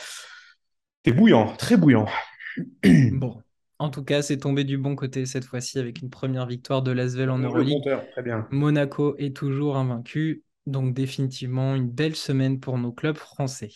c'est 1.06 1.14
bouillant, 1.14 1.56
très 1.56 1.78
bouillant. 1.78 2.08
bon, 2.84 3.42
en 3.80 3.90
tout 3.90 4.04
cas, 4.04 4.22
c'est 4.22 4.38
tombé 4.38 4.64
du 4.64 4.78
bon 4.78 4.96
côté 4.96 5.26
cette 5.26 5.46
fois-ci 5.46 5.80
avec 5.80 6.02
une 6.02 6.10
première 6.10 6.46
victoire 6.46 6.82
de 6.82 6.92
Lasvel 6.92 7.30
en 7.30 7.40
Euroleague. 7.40 7.82
Très 8.12 8.22
bien. 8.22 8.48
Monaco 8.52 9.16
est 9.18 9.36
toujours 9.36 9.78
invaincu, 9.78 10.44
donc 10.68 10.94
définitivement 10.94 11.76
une 11.76 11.90
belle 11.90 12.16
semaine 12.16 12.60
pour 12.60 12.78
nos 12.78 12.92
clubs 12.92 13.18
français. 13.18 13.72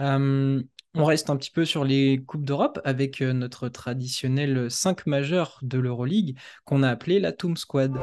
Euh, 0.00 0.62
on 0.94 1.04
reste 1.04 1.30
un 1.30 1.36
petit 1.36 1.50
peu 1.50 1.64
sur 1.64 1.84
les 1.84 2.24
Coupes 2.26 2.44
d'Europe 2.44 2.80
avec 2.84 3.20
euh, 3.20 3.32
notre 3.32 3.68
traditionnel 3.68 4.70
5 4.70 5.06
majeur 5.06 5.58
de 5.62 5.78
l'Euroleague 5.78 6.36
qu'on 6.64 6.82
a 6.82 6.88
appelé 6.88 7.20
la 7.20 7.32
Toom 7.32 7.56
Squad. 7.56 7.96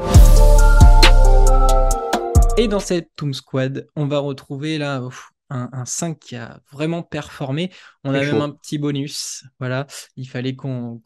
Et 2.58 2.70
dans 2.70 2.80
cette 2.80 3.10
Toom 3.18 3.34
Squad, 3.34 3.86
on 3.98 4.06
va 4.06 4.20
retrouver 4.20 4.78
là 4.78 4.96
un, 5.50 5.86
5 5.86 6.20
qui 6.20 6.36
a 6.36 6.60
vraiment 6.72 7.04
performé. 7.04 7.72
On 8.04 8.14
a 8.14 8.22
même 8.22 8.42
un 8.42 8.50
petit 8.50 8.78
bonus. 8.78 9.44
Voilà, 9.60 9.88
il 10.16 10.28
fallait 10.28 10.56
qu'on 10.56 11.02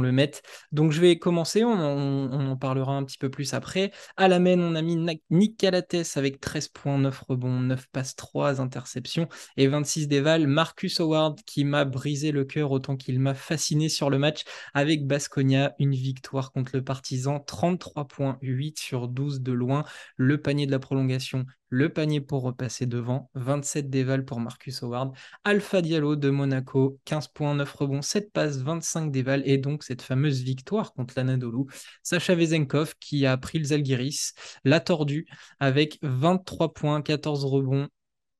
le 0.00 0.12
mette. 0.12 0.42
Donc 0.72 0.92
je 0.92 1.00
vais 1.00 1.18
commencer, 1.18 1.64
on, 1.64 2.32
en 2.32 2.56
parlera 2.56 2.92
un 2.92 3.04
petit 3.04 3.18
peu 3.18 3.30
plus 3.30 3.54
après. 3.54 3.92
À 4.16 4.28
la 4.28 4.38
main, 4.38 4.58
on 4.58 4.74
a 4.74 4.82
mis 4.82 4.96
Nick 5.30 5.56
Calates 5.56 6.16
avec 6.16 6.40
13 6.40 6.68
points, 6.68 6.98
9 6.98 7.20
rebonds, 7.28 7.60
9 7.60 7.86
passes, 7.88 8.16
3 8.16 8.60
interceptions 8.60 9.28
et 9.56 9.66
26 9.66 10.08
dévals. 10.08 10.46
Marcus 10.46 11.00
Howard 11.00 11.40
qui 11.44 11.64
m'a 11.64 11.84
brisé 11.84 12.32
le 12.32 12.44
cœur 12.44 12.70
autant 12.70 12.96
qu'il 12.96 13.20
m'a 13.20 13.34
fasciné 13.34 13.88
sur 13.88 14.10
le 14.10 14.18
match 14.18 14.44
avec 14.74 15.06
Basconia, 15.06 15.74
une 15.78 15.94
victoire 15.94 16.52
contre 16.52 16.72
le 16.74 16.84
Partisan, 16.84 17.40
33 17.40 18.06
points, 18.06 18.38
8 18.42 18.78
sur 18.78 19.08
12 19.08 19.40
de 19.40 19.52
loin. 19.52 19.84
Le 20.16 20.40
panier 20.40 20.66
de 20.66 20.70
la 20.70 20.78
prolongation 20.78 21.46
le 21.72 21.88
panier 21.88 22.20
pour 22.20 22.42
repasser 22.42 22.84
devant, 22.84 23.30
27 23.34 23.88
déval 23.88 24.26
pour 24.26 24.40
Marcus 24.40 24.82
Howard, 24.82 25.16
Alpha 25.42 25.80
Diallo 25.80 26.16
de 26.16 26.28
Monaco, 26.28 26.98
15 27.06 27.28
points, 27.28 27.54
9 27.54 27.72
rebonds, 27.72 28.02
7 28.02 28.30
passes, 28.30 28.58
25 28.58 29.10
déval, 29.10 29.42
et 29.46 29.56
donc 29.56 29.82
cette 29.82 30.02
fameuse 30.02 30.42
victoire 30.42 30.92
contre 30.92 31.14
l'Anadolu. 31.16 31.64
Sacha 32.02 32.34
Vezenkov 32.34 32.94
qui 33.00 33.24
a 33.24 33.38
pris 33.38 33.58
le 33.58 33.64
Zalgiris, 33.64 34.34
l'a 34.64 34.80
tordu 34.80 35.26
avec 35.60 35.98
23 36.02 36.74
points, 36.74 37.00
14 37.00 37.46
rebonds, 37.46 37.88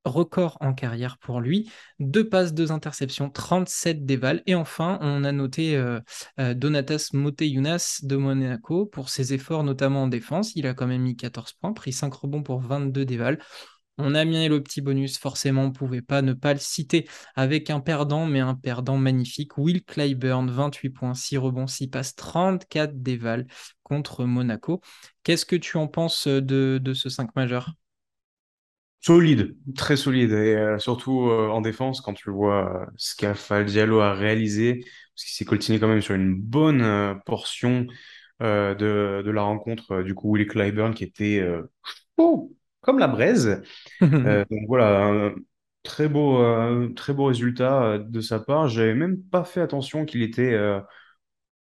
record 0.04 0.58
en 0.60 0.74
carrière 0.74 1.18
pour 1.18 1.40
lui. 1.40 1.70
Deux 1.98 2.28
passes, 2.28 2.54
deux 2.54 2.72
interceptions, 2.72 3.30
37 3.30 4.04
déval. 4.04 4.42
Et 4.46 4.54
enfin, 4.54 4.98
on 5.00 5.24
a 5.24 5.32
noté 5.32 5.76
euh, 5.76 6.00
euh, 6.40 6.54
Donatas 6.54 7.10
Moteyunas 7.12 8.00
de 8.02 8.16
Monaco 8.16 8.86
pour 8.86 9.08
ses 9.08 9.34
efforts, 9.34 9.64
notamment 9.64 10.04
en 10.04 10.08
défense. 10.08 10.54
Il 10.56 10.66
a 10.66 10.74
quand 10.74 10.86
même 10.86 11.02
mis 11.02 11.16
14 11.16 11.52
points, 11.54 11.72
pris 11.72 11.92
5 11.92 12.12
rebonds 12.12 12.42
pour 12.42 12.60
22 12.60 13.04
déval. 13.04 13.38
On 13.98 14.14
a 14.14 14.24
mis 14.24 14.48
le 14.48 14.62
petit 14.62 14.80
bonus, 14.80 15.18
forcément, 15.18 15.64
on 15.64 15.66
ne 15.66 15.72
pouvait 15.72 16.00
pas 16.00 16.22
ne 16.22 16.32
pas 16.32 16.54
le 16.54 16.58
citer 16.58 17.06
avec 17.36 17.68
un 17.68 17.80
perdant, 17.80 18.26
mais 18.26 18.40
un 18.40 18.54
perdant 18.54 18.96
magnifique. 18.96 19.58
Will 19.58 19.84
Clyburn, 19.84 20.50
28 20.50 20.90
points, 20.90 21.14
6 21.14 21.36
rebonds, 21.36 21.66
6 21.66 21.88
passes, 21.88 22.16
34 22.16 23.02
déval 23.02 23.46
contre 23.82 24.24
Monaco. 24.24 24.80
Qu'est-ce 25.24 25.44
que 25.44 25.56
tu 25.56 25.76
en 25.76 25.88
penses 25.88 26.26
de, 26.26 26.80
de 26.82 26.94
ce 26.94 27.10
5 27.10 27.36
majeur? 27.36 27.74
Solide, 29.04 29.56
très 29.74 29.96
solide, 29.96 30.30
et 30.30 30.54
euh, 30.54 30.78
surtout 30.78 31.28
euh, 31.28 31.48
en 31.48 31.60
défense, 31.60 32.00
quand 32.00 32.14
tu 32.14 32.30
vois 32.30 32.82
euh, 32.82 32.86
ce 32.96 33.16
qu'Alpha 33.16 33.64
Diallo 33.64 33.98
a 34.00 34.14
réalisé, 34.14 34.74
parce 34.76 35.24
qu'il 35.24 35.34
s'est 35.34 35.44
coltiné 35.44 35.80
quand 35.80 35.88
même 35.88 36.00
sur 36.00 36.14
une 36.14 36.36
bonne 36.40 37.20
portion 37.26 37.86
de, 38.40 39.22
de 39.22 39.30
la 39.30 39.42
rencontre, 39.42 40.02
du 40.02 40.14
coup, 40.14 40.32
Willie 40.32 40.46
Clyburn 40.46 40.94
qui 40.94 41.04
était 41.04 41.44
chaud, 42.18 42.56
comme 42.80 42.98
la 42.98 43.08
braise. 43.08 43.62
Donc 44.00 44.66
voilà, 44.68 45.04
un 45.06 45.34
très 45.82 46.08
beau, 46.08 46.38
très 46.94 47.12
beau 47.12 47.26
résultat 47.26 47.98
de 47.98 48.20
sa 48.20 48.40
part. 48.40 48.68
J'avais 48.68 48.94
même 48.94 49.20
pas 49.22 49.44
fait 49.44 49.60
attention 49.60 50.04
qu'il 50.06 50.22
était 50.22 50.56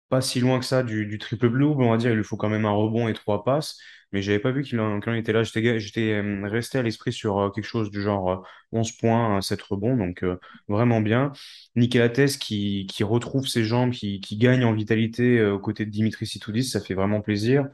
pas 0.08 0.20
si 0.20 0.40
loin 0.40 0.58
que 0.60 0.64
ça 0.64 0.82
du, 0.82 1.18
triple 1.18 1.48
blue, 1.48 1.66
on 1.66 1.90
va 1.90 1.96
dire, 1.96 2.10
il 2.10 2.16
lui 2.16 2.24
faut 2.24 2.36
quand 2.36 2.48
même 2.48 2.66
un 2.66 2.70
rebond 2.70 3.08
et 3.08 3.14
trois 3.14 3.44
passes, 3.44 3.78
mais 4.12 4.22
j'avais 4.22 4.38
pas 4.38 4.52
vu 4.52 4.62
qu'il 4.62 4.78
en, 4.80 5.00
était 5.14 5.32
là. 5.32 5.42
J'étais, 5.42 6.12
euh, 6.12 6.48
resté 6.48 6.78
à 6.78 6.82
l'esprit 6.82 7.12
sur 7.12 7.38
euh, 7.38 7.50
quelque 7.50 7.64
chose 7.64 7.90
du 7.90 8.00
genre 8.00 8.30
euh, 8.30 8.36
11 8.72 8.92
points, 8.92 9.38
euh, 9.38 9.40
7 9.40 9.60
rebonds, 9.62 9.96
donc 9.96 10.24
vraiment 10.68 11.00
bien. 11.00 11.32
Nicolates 11.76 12.38
qui, 12.38 12.86
qui 12.88 13.04
retrouve 13.04 13.46
ses 13.48 13.64
jambes, 13.64 13.92
qui, 13.92 14.20
gagne 14.38 14.64
en 14.64 14.72
vitalité 14.72 15.44
aux 15.44 15.58
côtés 15.58 15.86
de 15.86 15.90
Dimitri 15.90 16.26
Sitoudis, 16.26 16.64
ça 16.64 16.80
fait 16.80 16.94
vraiment 16.94 17.20
plaisir 17.20 17.68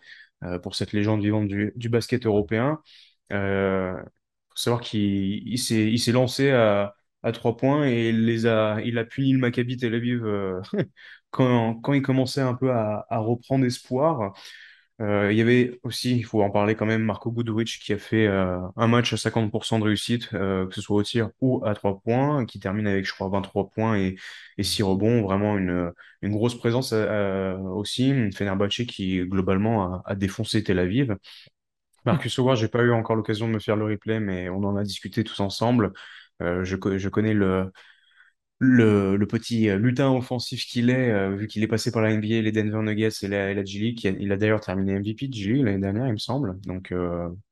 pour 0.62 0.74
cette 0.74 0.92
légende 0.92 1.22
vivante 1.22 1.48
du, 1.48 1.88
basket 1.88 2.26
européen. 2.26 2.80
Euh, 3.32 3.94
faut 4.50 4.56
savoir 4.56 4.80
qu'il 4.80 5.00
il 5.00 5.54
il 5.54 5.98
s'est 5.98 6.12
lancé 6.12 6.50
à, 6.50 6.94
à 7.22 7.32
trois 7.32 7.56
points 7.56 7.84
et 7.84 8.12
les 8.12 8.46
a, 8.46 8.80
il 8.84 8.98
a 8.98 9.04
puni 9.04 9.32
le 9.32 9.38
Maccabi 9.38 9.76
Tel 9.76 9.94
Aviv 9.94 10.24
euh, 10.24 10.60
quand, 11.30 11.74
quand 11.76 11.92
il 11.92 12.02
commençait 12.02 12.40
un 12.40 12.54
peu 12.54 12.70
à, 12.72 13.04
reprendre 13.10 13.64
espoir. 13.66 14.32
Euh, 15.00 15.32
il 15.32 15.38
y 15.38 15.40
avait 15.40 15.80
aussi, 15.82 16.16
il 16.18 16.24
faut 16.24 16.42
en 16.42 16.50
parler 16.50 16.74
quand 16.74 16.84
même, 16.84 17.02
Marco 17.02 17.30
Guduric 17.32 17.78
qui 17.82 17.94
a 17.94 17.98
fait 17.98 18.26
euh, 18.26 18.58
un 18.76 18.86
match 18.86 19.14
à 19.14 19.16
50% 19.16 19.78
de 19.78 19.84
réussite, 19.84 20.28
que 20.28 20.68
ce 20.72 20.80
soit 20.82 20.96
au 20.96 21.02
tir 21.02 21.30
ou 21.40 21.64
à 21.64 21.74
trois 21.74 22.00
points, 22.00 22.44
qui 22.44 22.60
termine 22.60 22.86
avec, 22.86 23.06
je 23.06 23.12
crois, 23.14 23.28
23 23.30 23.70
points 23.70 23.96
et, 23.98 24.16
et 24.58 24.62
6 24.62 24.82
rebonds. 24.82 25.22
Vraiment 25.22 25.56
une, 25.56 25.90
une 26.22 26.32
grosse 26.32 26.54
présence 26.58 26.92
aussi. 26.92 28.12
Fenerbahçe 28.32 28.84
qui, 28.86 29.20
globalement, 29.26 29.84
a, 29.84 30.02
a 30.04 30.14
défoncé 30.14 30.62
Tel 30.62 30.78
Aviv. 30.78 31.16
Marcus 32.06 32.38
Howard, 32.38 32.56
j'ai 32.58 32.68
pas 32.68 32.82
eu 32.82 32.92
encore 32.92 33.16
l'occasion 33.16 33.46
de 33.48 33.52
me 33.52 33.58
faire 33.58 33.76
le 33.76 33.84
replay, 33.84 34.20
mais 34.20 34.48
on 34.48 34.64
en 34.64 34.76
a 34.76 34.82
discuté 34.84 35.22
tous 35.24 35.40
ensemble. 35.40 35.92
Euh, 36.42 36.64
je, 36.64 36.76
co- 36.76 36.96
je 36.98 37.08
connais 37.08 37.34
le, 38.60 39.26
petit 39.26 39.68
euh, 39.70 39.78
lutin 39.78 40.10
offensif 40.10 40.64
qu'il 40.66 40.90
est, 40.90 41.10
euh, 41.10 41.34
vu 41.36 41.46
qu'il 41.46 41.62
est 41.62 41.66
passé 41.66 41.90
par 41.92 42.02
la 42.02 42.10
NBA, 42.10 42.42
les 42.42 42.52
Denver 42.52 42.82
Nuggets 42.82 43.08
et 43.22 43.28
la, 43.28 43.50
et 43.50 43.54
la 43.54 43.64
G 43.64 43.78
League. 43.78 44.16
Il 44.20 44.32
a 44.32 44.36
d'ailleurs 44.36 44.60
terminé 44.60 44.92
MVP 44.92 45.28
de 45.28 45.34
G 45.34 45.52
League 45.52 45.64
l'année 45.64 45.78
dernière, 45.80 46.06
il 46.06 46.12
me 46.12 46.18
semble. 46.18 46.60
Donc, 46.62 46.92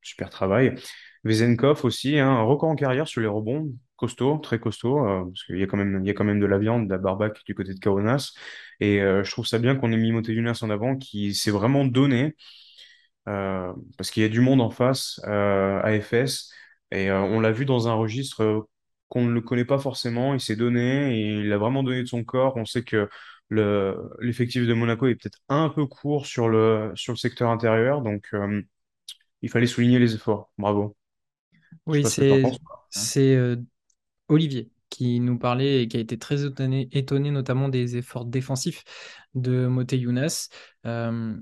super 0.03 0.31
travail. 0.31 0.75
Vezenkov 1.25 1.85
aussi, 1.85 2.19
hein, 2.19 2.29
un 2.31 2.43
record 2.43 2.71
en 2.71 2.77
carrière 2.77 3.09
sur 3.09 3.21
les 3.21 3.27
rebonds, 3.27 3.73
costaud, 3.97 4.39
très 4.39 4.59
costaud, 4.61 4.99
parce 5.29 5.45
qu'il 5.45 5.59
y 5.59 5.63
a 5.63 5.67
quand 5.67 5.77
même, 5.77 6.41
de 6.41 6.47
la 6.47 6.59
viande, 6.59 6.87
de 6.87 6.93
la 6.93 6.99
barbaque 6.99 7.39
du 7.47 7.55
côté 7.55 7.75
de 7.75 7.81
Kaunas. 7.81 8.33
Et 8.81 8.99
je 9.01 9.31
trouve 9.31 9.47
ça 9.47 9.59
bien 9.59 9.75
qu'on 9.77 9.93
ait 9.93 9.97
mis 9.97 10.13
Moté 10.13 10.33
Younas 10.33 10.61
en 10.63 10.71
avant, 10.71 10.97
qui 10.97 11.35
s'est 11.35 11.51
vraiment 11.51 11.85
donné 11.85 12.37
parce 13.97 14.11
qu'il 14.11 14.23
y 14.23 14.27
a 14.27 14.29
du 14.29 14.41
monde 14.41 14.61
en 14.61 14.71
face 14.71 15.21
à 15.25 15.91
FS 16.01 16.51
et 16.91 17.11
on 17.13 17.41
l'a 17.41 17.53
vu 17.53 17.65
dans 17.65 17.89
un 17.89 17.95
registre 17.95 18.69
qu'on 19.09 19.25
ne 19.25 19.33
le 19.33 19.41
connaît 19.41 19.65
pas 19.65 19.79
forcément. 19.79 20.35
Il 20.35 20.41
s'est 20.41 20.57
donné 20.57 21.17
et 21.17 21.41
il 21.41 21.53
a 21.53 21.59
vraiment 21.59 21.83
donné 21.83 22.03
de 22.03 22.09
son 22.09 22.25
corps. 22.25 22.57
On 22.57 22.65
sait 22.65 22.83
que 22.85 23.09
le 23.49 24.11
l'effectif 24.21 24.67
de 24.67 24.75
Monaco 24.75 25.07
est 25.07 25.15
peut-être 25.15 25.39
un 25.49 25.69
peu 25.71 25.87
court 25.87 26.27
sur 26.27 26.49
le 26.49 26.93
sur 26.95 27.13
le 27.13 27.19
secteur 27.19 27.51
intérieur, 27.51 28.03
donc 28.03 28.29
euh, 28.35 28.63
il 29.43 29.49
fallait 29.49 29.67
souligner 29.67 29.99
les 29.99 30.15
efforts. 30.15 30.51
Bravo. 30.59 30.97
Oui, 31.87 32.05
ce 32.05 32.11
c'est 32.11 32.45
hein. 32.45 32.51
c'est 32.91 33.35
euh, 33.35 33.57
Olivier 34.29 34.71
qui 34.91 35.21
nous 35.21 35.39
parlait 35.39 35.83
et 35.83 35.89
qui 35.89 35.97
a 35.97 36.01
été 36.01 36.19
très 36.19 36.45
étonné, 36.45 36.89
étonné 36.93 37.31
notamment 37.31 37.69
des 37.69 37.97
efforts 37.97 38.25
défensifs 38.25 38.85
de 39.35 39.67
Mote 39.67 39.93
Younas. 39.93 40.49
Euh, 40.87 41.37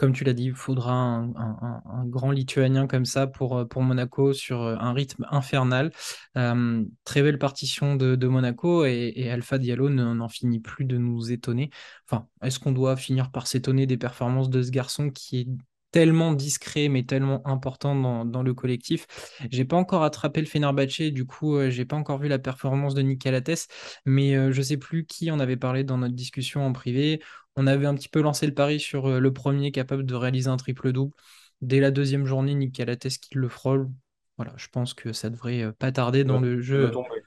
comme 0.00 0.14
tu 0.14 0.24
l'as 0.24 0.32
dit, 0.32 0.44
il 0.44 0.54
faudra 0.54 0.92
un, 0.94 2.06
grand 2.06 2.30
Lituanien 2.30 2.86
comme 2.86 3.04
ça 3.04 3.26
pour, 3.26 3.58
euh, 3.58 3.66
Monaco 3.76 4.32
sur 4.32 4.62
euh, 4.62 4.76
un 4.80 4.94
rythme 4.94 5.26
infernal. 5.30 5.92
Euh, 6.38 6.82
très 7.04 7.20
belle 7.20 7.38
partition 7.38 7.96
de, 7.96 8.26
Monaco 8.26 8.86
et, 8.86 9.30
Alpha 9.30 9.58
Diallo 9.58 9.90
ne- 9.90 10.14
n'en 10.14 10.28
finit 10.30 10.58
plus 10.58 10.86
de 10.86 10.96
nous 10.96 11.30
étonner. 11.30 11.68
Enfin, 12.08 12.26
est-ce 12.42 12.58
qu'on 12.58 12.72
doit 12.72 12.96
finir 12.96 13.30
par 13.30 13.46
s'étonner 13.46 13.86
des 13.86 13.98
performances 13.98 14.48
de 14.48 14.62
ce 14.62 14.70
garçon 14.70 15.10
qui 15.10 15.40
est 15.40 15.48
tellement 15.90 16.32
discret 16.32 16.88
mais 16.88 17.02
tellement 17.02 17.46
important 17.46 17.94
dans, 17.94 18.24
dans 18.24 18.42
le 18.42 18.54
collectif 18.54 19.06
j'ai 19.50 19.64
pas 19.64 19.76
encore 19.76 20.02
attrapé 20.02 20.40
le 20.40 20.46
Fenerbahçe, 20.46 21.12
du 21.12 21.24
coup, 21.24 21.56
euh, 21.56 21.70
j'ai 21.70 21.84
pas 21.84 21.96
encore 21.96 22.18
vu 22.18 22.28
la 22.28 22.38
performance 22.38 22.94
de 22.94 23.02
Nick 23.02 23.20
Calates, 23.22 23.68
mais 24.04 24.36
euh, 24.36 24.52
je 24.52 24.62
sais 24.62 24.76
plus 24.76 25.06
qui 25.06 25.30
en 25.30 25.40
avait 25.40 25.56
parlé 25.56 25.84
dans 25.84 25.98
notre 25.98 26.14
discussion 26.14 26.64
en 26.64 26.72
privé. 26.72 27.20
On 27.56 27.66
avait 27.66 27.86
un 27.86 27.94
petit 27.94 28.08
peu 28.08 28.20
lancé 28.20 28.46
le 28.46 28.54
pari 28.54 28.80
sur 28.80 29.06
euh, 29.06 29.18
le 29.20 29.32
premier 29.32 29.72
capable 29.72 30.04
de 30.04 30.14
réaliser 30.14 30.48
un 30.48 30.56
triple-double. 30.56 31.14
Dès 31.60 31.80
la 31.80 31.90
deuxième 31.90 32.24
journée, 32.26 32.54
Nick 32.54 32.74
Calates 32.74 33.08
qui 33.08 33.34
le 33.34 33.48
frôle. 33.48 33.88
Voilà, 34.36 34.54
je 34.56 34.68
pense 34.68 34.94
que 34.94 35.12
ça 35.12 35.28
devrait 35.28 35.62
euh, 35.62 35.72
pas 35.72 35.92
tarder 35.92 36.24
dans 36.24 36.40
le 36.40 36.60
jeu 36.60 36.90
tomber. 36.90 37.20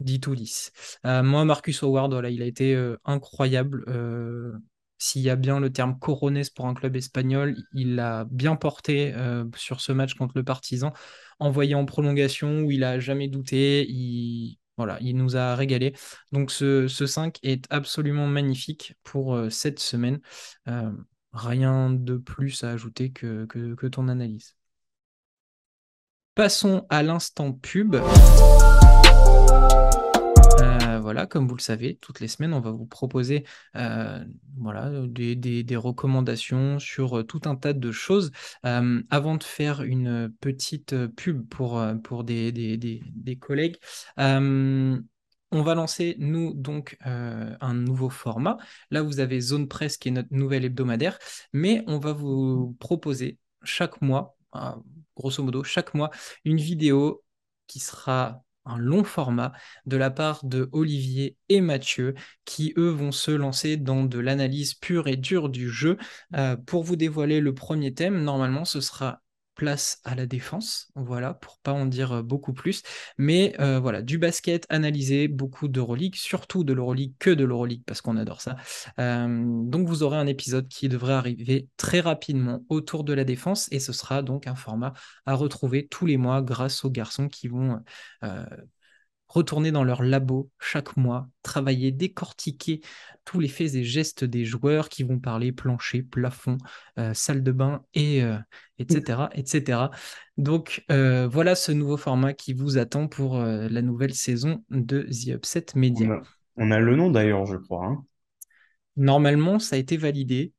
dit 0.00 0.20
tout 0.20 0.34
lisse. 0.34 0.72
Euh, 1.06 1.22
moi, 1.22 1.44
Marcus 1.44 1.82
Howard, 1.82 2.12
voilà, 2.12 2.28
il 2.28 2.42
a 2.42 2.46
été 2.46 2.74
euh, 2.74 2.98
incroyable. 3.04 3.84
S'il 5.02 5.22
y 5.22 5.30
a 5.30 5.36
bien 5.36 5.60
le 5.60 5.72
terme 5.72 5.98
corones 5.98 6.42
pour 6.54 6.66
un 6.66 6.74
club 6.74 6.94
espagnol, 6.94 7.56
il 7.72 7.94
l'a 7.94 8.26
bien 8.30 8.54
porté 8.54 9.14
euh, 9.14 9.46
sur 9.56 9.80
ce 9.80 9.92
match 9.92 10.12
contre 10.12 10.34
le 10.36 10.44
Partizan, 10.44 10.92
envoyé 11.38 11.74
en 11.74 11.86
prolongation 11.86 12.60
où 12.60 12.70
il 12.70 12.84
a 12.84 13.00
jamais 13.00 13.26
douté. 13.26 13.86
Il, 13.88 14.58
voilà, 14.76 14.98
il 15.00 15.16
nous 15.16 15.38
a 15.38 15.56
régalé. 15.56 15.94
Donc 16.32 16.50
ce, 16.50 16.86
ce 16.86 17.06
5 17.06 17.38
est 17.42 17.64
absolument 17.70 18.26
magnifique 18.26 18.94
pour 19.02 19.34
euh, 19.34 19.48
cette 19.48 19.78
semaine. 19.80 20.20
Euh, 20.68 20.92
rien 21.32 21.88
de 21.88 22.18
plus 22.18 22.62
à 22.62 22.70
ajouter 22.70 23.10
que 23.10 23.86
ton 23.86 24.08
analyse. 24.08 24.54
Passons 26.34 26.86
à 26.90 27.02
l'instant 27.02 27.54
pub. 27.54 27.96
Euh, 30.90 31.00
voilà, 31.00 31.26
comme 31.26 31.46
vous 31.48 31.56
le 31.56 31.60
savez, 31.60 31.96
toutes 31.96 32.20
les 32.20 32.28
semaines, 32.28 32.54
on 32.54 32.60
va 32.60 32.70
vous 32.70 32.86
proposer 32.86 33.44
euh, 33.76 34.24
voilà, 34.58 34.90
des, 35.06 35.76
recommandations 35.76 36.78
sur 36.78 37.18
euh, 37.18 37.22
tout 37.24 37.42
un 37.44 37.56
tas 37.56 37.72
de 37.72 37.92
choses. 37.92 38.32
Euh, 38.66 39.02
avant 39.10 39.36
de 39.36 39.44
faire 39.44 39.82
une 39.82 40.32
petite 40.40 40.92
euh, 40.92 41.08
pub 41.08 41.48
pour, 41.48 41.78
euh, 41.78 41.94
des, 42.22 43.38
collègues, 43.40 43.76
euh, 44.18 45.00
on 45.52 45.62
va 45.62 45.74
lancer, 45.74 46.16
nous, 46.18 46.54
donc, 46.54 46.96
euh, 47.06 47.56
un 47.60 47.74
nouveau 47.74 48.08
format. 48.08 48.56
Là, 48.90 49.02
vous 49.02 49.20
avez 49.20 49.40
Zone 49.40 49.68
Presse, 49.68 49.96
qui 49.96 50.08
est 50.08 50.12
notre 50.12 50.32
nouvelle 50.32 50.64
hebdomadaire, 50.64 51.18
mais 51.52 51.82
on 51.86 51.98
va 51.98 52.12
vous 52.12 52.76
proposer 52.78 53.38
chaque 53.64 54.00
mois, 54.00 54.36
euh, 54.54 54.72
grosso 55.16 55.42
modo, 55.42 55.64
chaque 55.64 55.94
mois, 55.94 56.10
une 56.44 56.58
vidéo 56.58 57.24
qui 57.66 57.80
sera 57.80 58.42
un 58.70 58.78
long 58.78 59.04
format 59.04 59.52
de 59.86 59.96
la 59.96 60.10
part 60.10 60.44
de 60.44 60.68
Olivier 60.72 61.36
et 61.48 61.60
Mathieu, 61.60 62.14
qui 62.44 62.72
eux 62.76 62.90
vont 62.90 63.12
se 63.12 63.30
lancer 63.30 63.76
dans 63.76 64.04
de 64.04 64.18
l'analyse 64.18 64.74
pure 64.74 65.08
et 65.08 65.16
dure 65.16 65.48
du 65.48 65.68
jeu. 65.68 65.96
Euh, 66.36 66.56
pour 66.56 66.84
vous 66.84 66.96
dévoiler 66.96 67.40
le 67.40 67.54
premier 67.54 67.92
thème, 67.94 68.22
normalement 68.22 68.64
ce 68.64 68.80
sera 68.80 69.22
place 69.60 70.00
à 70.04 70.14
la 70.14 70.24
défense, 70.24 70.90
voilà, 70.94 71.34
pour 71.34 71.58
pas 71.58 71.74
en 71.74 71.84
dire 71.84 72.12
euh, 72.12 72.22
beaucoup 72.22 72.54
plus. 72.54 72.82
Mais 73.18 73.54
euh, 73.60 73.78
voilà, 73.78 74.00
du 74.00 74.16
basket 74.16 74.64
analysé, 74.70 75.28
beaucoup 75.28 75.68
d'Euroleague, 75.68 76.14
surtout 76.14 76.64
de 76.64 76.72
l'Euroleague 76.72 77.12
que 77.18 77.28
de 77.28 77.44
l'Euroleague, 77.44 77.82
parce 77.84 78.00
qu'on 78.00 78.16
adore 78.16 78.40
ça. 78.40 78.56
Euh, 78.98 79.44
donc 79.66 79.86
vous 79.86 80.02
aurez 80.02 80.16
un 80.16 80.26
épisode 80.26 80.66
qui 80.66 80.88
devrait 80.88 81.12
arriver 81.12 81.68
très 81.76 82.00
rapidement 82.00 82.64
autour 82.70 83.04
de 83.04 83.12
la 83.12 83.24
défense, 83.24 83.68
et 83.70 83.80
ce 83.80 83.92
sera 83.92 84.22
donc 84.22 84.46
un 84.46 84.54
format 84.54 84.94
à 85.26 85.34
retrouver 85.34 85.86
tous 85.88 86.06
les 86.06 86.16
mois 86.16 86.40
grâce 86.40 86.82
aux 86.86 86.90
garçons 86.90 87.28
qui 87.28 87.48
vont 87.48 87.82
retourner 89.30 89.70
dans 89.70 89.84
leur 89.84 90.02
labo 90.02 90.50
chaque 90.58 90.96
mois, 90.96 91.28
travailler, 91.42 91.92
décortiquer 91.92 92.80
tous 93.24 93.38
les 93.38 93.46
faits 93.48 93.76
et 93.76 93.84
gestes 93.84 94.24
des 94.24 94.44
joueurs 94.44 94.88
qui 94.88 95.04
vont 95.04 95.20
parler 95.20 95.52
plancher, 95.52 96.02
plafond, 96.02 96.58
euh, 96.98 97.14
salle 97.14 97.44
de 97.44 97.52
bain, 97.52 97.84
et, 97.94 98.22
etc., 98.78 99.02
euh, 99.20 99.26
etc. 99.34 99.78
Donc 100.36 100.84
euh, 100.90 101.28
voilà 101.28 101.54
ce 101.54 101.70
nouveau 101.70 101.96
format 101.96 102.32
qui 102.32 102.54
vous 102.54 102.76
attend 102.76 103.06
pour 103.06 103.38
la 103.38 103.82
nouvelle 103.82 104.14
saison 104.14 104.64
de 104.70 105.02
The 105.02 105.28
Upset 105.28 105.66
Media. 105.76 106.20
On 106.56 106.72
a, 106.72 106.80
le 106.80 106.96
nom 106.96 107.10
d'ailleurs, 107.10 107.46
je 107.46 107.56
crois. 107.56 107.86
Hein. 107.86 108.04
Normalement, 108.96 109.60
ça 109.60 109.76
a 109.76 109.78
été 109.78 109.96
validé. 109.96 110.52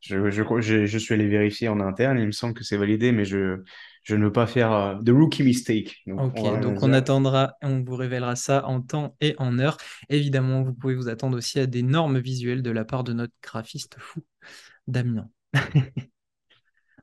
Je, 0.00 0.30
je, 0.30 0.86
je, 0.86 0.98
suis 0.98 1.14
allé 1.14 1.28
vérifier 1.28 1.68
en 1.68 1.78
interne, 1.78 2.18
il 2.18 2.26
me 2.26 2.32
semble 2.32 2.54
que 2.54 2.64
c'est 2.64 2.76
validé, 2.76 3.12
mais 3.12 3.24
je, 3.24 3.62
je 4.02 4.16
ne 4.16 4.24
veux 4.24 4.32
pas 4.32 4.46
faire 4.46 4.72
euh, 4.72 4.94
de 5.00 5.12
rookie 5.12 5.42
mistake. 5.42 6.02
Donc, 6.06 6.36
ok, 6.36 6.44
on 6.44 6.60
donc 6.60 6.82
on 6.82 6.92
attendra, 6.92 7.54
on 7.62 7.82
vous 7.82 7.96
révélera 7.96 8.36
ça 8.36 8.66
en 8.66 8.80
temps 8.80 9.16
et 9.20 9.34
en 9.38 9.58
heure. 9.58 9.76
Évidemment, 10.08 10.62
vous 10.62 10.74
pouvez 10.74 10.94
vous 10.94 11.08
attendre 11.08 11.36
aussi 11.36 11.60
à 11.60 11.66
des 11.66 11.82
normes 11.82 12.18
visuelles 12.18 12.62
de 12.62 12.70
la 12.70 12.84
part 12.84 13.04
de 13.04 13.12
notre 13.12 13.34
graphiste 13.42 13.96
fou, 13.98 14.24
Damien. 14.86 15.28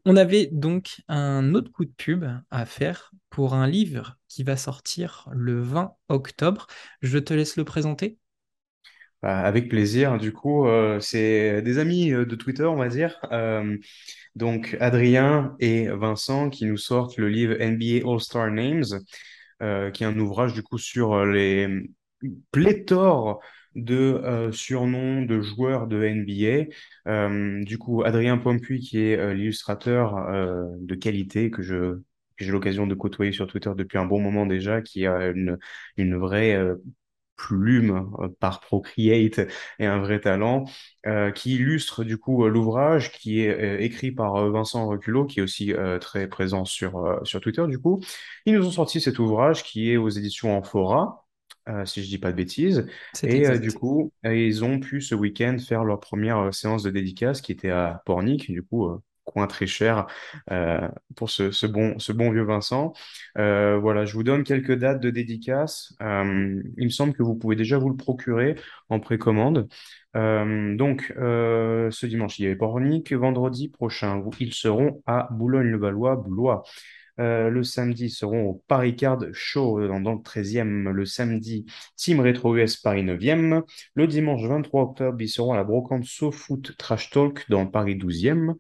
on 0.06 0.16
avait 0.16 0.50
donc 0.52 1.02
un 1.08 1.54
autre 1.54 1.72
coup 1.72 1.86
de 1.86 1.94
pub 1.96 2.26
à 2.50 2.66
faire 2.66 3.12
pour 3.30 3.54
un 3.54 3.68
livre 3.68 4.18
qui 4.28 4.44
va 4.44 4.58
sortir 4.58 5.30
le 5.32 5.62
20 5.62 5.94
octobre. 6.10 6.68
Je 7.02 7.18
te 7.18 7.34
laisse 7.34 7.56
le 7.56 7.64
présenter. 7.64 8.18
Bah, 9.22 9.40
avec 9.40 9.68
plaisir. 9.70 10.18
Du 10.18 10.32
coup, 10.32 10.66
euh, 10.68 11.00
c'est 11.02 11.62
des 11.62 11.78
amis 11.78 12.12
euh, 12.14 12.26
de 12.26 12.36
Twitter, 12.36 12.64
on 12.64 12.78
va 12.78 12.88
dire. 12.88 13.20
Euh, 13.34 13.78
donc, 14.36 14.78
Adrien 14.80 15.56
et 15.60 15.88
Vincent 15.90 16.50
qui 16.50 16.66
nous 16.66 16.78
sortent 16.78 17.18
le 17.18 17.28
livre 17.30 17.56
NBA 17.60 18.08
All-Star 18.10 18.50
Names, 18.52 18.86
qui 19.94 20.04
est 20.04 20.08
un 20.08 20.18
ouvrage 20.20 20.54
du 20.54 20.64
coup 20.64 20.78
sur 20.78 21.26
les 21.26 21.68
pléthores 22.52 23.42
de 23.76 24.50
surnoms 24.54 25.24
de 25.24 25.42
joueurs 25.42 25.88
de 25.88 26.02
NBA. 26.04 27.64
du 27.66 27.78
coup, 27.78 28.04
Adrien 28.04 28.38
Pompuy, 28.38 28.80
qui 28.80 29.00
est 29.02 29.34
l'illustrateur 29.34 30.16
de 30.80 30.96
qualité 30.96 31.52
que 31.52 31.62
je 31.62 32.00
j'ai 32.38 32.52
l'occasion 32.54 32.88
de 32.88 32.96
côtoyer 32.96 33.34
sur 33.34 33.48
Twitter 33.48 33.72
depuis 33.76 33.98
un 33.98 34.06
bon 34.06 34.22
moment 34.22 34.46
déjà, 34.46 34.82
qui 34.82 35.06
a 35.06 35.28
une, 35.28 35.58
une 35.98 36.16
vraie 36.16 36.58
plume 37.40 38.12
euh, 38.20 38.28
par 38.40 38.60
Procreate 38.60 39.40
et 39.80 39.86
un 39.86 40.00
vrai 40.00 40.20
talent, 40.20 40.66
euh, 41.08 41.32
qui 41.32 41.56
illustre 41.56 42.04
du 42.04 42.18
coup 42.18 42.46
euh, 42.46 42.50
l'ouvrage 42.50 43.12
qui 43.12 43.42
est 43.42 43.84
écrit 43.84 44.12
par 44.12 44.50
Vincent 44.52 44.88
Reculot, 44.88 45.26
qui 45.26 45.40
est 45.40 45.44
aussi 45.44 45.74
très 46.02 46.28
présent 46.28 46.66
sur, 46.66 47.20
sur 47.24 47.40
Twitter 47.40 47.66
du 47.68 47.80
coup. 47.80 48.02
Ils 48.46 48.56
nous 48.56 48.68
ont 48.68 48.72
sorti 48.72 49.00
cet 49.02 49.20
ouvrage 49.20 49.64
qui 49.64 49.92
est 49.92 49.98
aux 49.98 50.10
éditions 50.10 50.56
Amphora. 50.58 51.26
si 51.86 52.04
je 52.04 52.10
dis 52.10 52.18
pas 52.18 52.32
de 52.32 52.38
bêtises. 52.38 52.86
Et 53.24 53.58
du 53.60 53.72
coup, 53.72 54.12
ils 54.24 54.64
ont 54.64 54.80
pu 54.80 55.02
ce 55.02 55.16
week-end 55.16 55.58
faire 55.60 55.84
leur 55.84 56.00
première 56.00 56.54
séance 56.54 56.84
de 56.84 56.90
dédicace 56.90 57.42
qui 57.42 57.52
était 57.52 57.70
à 57.70 58.02
Pornic. 58.06 58.52
Du 58.52 58.64
coup, 58.64 59.00
coin 59.30 59.48
très 59.48 59.68
cher 59.68 60.08
euh, 60.52 60.88
pour 61.16 61.30
ce, 61.30 61.66
bon, 61.68 62.32
vieux 62.32 62.44
Vincent. 62.44 62.94
Euh, 63.38 63.78
voilà, 63.78 64.06
je 64.06 64.14
vous 64.14 64.24
donne 64.24 64.44
quelques 64.44 64.76
dates 64.76 65.00
de 65.02 65.10
dédicace. 65.10 65.96
Euh, 66.02 66.62
il 66.78 66.86
me 66.86 66.90
semble 66.90 67.14
que 67.14 67.24
vous 67.24 67.36
pouvez 67.36 67.56
déjà 67.56 67.78
vous 67.78 67.90
le 67.90 67.96
procurer 67.96 68.56
en 68.90 69.00
précommande. 69.00 69.68
donc, 70.16 71.14
ce 71.16 72.06
dimanche, 72.06 72.40
il 72.40 72.44
y 72.44 72.46
avait 72.48 72.56
Pornic. 72.56 73.14
Vendredi 73.14 73.70
prochain, 73.70 74.24
ils 74.40 74.54
seront 74.54 75.02
à 75.06 75.28
Boulogne-le-Valois, 75.32 76.16
Blois. 76.16 76.64
le 77.18 77.62
samedi, 77.64 78.06
ils 78.06 78.10
seront 78.10 78.46
au 78.50 78.64
Paris 78.68 78.96
Card 78.96 79.26
Show 79.34 79.88
dans, 79.88 80.00
le 80.00 80.22
13e. 80.22 80.90
Le 80.90 81.06
samedi, 81.06 81.66
Team 81.96 82.22
Retro 82.22 82.56
US 82.56 82.78
Paris 82.78 83.04
9e. 83.04 83.62
Le 83.94 84.08
dimanche 84.08 84.44
23 84.44 84.82
octobre, 84.82 85.22
ils 85.22 85.30
seront 85.30 85.54
à 85.54 85.58
la 85.58 85.64
brocante 85.64 86.06
SoFoot 86.06 86.76
Trash 86.78 87.12
Talk 87.12 87.46
dans 87.50 87.68
Paris 87.68 87.96
12e. 87.96 88.56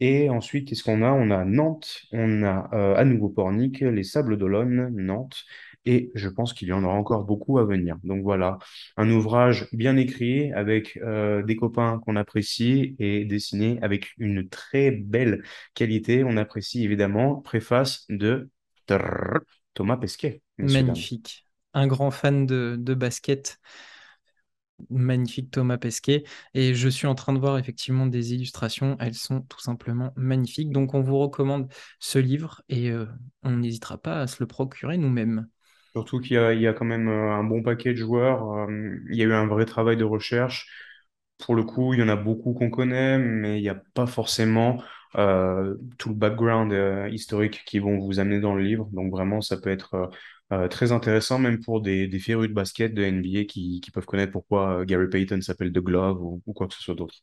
Et 0.00 0.30
ensuite, 0.30 0.68
qu'est-ce 0.68 0.84
qu'on 0.84 1.02
a? 1.02 1.10
On 1.10 1.30
a 1.30 1.44
Nantes, 1.44 2.02
on 2.12 2.42
a 2.44 2.68
euh, 2.72 2.94
à 2.96 3.04
nouveau 3.04 3.28
Pornic, 3.28 3.80
les 3.80 4.04
Sables 4.04 4.36
d'Olonne, 4.36 4.88
Nantes, 4.94 5.44
et 5.86 6.10
je 6.14 6.28
pense 6.28 6.52
qu'il 6.52 6.68
y 6.68 6.72
en 6.72 6.84
aura 6.84 6.94
encore 6.94 7.24
beaucoup 7.24 7.58
à 7.58 7.64
venir. 7.64 7.96
Donc 8.04 8.22
voilà, 8.22 8.58
un 8.96 9.10
ouvrage 9.10 9.68
bien 9.72 9.96
écrit 9.96 10.52
avec 10.52 10.98
euh, 10.98 11.42
des 11.42 11.56
copains 11.56 12.00
qu'on 12.04 12.16
apprécie 12.16 12.94
et 12.98 13.24
dessiné 13.24 13.78
avec 13.82 14.10
une 14.18 14.48
très 14.48 14.90
belle 14.90 15.42
qualité. 15.74 16.22
On 16.24 16.36
apprécie 16.36 16.84
évidemment 16.84 17.36
préface 17.36 18.04
de 18.08 18.50
Thomas 19.74 19.96
Pesquet. 19.96 20.42
Magnifique. 20.58 21.46
Un 21.74 21.86
grand 21.86 22.10
fan 22.10 22.46
de, 22.46 22.76
de 22.78 22.94
basket 22.94 23.60
magnifique 24.90 25.50
Thomas 25.50 25.78
Pesquet. 25.78 26.24
Et 26.54 26.74
je 26.74 26.88
suis 26.88 27.06
en 27.06 27.14
train 27.14 27.32
de 27.32 27.38
voir 27.38 27.58
effectivement 27.58 28.06
des 28.06 28.34
illustrations. 28.34 28.96
Elles 29.00 29.14
sont 29.14 29.42
tout 29.42 29.60
simplement 29.60 30.12
magnifiques. 30.16 30.70
Donc 30.70 30.94
on 30.94 31.00
vous 31.00 31.18
recommande 31.18 31.68
ce 31.98 32.18
livre 32.18 32.62
et 32.68 32.90
euh, 32.90 33.06
on 33.42 33.56
n'hésitera 33.56 33.98
pas 33.98 34.20
à 34.20 34.26
se 34.26 34.36
le 34.40 34.46
procurer 34.46 34.96
nous-mêmes. 34.98 35.48
Surtout 35.92 36.20
qu'il 36.20 36.36
y, 36.36 36.66
a 36.66 36.72
quand 36.72 36.84
même 36.84 37.08
euh, 37.08 37.32
un 37.32 37.44
bon 37.44 37.62
paquet 37.62 37.92
de 37.92 37.98
joueurs. 37.98 38.52
Euh, 38.52 38.96
il 39.10 39.16
y 39.16 39.22
a 39.22 39.26
eu 39.26 39.32
un 39.32 39.46
vrai 39.46 39.64
travail 39.64 39.96
de 39.96 40.04
recherche. 40.04 40.68
Pour 41.38 41.54
le 41.54 41.62
coup, 41.62 41.94
il 41.94 42.00
y 42.00 42.02
en 42.02 42.08
a 42.08 42.16
beaucoup 42.16 42.52
qu'on 42.52 42.70
connaît, 42.70 43.18
mais 43.18 43.58
il 43.58 43.62
n'y 43.62 43.68
a 43.68 43.80
pas 43.94 44.06
forcément 44.06 44.82
tout 45.14 46.08
le 46.10 46.14
background 46.14 47.10
historique 47.12 47.62
qui 47.64 47.78
vont 47.78 47.98
vous 47.98 48.18
amener 48.18 48.40
dans 48.40 48.54
le 48.54 48.62
livre. 48.62 48.88
Donc 48.92 49.10
vraiment, 49.10 49.40
ça 49.40 49.56
peut 49.56 49.70
être 49.70 50.10
euh, 50.52 50.68
très 50.68 50.92
intéressant, 50.92 51.38
même 51.38 51.60
pour 51.60 51.80
des, 51.80 52.08
des 52.08 52.18
férus 52.18 52.48
de 52.48 52.54
basket 52.54 52.94
de 52.94 53.02
NBA 53.02 53.44
qui, 53.44 53.80
qui 53.80 53.90
peuvent 53.90 54.06
connaître 54.06 54.32
pourquoi 54.32 54.80
euh, 54.80 54.84
Gary 54.84 55.08
Payton 55.08 55.40
s'appelle 55.40 55.72
The 55.72 55.78
Glove 55.78 56.22
ou, 56.22 56.42
ou, 56.46 56.52
quoi 56.52 56.66
que 56.68 56.74
ce 56.74 56.82
soit 56.82 56.94
d'autre. 56.94 57.16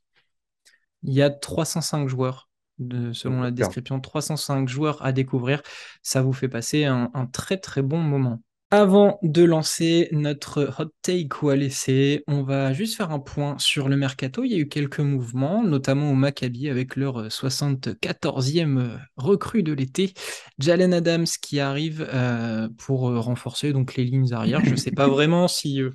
Il 1.03 1.13
y 1.13 1.21
a 1.21 1.29
305 1.29 2.07
joueurs, 2.07 2.49
de, 2.77 3.13
selon 3.13 3.41
la 3.41 3.51
description, 3.51 3.99
305 3.99 4.67
joueurs 4.67 5.03
à 5.03 5.11
découvrir. 5.11 5.61
Ça 6.03 6.21
vous 6.21 6.33
fait 6.33 6.49
passer 6.49 6.85
un, 6.85 7.09
un 7.13 7.25
très 7.25 7.57
très 7.57 7.81
bon 7.81 7.99
moment. 7.99 8.41
Avant 8.77 9.19
de 9.23 9.41
lancer 9.41 10.09
notre 10.11 10.69
hot 10.77 10.91
take 11.01 11.29
ou 11.41 11.47
à 11.47 11.55
laisser, 11.55 12.25
on 12.27 12.43
va 12.43 12.73
juste 12.73 12.97
faire 12.97 13.11
un 13.11 13.19
point 13.19 13.57
sur 13.57 13.87
le 13.87 13.95
mercato. 13.95 14.43
Il 14.43 14.51
y 14.51 14.55
a 14.55 14.57
eu 14.57 14.67
quelques 14.67 14.99
mouvements, 14.99 15.63
notamment 15.63 16.11
au 16.11 16.13
Maccabi 16.13 16.67
avec 16.67 16.97
leur 16.97 17.29
74e 17.29 18.99
recrue 19.15 19.63
de 19.63 19.71
l'été, 19.71 20.13
Jalen 20.59 20.93
Adams 20.93 21.25
qui 21.41 21.61
arrive 21.61 22.05
euh, 22.13 22.67
pour 22.77 23.03
renforcer 23.03 23.71
donc 23.71 23.95
les 23.95 24.03
lignes 24.03 24.33
arrière. 24.33 24.59
Je 24.65 24.71
ne 24.71 24.75
sais 24.75 24.91
pas 24.91 25.07
vraiment 25.07 25.47
si 25.47 25.81
euh, 25.81 25.91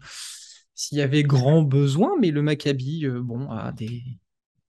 s'il 0.74 0.96
y 0.96 1.02
avait 1.02 1.22
grand 1.22 1.60
besoin, 1.60 2.12
mais 2.18 2.30
le 2.30 2.40
Maccabi, 2.40 3.04
euh, 3.04 3.20
bon, 3.20 3.50
a 3.50 3.72
des, 3.72 4.02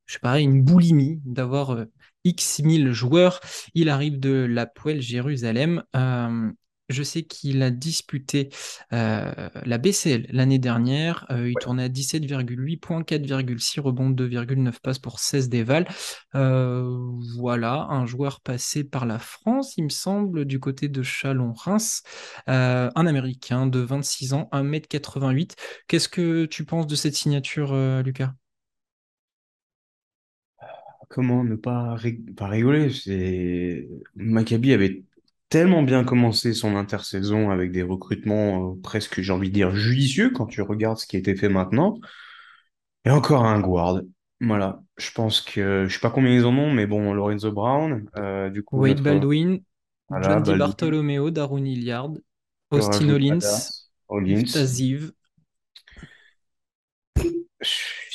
je 0.05 0.15
sais 0.15 0.19
pas, 0.19 0.41
une 0.41 0.61
boulimie 0.63 1.21
d'avoir 1.23 1.85
X 2.25 2.59
mille 2.59 2.91
joueurs. 2.91 3.39
Il 3.73 3.87
arrive 3.87 4.19
de 4.19 4.45
la 4.49 4.65
Poêle 4.65 5.01
Jérusalem. 5.01 5.81
Je 6.91 7.03
sais 7.03 7.23
qu'il 7.23 7.63
a 7.63 7.71
disputé 7.71 8.49
euh, 8.93 9.49
la 9.65 9.77
BCL 9.77 10.27
l'année 10.29 10.59
dernière. 10.59 11.25
Euh, 11.31 11.49
il 11.49 11.55
tournait 11.59 11.83
à 11.83 11.89
17,8 11.89 12.79
points, 12.79 13.01
4,6 13.03 13.79
rebonds, 13.79 14.09
2,9 14.09 14.79
passes 14.81 14.99
pour 14.99 15.19
16 15.19 15.49
dévals. 15.49 15.87
Euh, 16.35 16.83
voilà, 17.37 17.87
un 17.89 18.05
joueur 18.05 18.41
passé 18.41 18.83
par 18.83 19.05
la 19.05 19.19
France, 19.19 19.77
il 19.77 19.85
me 19.85 19.89
semble, 19.89 20.45
du 20.45 20.59
côté 20.59 20.87
de 20.87 21.01
Chalon-Reims. 21.03 22.03
un 22.47 23.05
Américain 23.07 23.67
de 23.67 23.79
26 23.79 24.33
ans, 24.33 24.49
1m88. 24.51 25.55
Qu'est-ce 25.87 26.09
que 26.09 26.45
tu 26.45 26.65
penses 26.65 26.87
de 26.87 26.95
cette 26.95 27.15
signature, 27.15 27.75
Lucas? 28.03 28.33
Comment 31.09 31.43
ne 31.43 31.55
pas, 31.55 31.97
pas 32.37 32.47
rigoler? 32.47 32.89
Maccabi 34.15 34.73
avait 34.73 35.03
tellement 35.51 35.83
bien 35.83 36.05
commencé 36.05 36.53
son 36.53 36.77
intersaison 36.77 37.51
avec 37.51 37.71
des 37.71 37.83
recrutements 37.83 38.71
euh, 38.71 38.81
presque, 38.81 39.21
j'ai 39.21 39.33
envie 39.33 39.49
de 39.49 39.53
dire, 39.53 39.75
judicieux 39.75 40.31
quand 40.31 40.47
tu 40.47 40.61
regardes 40.61 40.97
ce 40.97 41.05
qui 41.05 41.17
a 41.17 41.19
été 41.19 41.35
fait 41.35 41.49
maintenant. 41.49 41.99
Et 43.05 43.11
encore 43.11 43.45
un 43.45 43.59
guard. 43.59 44.01
Voilà, 44.39 44.81
je 44.97 45.11
pense 45.11 45.41
que 45.41 45.85
je 45.87 45.93
sais 45.93 45.99
pas 45.99 46.09
combien 46.09 46.33
ils 46.33 46.45
en 46.45 46.57
ont, 46.57 46.71
mais 46.71 46.87
bon, 46.87 47.13
Lorenzo 47.13 47.51
Brown, 47.51 48.09
euh, 48.17 48.49
du 48.49 48.63
coup. 48.63 48.77
Wade 48.77 49.01
Baldwin, 49.01 49.59
John 50.23 50.41
Di 50.41 50.55
Bartolomeo, 50.55 51.29
Darun 51.29 51.65
Hilliard. 51.65 52.13
Austin 52.71 53.09
Hollins, 53.09 53.37
Adams, 53.37 53.69
Hollins. 54.07 54.79
Yves 54.79 55.11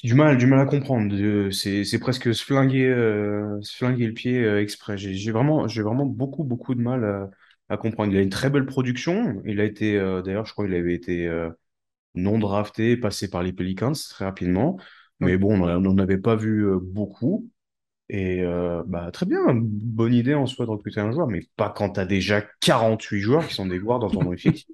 Du 0.07 0.15
mal, 0.15 0.37
du 0.39 0.47
mal 0.47 0.61
à 0.61 0.67
comprendre. 0.67 1.51
C'est, 1.51 1.99
presque 1.99 2.33
se 2.33 2.45
flinguer, 2.45 2.87
euh, 2.87 3.61
se 3.61 3.77
flinguer 3.77 4.07
le 4.07 4.15
pied 4.15 4.39
euh, 4.45 4.61
exprès. 4.63 4.97
J'ai 4.97 5.33
vraiment, 5.33 5.67
j'ai 5.67 5.83
vraiment 5.83 6.07
beaucoup, 6.07 6.45
beaucoup 6.45 6.77
de 6.77 6.81
mal 6.81 7.05
à, 7.05 7.31
à 7.69 7.77
comprendre. 7.77 8.13
Il 8.13 8.19
a 8.19 8.23
une 8.23 8.31
très 8.31 8.49
belle 8.49 8.67
production. 8.67 9.43
Il 9.47 9.59
a 9.61 9.65
été, 9.65 9.99
euh, 9.99 10.23
d'ailleurs, 10.23 10.47
je 10.47 10.53
crois 10.53 10.65
qu'il 10.67 10.75
avait 10.77 10.95
été 10.95 11.29
non 12.15 12.39
drafté, 12.39 12.97
passé 12.97 13.29
par 13.29 13.43
les 13.43 13.53
Pelicans 13.53 13.95
très 14.11 14.25
rapidement. 14.27 14.79
Mais 15.19 15.37
bon, 15.39 15.61
on 15.61 15.81
n'en 15.81 15.99
avait 15.99 16.19
pas 16.19 16.37
vu 16.37 16.65
beaucoup. 16.81 17.51
Et 18.09 18.45
bah, 18.87 19.11
très 19.13 19.27
bien, 19.27 19.41
bonne 19.55 20.15
idée 20.15 20.35
en 20.35 20.47
soi 20.47 20.67
de 20.67 20.71
recruter 20.71 21.01
un 21.01 21.11
joueur, 21.11 21.27
mais 21.27 21.43
pas 21.57 21.71
quand 21.71 21.91
tu 21.95 22.01
as 22.01 22.07
déjà 22.07 22.43
48 22.61 23.21
joueurs 23.21 23.47
qui 23.49 23.55
sont 23.55 23.67
des 23.67 23.81
joueurs 23.81 23.99
dans 23.99 24.11
ton 24.11 24.33
effectif. 24.35 24.67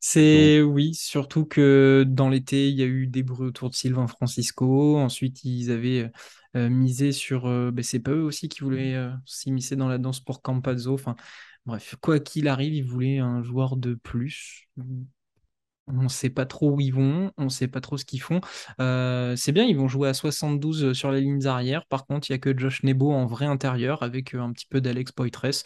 C'est 0.00 0.62
oui, 0.62 0.94
surtout 0.94 1.44
que 1.44 2.04
dans 2.06 2.28
l'été, 2.28 2.68
il 2.68 2.76
y 2.76 2.82
a 2.82 2.86
eu 2.86 3.08
des 3.08 3.22
bruits 3.24 3.48
autour 3.48 3.70
de 3.70 3.74
Sylvain 3.74 4.06
Francisco. 4.06 4.96
Ensuite, 4.96 5.44
ils 5.44 5.70
avaient 5.70 6.10
misé 6.54 7.12
sur. 7.12 7.44
ben, 7.72 7.82
c'est 7.82 7.98
pas 8.00 8.12
eux 8.12 8.22
aussi 8.22 8.48
qui 8.48 8.60
voulaient 8.60 8.96
s'immiscer 9.26 9.74
dans 9.76 9.88
la 9.88 9.98
danse 9.98 10.20
pour 10.20 10.40
Campazzo. 10.42 10.94
Enfin, 10.94 11.16
bref, 11.66 11.96
quoi 12.00 12.20
qu'il 12.20 12.46
arrive, 12.48 12.74
ils 12.74 12.84
voulaient 12.84 13.18
un 13.18 13.42
joueur 13.42 13.76
de 13.76 13.94
plus. 13.94 14.68
On 15.88 16.02
ne 16.02 16.08
sait 16.08 16.30
pas 16.30 16.46
trop 16.46 16.70
où 16.72 16.80
ils 16.80 16.92
vont, 16.92 17.32
on 17.38 17.44
ne 17.44 17.48
sait 17.48 17.66
pas 17.66 17.80
trop 17.80 17.96
ce 17.96 18.04
qu'ils 18.04 18.20
font. 18.22 18.40
C'est 18.78 19.52
bien, 19.52 19.64
ils 19.64 19.76
vont 19.76 19.88
jouer 19.88 20.08
à 20.08 20.14
72 20.14 20.92
sur 20.92 21.10
les 21.10 21.22
lignes 21.22 21.46
arrière. 21.46 21.86
Par 21.86 22.06
contre, 22.06 22.30
il 22.30 22.32
n'y 22.34 22.36
a 22.36 22.38
que 22.38 22.56
Josh 22.56 22.84
Nebo 22.84 23.12
en 23.12 23.26
vrai 23.26 23.46
intérieur 23.46 24.02
avec 24.04 24.34
un 24.34 24.52
petit 24.52 24.66
peu 24.66 24.80
d'Alex 24.80 25.10
Poitres. 25.10 25.64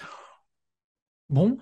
Bon, 1.28 1.58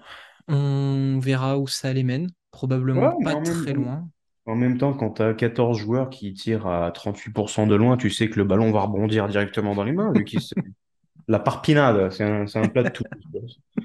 on 0.49 1.19
verra 1.21 1.59
où 1.59 1.67
ça 1.67 1.93
les 1.93 2.03
mène. 2.03 2.29
Probablement 2.53 3.17
ouais, 3.17 3.25
pas 3.25 3.35
même, 3.41 3.43
très 3.45 3.73
loin. 3.73 4.09
en 4.47 4.57
même 4.57 4.79
temps, 4.79 4.95
quand 4.95 5.13
tu 5.13 5.23
as 5.23 5.35
14 5.35 5.79
joueurs 5.79 6.11
qui 6.11 6.35
tirent 6.35 6.67
à 6.67 6.91
38% 6.93 7.67
de 7.67 7.75
loin, 7.75 7.97
tu 7.97 8.11
sais 8.11 8.29
que 8.31 8.37
le 8.39 8.45
ballon 8.45 8.73
va 8.73 8.83
rebondir 8.83 9.29
directement 9.29 9.75
dans 9.75 9.85
les 9.85 9.93
mains, 9.93 10.13
vu 10.13 10.25
La 11.29 11.39
parpinade, 11.39 12.11
c'est 12.13 12.25
un, 12.25 12.69
plat 12.69 12.85
de 12.85 12.91
tout. 12.91 13.05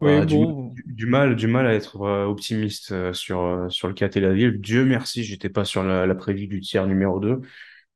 Voilà, 0.00 0.24
du, 0.24 0.38
bon. 0.38 0.72
du- 0.74 0.84
du 0.86 1.06
mal, 1.06 1.36
du 1.36 1.46
mal 1.46 1.66
à 1.66 1.74
être 1.74 2.00
euh, 2.02 2.24
optimiste 2.24 2.92
euh, 2.92 3.12
sur, 3.12 3.40
euh, 3.42 3.68
sur 3.68 3.86
le 3.86 3.92
cas 3.94 4.08
Tel 4.08 4.24
Aviv. 4.24 4.58
Dieu 4.58 4.84
merci, 4.86 5.24
j'étais 5.24 5.50
pas 5.50 5.64
sur 5.66 5.82
la, 5.84 6.06
la 6.06 6.14
prévue 6.14 6.46
du 6.46 6.60
tiers 6.60 6.86
numéro 6.86 7.20
2. 7.20 7.40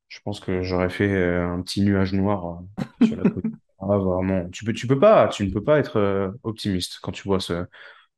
Je 0.08 0.18
pense 0.22 0.38
que 0.40 0.62
j'aurais 0.62 0.90
fait 0.90 1.16
un 1.38 1.62
petit 1.62 1.80
nuage 1.82 2.12
noir 2.12 2.60
sur 3.00 3.16
la 3.16 3.24
côte. 3.26 3.46
Ah, 3.80 3.96
vraiment. 3.98 4.48
Tu 4.50 4.64
peux, 4.64 4.72
tu 4.74 4.86
peux 4.86 4.98
pas, 4.98 5.28
tu 5.28 5.46
ne 5.46 5.52
peux 5.52 5.64
pas 5.64 5.78
être 5.78 6.34
optimiste 6.42 6.98
quand 7.02 7.12
tu 7.12 7.22
vois 7.24 7.40
ce, 7.40 7.66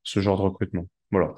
ce 0.06 0.20
genre 0.20 0.38
de 0.38 0.42
recrutement. 0.42 0.86
Voilà. 1.10 1.34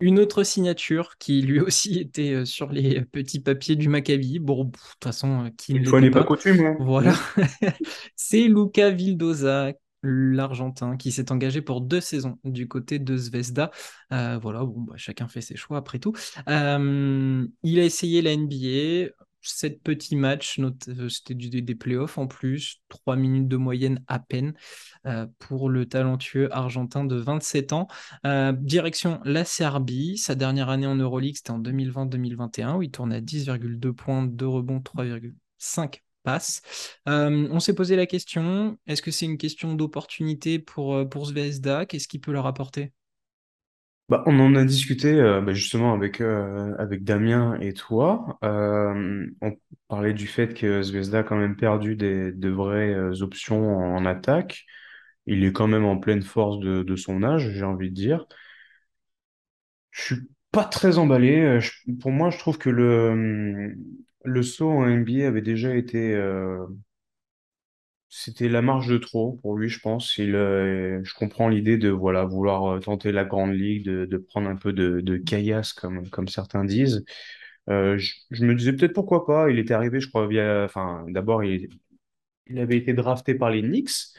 Une 0.00 0.18
autre 0.18 0.42
signature 0.42 1.16
qui 1.18 1.42
lui 1.42 1.60
aussi 1.60 1.98
était 2.00 2.32
euh, 2.32 2.44
sur 2.44 2.72
les 2.72 3.02
petits 3.02 3.40
papiers 3.40 3.76
du 3.76 3.88
Maccabi. 3.88 4.38
Bon, 4.38 4.64
de 4.64 4.70
toute 4.70 5.04
façon, 5.04 5.46
euh, 5.46 5.50
qui 5.58 5.74
ne 5.74 5.80
l'était 5.80 6.10
pas 6.10 6.20
pas. 6.20 6.24
coutume, 6.24 6.64
hein. 6.64 6.76
Voilà. 6.80 7.12
Hmm. 7.12 7.42
C'est 8.16 8.48
Luca 8.48 8.90
Vildoza, 8.90 9.72
l'Argentin, 10.02 10.96
qui 10.96 11.10
s'est 11.10 11.32
engagé 11.32 11.62
pour 11.62 11.80
deux 11.80 12.00
saisons 12.00 12.38
du 12.44 12.68
côté 12.68 12.98
de 13.00 13.16
Zvezda. 13.16 13.70
Euh, 14.12 14.38
voilà, 14.40 14.64
bon, 14.64 14.80
bah, 14.82 14.94
chacun 14.96 15.26
fait 15.28 15.40
ses 15.40 15.56
choix 15.56 15.78
après 15.78 15.98
tout. 15.98 16.12
Euh, 16.48 17.46
il 17.64 17.80
a 17.80 17.84
essayé 17.84 18.22
la 18.22 18.32
NBA. 18.32 19.10
Sept 19.42 19.82
petits 19.82 20.14
matchs, 20.14 20.60
euh, 20.60 21.08
c'était 21.08 21.34
des 21.34 21.74
playoffs 21.74 22.16
en 22.16 22.28
plus, 22.28 22.80
trois 22.88 23.16
minutes 23.16 23.48
de 23.48 23.56
moyenne 23.56 24.02
à 24.06 24.20
peine 24.20 24.54
euh, 25.06 25.26
pour 25.40 25.68
le 25.68 25.86
talentueux 25.86 26.48
Argentin 26.54 27.04
de 27.04 27.16
27 27.16 27.72
ans. 27.72 27.88
Euh, 28.24 28.52
direction 28.52 29.20
la 29.24 29.44
Serbie, 29.44 30.16
sa 30.16 30.36
dernière 30.36 30.68
année 30.68 30.86
en 30.86 30.94
Euroleague, 30.94 31.36
c'était 31.36 31.50
en 31.50 31.60
2020-2021, 31.60 32.76
où 32.76 32.82
il 32.82 32.90
tournait 32.90 33.16
à 33.16 33.20
10,2 33.20 33.92
points, 33.92 34.22
2 34.22 34.46
rebonds, 34.46 34.80
3,5 34.80 36.02
passes. 36.22 36.62
On 37.06 37.58
s'est 37.58 37.74
posé 37.74 37.96
la 37.96 38.06
question, 38.06 38.78
est-ce 38.86 39.02
que 39.02 39.10
c'est 39.10 39.26
une 39.26 39.38
question 39.38 39.74
d'opportunité 39.74 40.60
pour, 40.60 41.08
pour 41.08 41.26
Zvezda? 41.26 41.84
Qu'est-ce 41.86 42.06
qu'il 42.06 42.20
peut 42.20 42.32
leur 42.32 42.46
apporter? 42.46 42.92
Bah, 44.08 44.22
on 44.26 44.38
en 44.40 44.54
a 44.56 44.64
discuté 44.64 45.14
euh, 45.14 45.40
bah, 45.40 45.54
justement 45.54 45.94
avec, 45.94 46.20
euh, 46.20 46.74
avec 46.78 47.02
Damien 47.04 47.58
et 47.60 47.72
toi. 47.72 48.38
Euh, 48.44 49.26
on 49.40 49.56
parlait 49.88 50.12
du 50.12 50.26
fait 50.26 50.52
que 50.54 50.82
Zvezda 50.82 51.20
a 51.20 51.22
quand 51.22 51.36
même 51.36 51.56
perdu 51.56 51.96
des, 51.96 52.32
de 52.32 52.48
vraies 52.50 52.92
euh, 52.94 53.22
options 53.22 53.76
en 53.78 54.04
attaque. 54.04 54.66
Il 55.26 55.44
est 55.44 55.52
quand 55.52 55.68
même 55.68 55.84
en 55.86 55.98
pleine 55.98 56.22
force 56.22 56.58
de, 56.60 56.82
de 56.82 56.96
son 56.96 57.22
âge, 57.22 57.50
j'ai 57.52 57.64
envie 57.64 57.90
de 57.90 57.94
dire. 57.94 58.26
Je 59.90 60.02
suis 60.02 60.16
pas 60.50 60.64
très 60.64 60.98
emballé. 60.98 61.40
Euh, 61.40 61.60
pour 62.00 62.10
moi, 62.10 62.30
je 62.30 62.38
trouve 62.38 62.58
que 62.58 62.70
le, 62.70 63.74
le 64.24 64.42
saut 64.42 64.70
en 64.70 64.86
NBA 64.86 65.26
avait 65.28 65.42
déjà 65.42 65.74
été... 65.74 66.14
euh, 66.14 66.66
c'était 68.14 68.50
la 68.50 68.60
marge 68.60 68.88
de 68.88 68.98
trop 68.98 69.38
pour 69.42 69.56
lui, 69.56 69.70
je 69.70 69.80
pense. 69.80 70.18
Il, 70.18 70.34
euh, 70.34 71.02
je 71.02 71.14
comprends 71.14 71.48
l'idée 71.48 71.78
de 71.78 71.88
voilà 71.88 72.24
vouloir 72.26 72.76
euh, 72.76 72.78
tenter 72.78 73.10
la 73.10 73.24
grande 73.24 73.54
ligue, 73.54 73.86
de, 73.86 74.18
prendre 74.18 74.50
un 74.50 74.56
peu 74.56 74.74
de, 74.74 75.00
de 75.00 75.16
caillasse, 75.16 75.72
comme, 75.72 76.08
comme 76.10 76.28
certains 76.28 76.64
disent. 76.66 77.06
Euh, 77.70 77.98
je, 77.98 78.44
me 78.44 78.54
disais 78.54 78.74
peut-être 78.74 78.92
pourquoi 78.92 79.24
pas. 79.26 79.50
Il 79.50 79.58
était 79.58 79.72
arrivé, 79.74 80.00
je 80.00 80.08
crois, 80.08 80.26
via... 80.28 80.64
Enfin, 80.64 81.06
d'abord, 81.08 81.42
il, 81.42 81.70
il 82.48 82.58
avait 82.58 82.76
été 82.76 82.92
drafté 82.92 83.34
par 83.34 83.50
les 83.50 83.62
Knicks. 83.62 84.14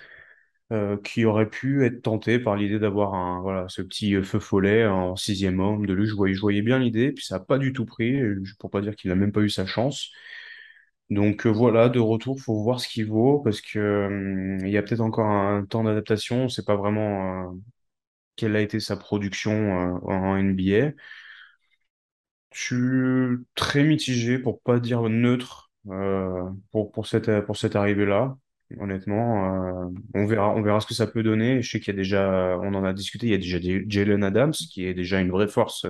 qui 1.04 1.26
aurait 1.26 1.50
pu 1.50 1.86
être 1.86 2.02
tenté 2.02 2.40
par 2.40 2.56
l'idée 2.56 2.80
d'avoir 2.80 3.14
un 3.14 3.42
voilà 3.42 3.66
ce 3.70 3.82
petit 3.84 4.16
feu 4.24 4.40
follet 4.40 4.88
en 4.88 5.16
sixième 5.16 5.60
homme 5.60 5.86
de 5.86 5.94
lui. 5.94 6.08
Je 6.08 6.16
voyais, 6.16 6.62
bien 6.64 6.80
l'idée, 6.80 7.12
puis 7.12 7.26
ça 7.26 7.38
n'a 7.38 7.46
pas 7.46 7.60
du 7.60 7.74
tout 7.74 7.86
pris, 7.86 8.20
pour 8.60 8.72
pas 8.72 8.82
dire 8.82 8.96
qu'il 8.96 9.10
n'a 9.10 9.16
même 9.16 9.32
pas 9.32 9.42
eu 9.42 9.50
sa 9.50 9.68
chance. 9.68 10.12
Donc 11.10 11.46
euh, 11.46 11.50
voilà, 11.52 11.90
de 11.90 12.00
retour, 12.00 12.40
faut 12.42 12.62
voir 12.64 12.80
ce 12.80 12.88
qu'il 12.88 13.08
vaut 13.08 13.40
parce 13.40 13.62
que 13.62 13.78
euh, 13.80 14.58
il 14.64 14.70
y 14.72 14.78
a 14.78 14.82
peut-être 14.84 15.02
encore 15.02 15.28
un 15.28 15.66
temps 15.66 15.84
d'adaptation. 15.84 16.46
On 16.46 16.50
sait 16.50 16.64
pas 16.64 16.76
vraiment 16.76 17.52
euh, 17.54 17.58
quelle 18.38 18.56
a 18.56 18.62
été 18.62 18.80
sa 18.80 18.98
production 18.98 19.52
euh, 19.54 20.00
en 20.12 20.38
NBA. 20.38 20.92
Je 22.54 22.62
suis 22.62 23.46
très 23.56 23.84
mitigé, 23.84 24.38
pour 24.40 24.62
pas 24.62 24.80
dire 24.80 25.02
neutre, 25.10 25.72
euh, 25.90 26.44
pour, 26.72 26.92
pour 26.92 27.08
cette, 27.08 27.42
pour 27.46 27.58
cette 27.58 27.76
arrivée-là. 27.76 28.38
Honnêtement, 28.80 29.92
on 30.16 30.26
verra, 30.26 30.50
on 30.56 30.62
verra 30.64 30.80
ce 30.80 30.88
que 30.88 30.94
ça 30.96 31.06
peut 31.08 31.22
donner. 31.24 31.62
Je 31.62 31.70
sais 31.72 31.80
qu'il 31.80 31.94
y 31.94 31.98
a 31.98 31.98
déjà, 31.98 32.58
on 32.62 32.74
en 32.74 32.84
a 32.84 32.94
discuté, 32.94 33.28
il 33.28 33.32
y 33.32 33.36
a 33.36 33.38
déjà 33.38 33.60
Jalen 33.88 34.24
Adams, 34.24 34.52
qui 34.54 34.86
est 34.86 34.94
déjà 34.96 35.20
une 35.20 35.30
vraie 35.32 35.48
force 35.48 35.86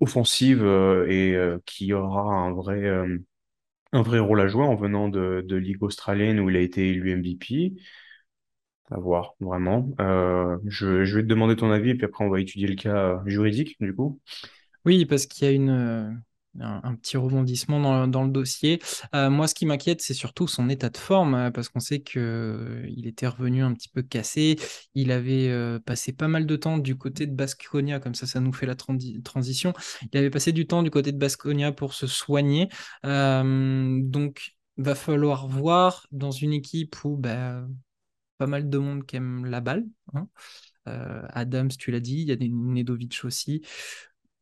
offensive 0.00 0.64
et 1.08 1.36
qui 1.66 1.92
aura 1.92 2.22
un 2.34 2.52
vrai, 2.52 2.82
un 3.92 4.02
vrai 4.02 4.18
rôle 4.20 4.40
à 4.40 4.48
jouer 4.48 4.64
en 4.64 4.76
venant 4.76 5.08
de, 5.08 5.42
de 5.46 5.56
Ligue 5.56 5.82
australienne 5.82 6.40
où 6.40 6.50
il 6.50 6.56
a 6.56 6.60
été 6.60 6.88
élu 6.90 7.12
MVP. 7.12 7.74
À 8.90 8.98
voir, 9.00 9.34
vraiment. 9.40 9.90
Euh, 10.00 10.58
je, 10.66 11.04
je 11.04 11.16
vais 11.16 11.22
te 11.22 11.28
demander 11.28 11.56
ton 11.56 11.70
avis 11.72 11.90
et 11.90 11.94
puis 11.96 12.06
après 12.06 12.24
on 12.24 12.30
va 12.30 12.40
étudier 12.40 12.68
le 12.68 12.76
cas 12.76 13.22
juridique, 13.26 13.76
du 13.80 13.94
coup. 13.94 14.20
Oui, 14.84 15.04
parce 15.06 15.26
qu'il 15.26 15.44
y 15.46 15.50
a 15.50 15.52
une, 15.52 15.70
euh, 15.70 16.10
un, 16.58 16.94
petit 16.96 17.16
rebondissement 17.16 18.06
dans, 18.08 18.24
le 18.24 18.30
dossier. 18.30 18.80
Euh, 19.14 19.30
moi, 19.30 19.46
ce 19.46 19.54
qui 19.54 19.66
m'inquiète, 19.66 20.02
c'est 20.02 20.14
surtout 20.14 20.48
son 20.48 20.68
état 20.68 20.90
de 20.90 20.96
forme, 20.96 21.34
euh, 21.34 21.50
parce 21.50 21.68
qu'on 21.68 21.80
sait 21.80 22.00
que 22.00 22.18
euh, 22.18 23.06
était 23.06 23.26
revenu 23.26 23.62
un 23.62 23.72
petit 23.74 23.88
peu 23.88 24.02
cassé. 24.02 24.56
Il 24.94 25.12
avait 25.12 25.48
euh, 25.48 25.78
passé 25.78 26.12
pas 26.12 26.28
mal 26.28 26.46
de 26.46 26.56
temps 26.56 26.78
du 26.78 26.96
côté 26.96 27.26
de 27.26 27.34
Baskonia, 27.34 28.00
comme 28.00 28.14
ça, 28.14 28.26
ça 28.26 28.40
nous 28.40 28.52
fait 28.52 28.66
la 28.66 28.74
transition. 28.74 29.72
Il 30.12 30.18
avait 30.18 30.30
passé 30.30 30.52
du 30.52 30.66
temps 30.66 30.82
du 30.82 30.90
côté 30.90 31.12
de 31.12 31.18
Baskonia 31.18 31.72
pour 31.72 31.94
se 31.94 32.06
soigner. 32.06 32.68
Euh, 33.04 34.00
donc, 34.02 34.56
va 34.76 34.94
falloir 34.94 35.46
voir 35.46 36.06
dans 36.10 36.30
une 36.30 36.52
équipe 36.52 36.96
où 37.04 37.16
bah, 37.16 37.66
pas 38.38 38.46
mal 38.46 38.70
de 38.70 38.78
monde 38.78 39.04
qui 39.04 39.16
aime 39.16 39.44
la 39.44 39.60
balle. 39.60 39.84
hein. 40.14 40.28
Adams, 40.86 41.68
tu 41.68 41.92
l'as 41.92 42.00
dit, 42.00 42.22
il 42.22 42.28
y 42.28 42.32
a 42.32 42.36
des 42.36 42.48
Nedovic 42.48 43.20
aussi. 43.24 43.62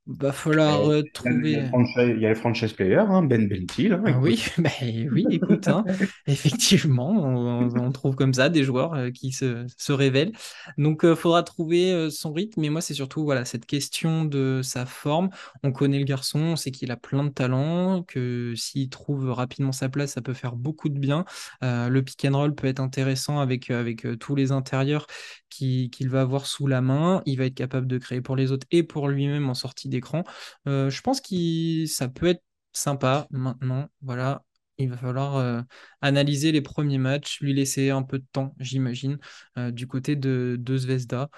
Va 0.09 0.33
falloir 0.33 0.91
Et 0.91 0.91
euh, 0.91 1.03
Il 1.25 1.31
y 1.31 1.31
a, 1.31 1.33
il 1.43 1.53
y 1.53 1.57
a 1.57 1.59
le 1.61 1.65
trouver. 1.65 1.69
franchise, 1.69 2.13
il 2.17 2.21
y 2.23 2.27
a 2.27 2.29
le 2.31 2.35
franchise 2.35 2.73
player, 2.73 2.97
hein, 2.99 3.23
Ben 3.23 3.49
Bentil, 3.49 3.93
hein, 3.93 4.03
Ah 4.05 4.19
oui, 4.19 4.43
bah, 4.59 4.71
oui, 5.13 5.27
écoute, 5.31 5.69
hein, 5.69 5.85
effectivement, 6.27 7.11
on, 7.11 7.77
on 7.77 7.93
trouve 7.93 8.15
comme 8.17 8.33
ça 8.33 8.49
des 8.49 8.65
joueurs 8.65 8.95
euh, 8.95 9.11
qui 9.11 9.33
se, 9.33 9.67
se 9.77 9.93
révèlent. 9.93 10.33
Donc, 10.79 11.01
il 11.05 11.17
faudra 11.17 11.43
trouver 11.43 11.93
euh, 11.93 12.11
son 12.11 12.33
rythme. 12.33 12.61
Mais 12.63 12.71
moi, 12.71 12.81
c'est 12.81 12.95
surtout 12.95 13.25
voilà, 13.25 13.45
cette 13.45 13.67
question 13.67 14.25
de 14.25 14.61
sa 14.63 14.87
forme. 14.87 15.31
On 15.63 15.73
connaît 15.73 15.99
le 15.99 16.05
garçon, 16.05 16.39
on 16.41 16.57
sait 16.57 16.71
qu'il 16.71 16.91
a 16.91 16.97
plein 16.97 17.25
de 17.25 17.31
talent, 17.31 18.03
que 18.05 18.55
s'il 18.57 18.89
trouve 18.89 19.31
rapidement 19.31 19.73
sa 19.73 19.89
place, 19.91 20.13
ça 20.13 20.23
peut 20.23 20.35
faire 20.35 20.57
beaucoup 20.57 20.89
de 20.89 20.99
bien. 20.99 21.25
Euh, 21.63 21.89
le 21.89 22.03
pick 22.03 22.25
and 22.25 22.37
roll 22.37 22.55
peut 22.55 22.67
être 22.69 22.81
intéressant 22.81 23.41
avec, 23.41 23.71
euh, 23.71 23.81
avec 23.81 24.07
euh, 24.07 24.17
tous 24.17 24.35
les 24.35 24.53
intérieurs 24.53 25.07
qui- 25.51 25.91
qu'il 25.91 26.09
va 26.09 26.21
avoir 26.23 26.47
sous 26.47 26.67
la 26.67 26.81
main. 26.81 27.23
Il 27.27 27.39
va 27.39 27.45
être 27.47 27.55
capable 27.55 27.87
de 27.87 27.99
créer 27.99 28.21
pour 28.21 28.37
les 28.37 28.53
autres 28.53 28.67
et 28.71 28.83
pour 28.83 29.09
lui-même 29.09 29.49
en 29.49 29.55
sortie 29.55 29.89
d'écran. 29.89 30.25
Euh, 30.67 30.91
je 30.91 31.01
pense 31.03 31.21
que 31.21 31.87
ça 31.87 32.09
peut 32.09 32.27
être 32.29 32.43
sympa 32.73 33.27
maintenant. 33.31 33.89
Voilà. 34.03 34.45
Il 34.79 34.91
va 34.91 34.97
falloir 34.97 35.37
euh, 35.37 35.61
analyser 36.03 36.53
les 36.53 36.61
premiers 36.63 36.99
matchs, 36.99 37.41
lui 37.41 37.53
laisser 37.53 37.91
un 37.91 38.03
peu 38.03 38.19
de 38.21 38.27
temps, 38.33 38.55
j'imagine, 38.61 39.19
euh, 39.59 39.73
du 39.73 39.89
côté 39.89 40.15
de, 40.15 40.57
de 40.59 40.77
Zvezda. 40.77 41.31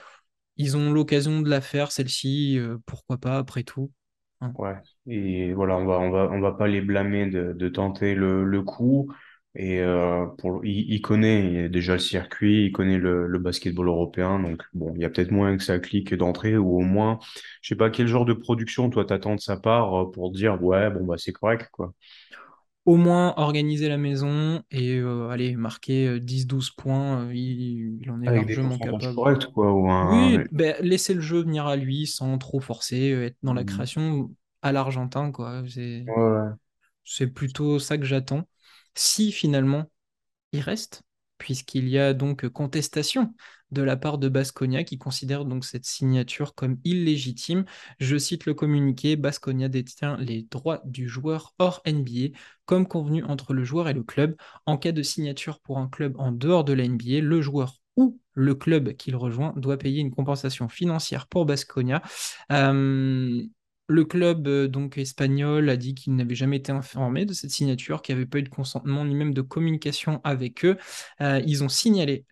Ils 0.56 0.76
ont 0.76 0.92
l'occasion 0.92 1.40
de 1.40 1.48
la 1.48 1.60
faire, 1.60 1.90
celle-ci, 1.90 2.58
pourquoi 2.84 3.16
pas, 3.18 3.38
après 3.38 3.62
tout. 3.62 3.90
Hein. 4.42 4.52
Ouais. 4.56 4.74
Et 5.06 5.52
voilà, 5.54 5.76
on 5.76 5.86
va, 5.86 5.98
on 5.98 6.10
va, 6.10 6.28
on 6.30 6.40
va 6.40 6.52
pas 6.52 6.68
les 6.68 6.80
blâmer 6.80 7.26
de, 7.26 7.52
de 7.52 7.68
tenter 7.68 8.14
le, 8.14 8.44
le 8.44 8.62
coup. 8.62 9.12
Et 9.56 9.80
euh, 9.80 10.26
pour, 10.38 10.64
il, 10.64 10.92
il 10.92 11.02
connaît 11.02 11.68
déjà 11.68 11.94
le 11.94 11.98
circuit, 11.98 12.66
il 12.66 12.72
connaît 12.72 12.98
le, 12.98 13.26
le 13.26 13.38
basketball 13.40 13.88
européen. 13.88 14.38
Donc, 14.40 14.62
bon, 14.74 14.92
il 14.94 15.02
y 15.02 15.04
a 15.04 15.10
peut-être 15.10 15.32
moins 15.32 15.56
que 15.56 15.62
ça 15.64 15.78
clique 15.80 16.14
d'entrée, 16.14 16.56
ou 16.56 16.76
au 16.78 16.80
moins, 16.82 17.18
je 17.62 17.68
sais 17.70 17.76
pas 17.76 17.90
quel 17.90 18.06
genre 18.06 18.24
de 18.24 18.32
production 18.32 18.90
toi 18.90 19.04
t'attends 19.04 19.34
de 19.34 19.40
sa 19.40 19.56
part 19.56 19.94
euh, 20.02 20.10
pour 20.10 20.30
dire, 20.32 20.62
ouais, 20.62 20.90
bon, 20.90 21.04
bah, 21.04 21.16
c'est 21.18 21.32
correct, 21.32 21.68
quoi. 21.72 21.92
Au 22.86 22.96
moins 22.96 23.34
organiser 23.36 23.88
la 23.88 23.98
maison 23.98 24.62
et 24.70 24.96
euh, 24.96 25.28
aller 25.28 25.54
marquer 25.54 26.06
euh, 26.08 26.18
10-12 26.20 26.70
points, 26.70 27.30
il, 27.32 28.00
il 28.00 28.10
en 28.10 28.22
est 28.22 28.30
Avec 28.30 28.48
largement 28.48 28.78
capable. 28.78 29.14
corrects, 29.14 29.52
quoi, 29.52 29.70
ou 29.74 29.90
un, 29.90 30.02
Oui, 30.02 30.46
ben, 30.52 30.76
laisser 30.82 31.14
le 31.14 31.20
jeu 31.22 31.42
venir 31.42 31.66
à 31.66 31.76
lui 31.76 32.06
sans 32.06 32.38
trop 32.38 32.60
forcer, 32.60 33.10
être 33.12 33.38
dans 33.42 33.54
la 33.54 33.64
Mhm. 33.64 33.64
création 33.64 34.34
à 34.62 34.72
l'Argentin, 34.72 35.32
quoi. 35.32 35.62
C'est, 35.68 36.06
Ouais, 36.06 36.14
ouais. 36.14 36.50
c'est 37.04 37.28
plutôt 37.28 37.78
ça 37.78 37.98
que 37.98 38.04
j'attends. 38.04 38.48
Si 38.94 39.32
finalement 39.32 39.90
il 40.52 40.60
reste, 40.60 41.02
puisqu'il 41.38 41.88
y 41.88 41.98
a 41.98 42.12
donc 42.14 42.48
contestation 42.48 43.34
de 43.70 43.82
la 43.82 43.96
part 43.96 44.18
de 44.18 44.28
Baskonia 44.28 44.84
qui 44.84 44.98
considère 44.98 45.44
donc 45.44 45.64
cette 45.64 45.84
signature 45.84 46.54
comme 46.54 46.78
illégitime. 46.84 47.64
Je 47.98 48.16
cite 48.18 48.46
le 48.46 48.54
communiqué, 48.54 49.16
Baskonia 49.16 49.68
détient 49.68 50.16
les 50.18 50.42
droits 50.42 50.82
du 50.84 51.08
joueur 51.08 51.54
hors 51.58 51.80
NBA 51.84 52.36
comme 52.66 52.86
convenu 52.86 53.24
entre 53.24 53.54
le 53.54 53.64
joueur 53.64 53.88
et 53.88 53.94
le 53.94 54.02
club. 54.02 54.36
En 54.66 54.76
cas 54.76 54.92
de 54.92 55.02
signature 55.02 55.60
pour 55.60 55.78
un 55.78 55.88
club 55.88 56.14
en 56.18 56.32
dehors 56.32 56.64
de 56.64 56.72
la 56.72 56.84
NBA, 56.84 57.20
le 57.20 57.40
joueur 57.40 57.80
ou 57.96 58.20
le 58.34 58.54
club 58.54 58.94
qu'il 58.94 59.16
rejoint 59.16 59.52
doit 59.56 59.76
payer 59.78 60.00
une 60.00 60.14
compensation 60.14 60.68
financière 60.68 61.26
pour 61.28 61.46
Baskonia. 61.46 62.02
Euh, 62.52 63.42
le 63.90 64.04
club 64.04 64.46
euh, 64.46 64.68
donc 64.68 64.98
espagnol 64.98 65.68
a 65.68 65.76
dit 65.76 65.94
qu'il 65.94 66.14
n'avait 66.14 66.34
jamais 66.36 66.58
été 66.58 66.70
informé 66.72 67.26
de 67.26 67.32
cette 67.32 67.50
signature, 67.50 68.02
qu'il 68.02 68.14
n'y 68.14 68.20
avait 68.20 68.28
pas 68.28 68.38
eu 68.38 68.42
de 68.42 68.48
consentement 68.48 69.04
ni 69.04 69.14
même 69.14 69.34
de 69.34 69.42
communication 69.42 70.20
avec 70.22 70.64
eux. 70.64 70.76
Euh, 71.20 71.42
ils 71.44 71.64
ont 71.64 71.68
signalé 71.68 72.24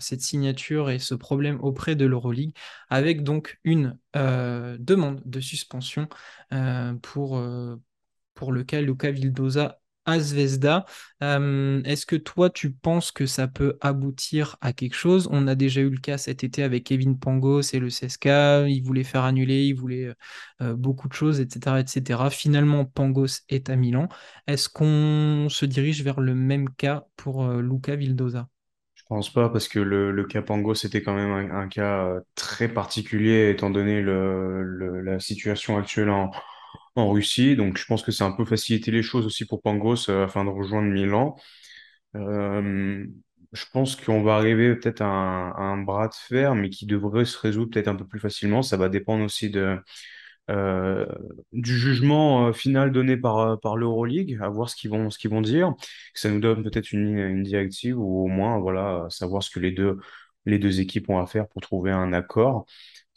cette 0.00 0.22
signature 0.22 0.90
et 0.90 0.98
ce 0.98 1.14
problème 1.14 1.58
auprès 1.60 1.96
de 1.96 2.06
l'Euroleague 2.06 2.52
avec 2.88 3.22
donc 3.22 3.58
une 3.64 3.98
euh, 4.16 4.76
demande 4.80 5.20
de 5.24 5.40
suspension 5.40 6.08
pour, 7.02 7.42
pour 8.34 8.52
le 8.52 8.64
cas 8.64 8.80
Luca 8.80 9.10
Vildoza 9.10 9.80
à 10.08 10.18
Zvezda. 10.20 10.86
Euh, 11.22 11.82
est-ce 11.84 12.06
que 12.06 12.16
toi, 12.16 12.48
tu 12.48 12.72
penses 12.72 13.12
que 13.12 13.26
ça 13.26 13.46
peut 13.46 13.76
aboutir 13.82 14.56
à 14.62 14.72
quelque 14.72 14.94
chose? 14.94 15.28
On 15.30 15.46
a 15.46 15.54
déjà 15.54 15.82
eu 15.82 15.90
le 15.90 15.98
cas 15.98 16.16
cet 16.16 16.44
été 16.44 16.62
avec 16.62 16.84
Kevin 16.84 17.18
Pangos 17.18 17.60
et 17.74 17.78
le 17.78 17.90
CSKA. 17.90 18.66
Il 18.68 18.82
voulait 18.82 19.04
faire 19.04 19.24
annuler, 19.24 19.64
il 19.64 19.74
voulait 19.74 20.14
euh, 20.62 20.74
beaucoup 20.74 21.08
de 21.08 21.12
choses, 21.12 21.40
etc., 21.40 21.80
etc. 21.80 22.30
Finalement, 22.30 22.86
Pangos 22.86 23.42
est 23.50 23.68
à 23.68 23.76
Milan. 23.76 24.08
Est-ce 24.46 24.70
qu'on 24.70 25.48
se 25.50 25.66
dirige 25.66 26.02
vers 26.02 26.20
le 26.20 26.34
même 26.34 26.70
cas 26.70 27.04
pour 27.16 27.44
euh, 27.44 27.60
Luca 27.60 27.94
Vildoza? 27.94 28.48
Je 28.94 29.02
pense 29.08 29.30
pas 29.32 29.48
parce 29.50 29.68
que 29.68 29.78
le, 29.78 30.24
cas 30.24 30.42
Pango, 30.42 30.74
c'était 30.74 31.02
quand 31.02 31.14
même 31.14 31.50
un, 31.50 31.68
cas 31.68 32.04
euh, 32.06 32.20
très 32.34 32.68
particulier 32.68 33.50
étant 33.50 33.70
donné 33.70 34.02
le- 34.02 35.00
la 35.02 35.18
situation 35.18 35.78
actuelle 35.78 36.10
en, 36.10 36.30
en 36.98 37.10
Russie. 37.10 37.56
Donc 37.56 37.78
je 37.78 37.84
pense 37.86 38.02
que 38.02 38.12
c'est 38.12 38.24
un 38.24 38.32
peu 38.32 38.44
facilité 38.44 38.90
les 38.90 39.02
choses 39.02 39.26
aussi 39.26 39.46
pour 39.46 39.62
Pangos 39.62 40.10
euh, 40.10 40.24
afin 40.24 40.44
de 40.44 40.50
rejoindre 40.50 40.88
Milan. 40.88 41.36
Euh, 42.16 43.06
je 43.52 43.64
pense 43.72 43.96
qu'on 43.96 44.22
va 44.22 44.36
arriver 44.36 44.74
peut-être 44.76 45.02
à 45.02 45.06
un, 45.06 45.78
bras 45.82 46.08
de 46.08 46.14
fer, 46.14 46.54
mais 46.54 46.70
qui 46.70 46.86
devrait 46.86 47.24
se 47.24 47.38
résoudre 47.38 47.70
peut-être 47.70 47.88
un 47.88 47.96
peu 47.96 48.06
plus 48.06 48.20
facilement. 48.20 48.62
Ça 48.62 48.76
va 48.76 48.88
dépendre 48.88 49.24
aussi 49.24 49.50
de, 49.50 49.78
euh, 50.50 51.06
du 51.52 51.78
jugement 51.78 52.52
final 52.52 52.92
donné 52.92 53.16
par, 53.16 53.60
par 53.60 53.76
l'Euroleague, 53.76 54.38
à 54.42 54.48
voir 54.48 54.70
ce 54.70 54.76
qu'ils 54.76 54.90
vont, 54.90 55.10
ce 55.10 55.28
vont 55.28 55.40
dire. 55.42 55.74
Ça 56.14 56.30
nous 56.30 56.40
donne 56.40 56.62
peut-être 56.62 56.92
une, 56.92 57.18
une 57.18 57.42
directive 57.42 57.98
ou 57.98 58.24
au 58.24 58.28
moins 58.28 58.58
voilà, 58.58 59.06
savoir 59.10 59.42
ce 59.42 59.50
que 59.50 59.60
les 59.60 59.72
deux, 59.72 59.98
les 60.46 60.58
deux 60.58 60.80
équipes 60.80 61.08
ont 61.10 61.18
à 61.18 61.26
faire 61.26 61.48
pour 61.48 61.62
trouver 61.62 61.90
un 61.92 62.12
accord. 62.12 62.66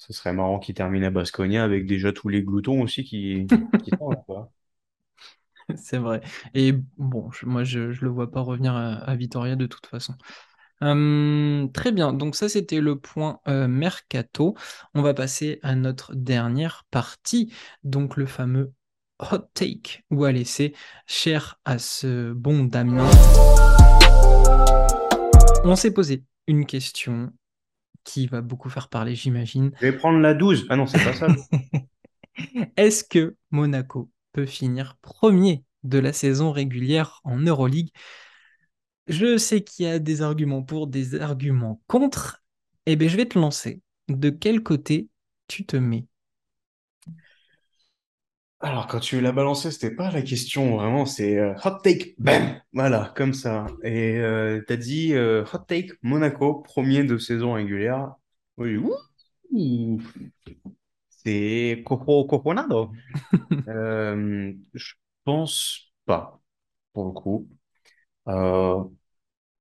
Ce 0.02 0.14
serait 0.14 0.34
marrant 0.34 0.58
qu'ils 0.58 0.74
terminent 0.74 1.06
à 1.06 1.12
Baskonia 1.12 1.64
avec 1.64 1.86
déjà 1.86 2.12
tous 2.12 2.28
les 2.28 2.42
gloutons 2.42 2.82
aussi 2.82 3.04
qui. 3.04 3.46
C'est 5.76 6.00
vrai. 6.00 6.22
Et 6.56 6.74
bon, 6.98 7.30
je- 7.32 7.46
moi, 7.46 7.64
je 7.64 7.80
ne 7.80 7.94
le 7.94 8.10
vois 8.10 8.32
pas 8.32 8.42
revenir 8.42 8.76
à, 8.76 8.96
à 8.96 9.16
Vitoria 9.16 9.56
de 9.56 9.68
toute 9.68 9.86
façon. 9.86 10.16
Hum, 10.82 11.70
très 11.76 11.92
bien, 11.92 12.14
donc 12.14 12.36
ça 12.36 12.50
c'était 12.50 12.82
le 12.82 13.00
point 13.00 13.40
euh, 13.48 13.68
mercato. 13.68 14.56
On 14.96 15.04
va 15.04 15.14
passer 15.14 15.60
à 15.62 15.76
notre 15.76 16.16
dernière 16.16 16.88
partie, 16.90 17.54
donc 17.84 18.18
le 18.18 18.26
fameux 18.26 18.74
hot 19.20 19.48
take, 19.54 20.04
ou 20.10 20.24
à 20.24 20.32
laisser 20.32 20.74
cher 21.06 21.60
à 21.66 21.78
ce 21.78 22.34
bon 22.34 22.64
Damien. 22.64 23.08
On 25.64 25.76
s'est 25.76 25.94
posé 25.94 26.24
une 26.48 26.66
question 26.66 27.32
qui 28.04 28.28
va 28.28 28.42
beaucoup 28.42 28.70
faire 28.70 28.90
parler, 28.90 29.16
j'imagine. 29.16 29.72
Je 29.80 29.88
vais 29.88 29.98
prendre 29.98 30.20
la 30.20 30.34
12. 30.34 30.66
Ah 30.70 30.76
non, 30.76 30.86
c'est 30.86 31.04
pas 31.04 31.14
ça. 31.14 31.28
Est-ce 32.78 33.04
que 33.04 33.36
Monaco 33.52 34.10
peut 34.34 34.46
finir 34.46 34.98
premier 35.02 35.64
de 35.84 36.00
la 36.00 36.14
saison 36.14 36.52
régulière 36.52 37.22
en 37.24 37.40
Euroleague? 37.40 37.90
Je 39.08 39.38
sais 39.38 39.64
qu'il 39.64 39.86
y 39.86 39.90
a 39.90 40.00
des 40.00 40.22
arguments 40.22 40.64
pour, 40.64 40.88
des 40.88 41.20
arguments 41.20 41.82
contre. 41.88 42.44
Eh 42.86 42.96
bien, 42.96 43.08
je 43.08 43.18
vais 43.18 43.26
te 43.26 43.38
lancer. 43.38 43.82
De 44.08 44.30
quel 44.30 44.64
côté 44.64 45.10
tu 45.48 45.66
te 45.66 45.78
mets? 45.78 46.06
Alors, 48.64 48.86
quand 48.88 49.00
tu 49.00 49.20
l'as 49.22 49.32
balancé, 49.32 49.72
c'était 49.72 49.90
pas 49.96 50.12
la 50.12 50.22
question, 50.22 50.78
vraiment, 50.78 51.06
c'est 51.08 51.38
euh, 51.40 51.54
hot 51.66 51.80
take, 51.84 52.14
bam, 52.20 52.62
voilà, 52.74 53.12
comme 53.16 53.34
ça. 53.34 53.66
Et 53.84 54.18
euh, 54.20 54.62
t'as 54.68 54.76
dit 54.78 55.14
euh, 55.16 55.44
hot 55.52 55.60
take, 55.68 55.94
Monaco, 56.04 56.62
premier 56.62 57.04
de 57.04 57.18
saison 57.18 57.54
régulière. 57.54 58.14
Oui, 58.58 58.78
ouh, 58.78 58.94
c'est 61.10 61.84
copo, 61.86 62.26
coponado. 62.26 62.92
Euh, 63.70 64.54
je 64.74 64.94
pense 65.24 65.94
pas, 66.06 66.42
pour 66.94 67.06
le 67.08 67.12
coup. 67.14 67.50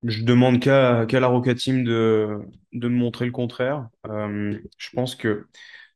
Je 0.03 0.22
demande 0.22 0.61
qu'à 0.61 1.05
qu'à 1.07 1.20
la 1.20 1.26
Roca 1.26 1.55
Team 1.55 1.84
de, 1.84 2.38
de 2.72 2.88
me 2.88 2.94
montrer 2.96 3.26
le 3.26 3.32
contraire. 3.32 3.88
Je 4.07 4.90
pense 4.94 5.14
que 5.14 5.46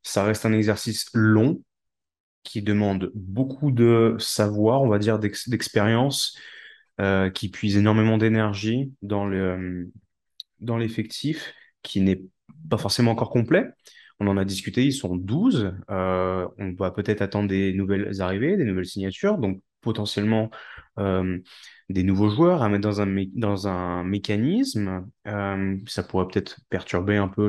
ça 0.03 0.25
reste 0.25 0.45
un 0.47 0.53
exercice 0.53 1.07
long 1.15 1.63
qui 2.45 2.63
demande 2.63 3.11
beaucoup 3.15 3.73
de 3.73 4.17
savoir, 4.21 4.83
on 4.83 4.89
va 4.89 4.99
dire, 5.01 5.19
d'ex- 5.19 5.49
d'expérience, 5.49 6.39
euh, 7.01 7.31
qui 7.31 7.49
puise 7.51 7.77
énormément 7.77 8.19
d'énergie 8.19 8.93
dans 9.03 9.27
le, 9.27 9.91
dans 10.61 10.77
l'effectif, 10.79 11.55
qui 11.83 12.01
n'est 12.01 12.23
pas 12.71 12.79
forcément 12.79 13.13
encore 13.13 13.31
complet. 13.31 13.67
On 14.21 14.27
en 14.29 14.37
a 14.37 14.45
discuté, 14.45 14.85
ils 14.85 14.93
sont 14.93 15.17
12. 15.17 15.75
Euh, 15.91 16.49
on 16.59 16.73
va 16.75 16.91
peut-être 16.91 17.23
attendre 17.23 17.49
des 17.49 17.73
nouvelles 17.73 18.21
arrivées, 18.21 18.57
des 18.57 18.65
nouvelles 18.65 18.87
signatures, 18.87 19.39
donc 19.39 19.61
potentiellement 19.81 20.51
euh, 20.99 21.39
des 21.91 22.03
nouveaux 22.05 22.31
joueurs 22.31 22.63
à 22.63 22.69
mettre 22.69 22.83
dans 22.83 23.01
un, 23.01 23.25
dans 23.35 23.69
un 23.69 24.05
mécanisme. 24.05 25.07
Euh, 25.27 25.77
ça 25.87 26.03
pourrait 26.05 26.29
peut-être 26.29 26.61
perturber 26.71 27.17
un 27.17 27.29
peu 27.29 27.49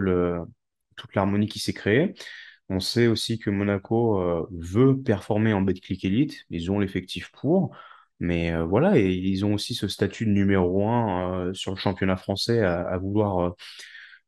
toute 0.95 1.13
l'harmonie 1.15 1.47
qui 1.47 1.59
s'est 1.59 1.73
créée. 1.73 2.13
On 2.69 2.79
sait 2.79 3.07
aussi 3.07 3.37
que 3.39 3.49
Monaco 3.49 4.19
euh, 4.21 4.47
veut 4.51 4.99
performer 5.01 5.53
en 5.53 5.61
Betclic 5.61 6.03
Elite. 6.05 6.45
Ils 6.49 6.71
ont 6.71 6.79
l'effectif 6.79 7.31
pour. 7.31 7.75
Mais 8.19 8.53
euh, 8.53 8.63
voilà, 8.65 8.97
et 8.97 9.11
ils 9.13 9.45
ont 9.45 9.53
aussi 9.53 9.75
ce 9.75 9.87
statut 9.87 10.25
de 10.25 10.31
numéro 10.31 10.87
un 10.87 11.49
euh, 11.49 11.53
sur 11.53 11.71
le 11.71 11.77
championnat 11.77 12.17
français 12.17 12.61
à, 12.61 12.97
vouloir 12.97 13.53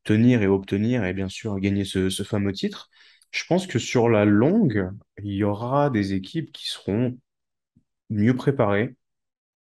tenir 0.03 0.41
et 0.43 0.47
obtenir 0.47 1.05
et 1.05 1.13
bien 1.13 1.29
sûr 1.29 1.59
gagner 1.59 1.85
ce, 1.85 2.09
fameux 2.23 2.53
titre. 2.53 2.89
Je 3.31 3.43
pense 3.45 3.67
que 3.67 3.79
sur 3.79 4.09
la 4.09 4.25
longue, 4.25 4.89
il 5.23 5.33
y 5.33 5.43
aura 5.43 5.89
des 5.89 6.13
équipes 6.13 6.51
qui 6.51 6.67
seront 6.67 7.17
mieux 8.09 8.35
préparées, 8.35 8.95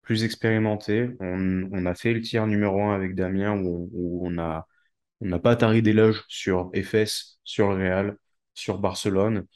plus 0.02 0.24
expérimentées. 0.24 1.10
On, 1.20 1.86
a 1.86 1.94
fait 1.94 2.12
le 2.14 2.20
tiers 2.22 2.46
numéro 2.46 2.82
un 2.82 2.94
avec 2.94 3.14
Damien 3.14 3.56
où, 3.62 4.26
on 4.26 4.30
n'a 4.30 5.38
pas 5.40 5.56
tari 5.56 5.82
d'éloges 5.82 6.24
sur 6.28 6.70
FS, 6.74 7.38
sur 7.44 7.70
le 7.70 7.76
Real, 7.76 8.18
sur 8.54 8.78
Barcelone. 8.78 9.46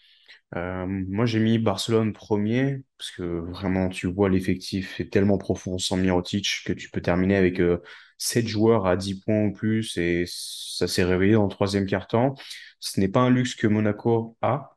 Euh, 0.56 0.86
moi, 0.86 1.26
j'ai 1.26 1.40
mis 1.40 1.58
Barcelone 1.58 2.12
premier 2.12 2.82
parce 2.98 3.10
que 3.12 3.22
vraiment, 3.22 3.88
tu 3.90 4.06
vois, 4.08 4.28
l'effectif 4.30 5.00
est 5.00 5.12
tellement 5.12 5.38
profond 5.38 5.78
sans 5.78 5.96
Mirotic 5.96 6.62
que 6.66 6.72
tu 6.72 6.90
peux 6.90 7.00
terminer 7.02 7.36
avec 7.36 7.60
euh, 7.60 7.82
7 8.18 8.48
joueurs 8.48 8.86
à 8.86 8.96
10 8.96 9.20
points 9.20 9.46
ou 9.46 9.52
plus 9.52 9.96
et 9.98 10.24
ça 10.28 10.88
s'est 10.88 11.04
réveillé 11.04 11.36
en 11.36 11.48
troisième 11.48 11.86
quart-temps. 11.86 12.34
Ce 12.80 13.00
n'est 13.00 13.08
pas 13.08 13.20
un 13.20 13.30
luxe 13.30 13.54
que 13.54 13.66
Monaco 13.66 14.36
a. 14.42 14.76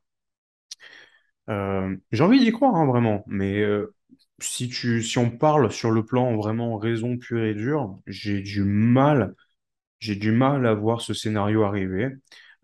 Euh, 1.49 1.95
j'ai 2.11 2.23
envie 2.23 2.39
d'y 2.39 2.51
croire, 2.51 2.75
hein, 2.75 2.85
vraiment, 2.85 3.23
mais 3.27 3.59
euh, 3.61 3.93
si 4.39 4.69
tu, 4.69 5.01
si 5.03 5.17
on 5.17 5.29
parle 5.31 5.71
sur 5.71 5.91
le 5.91 6.05
plan 6.05 6.35
vraiment 6.37 6.77
raison 6.77 7.17
pure 7.17 7.43
et 7.43 7.53
dure, 7.55 7.99
j'ai 8.07 8.41
du 8.41 8.63
mal, 8.63 9.35
j'ai 9.99 10.15
du 10.15 10.31
mal 10.31 10.67
à 10.67 10.75
voir 10.75 11.01
ce 11.01 11.13
scénario 11.15 11.63
arriver. 11.63 12.09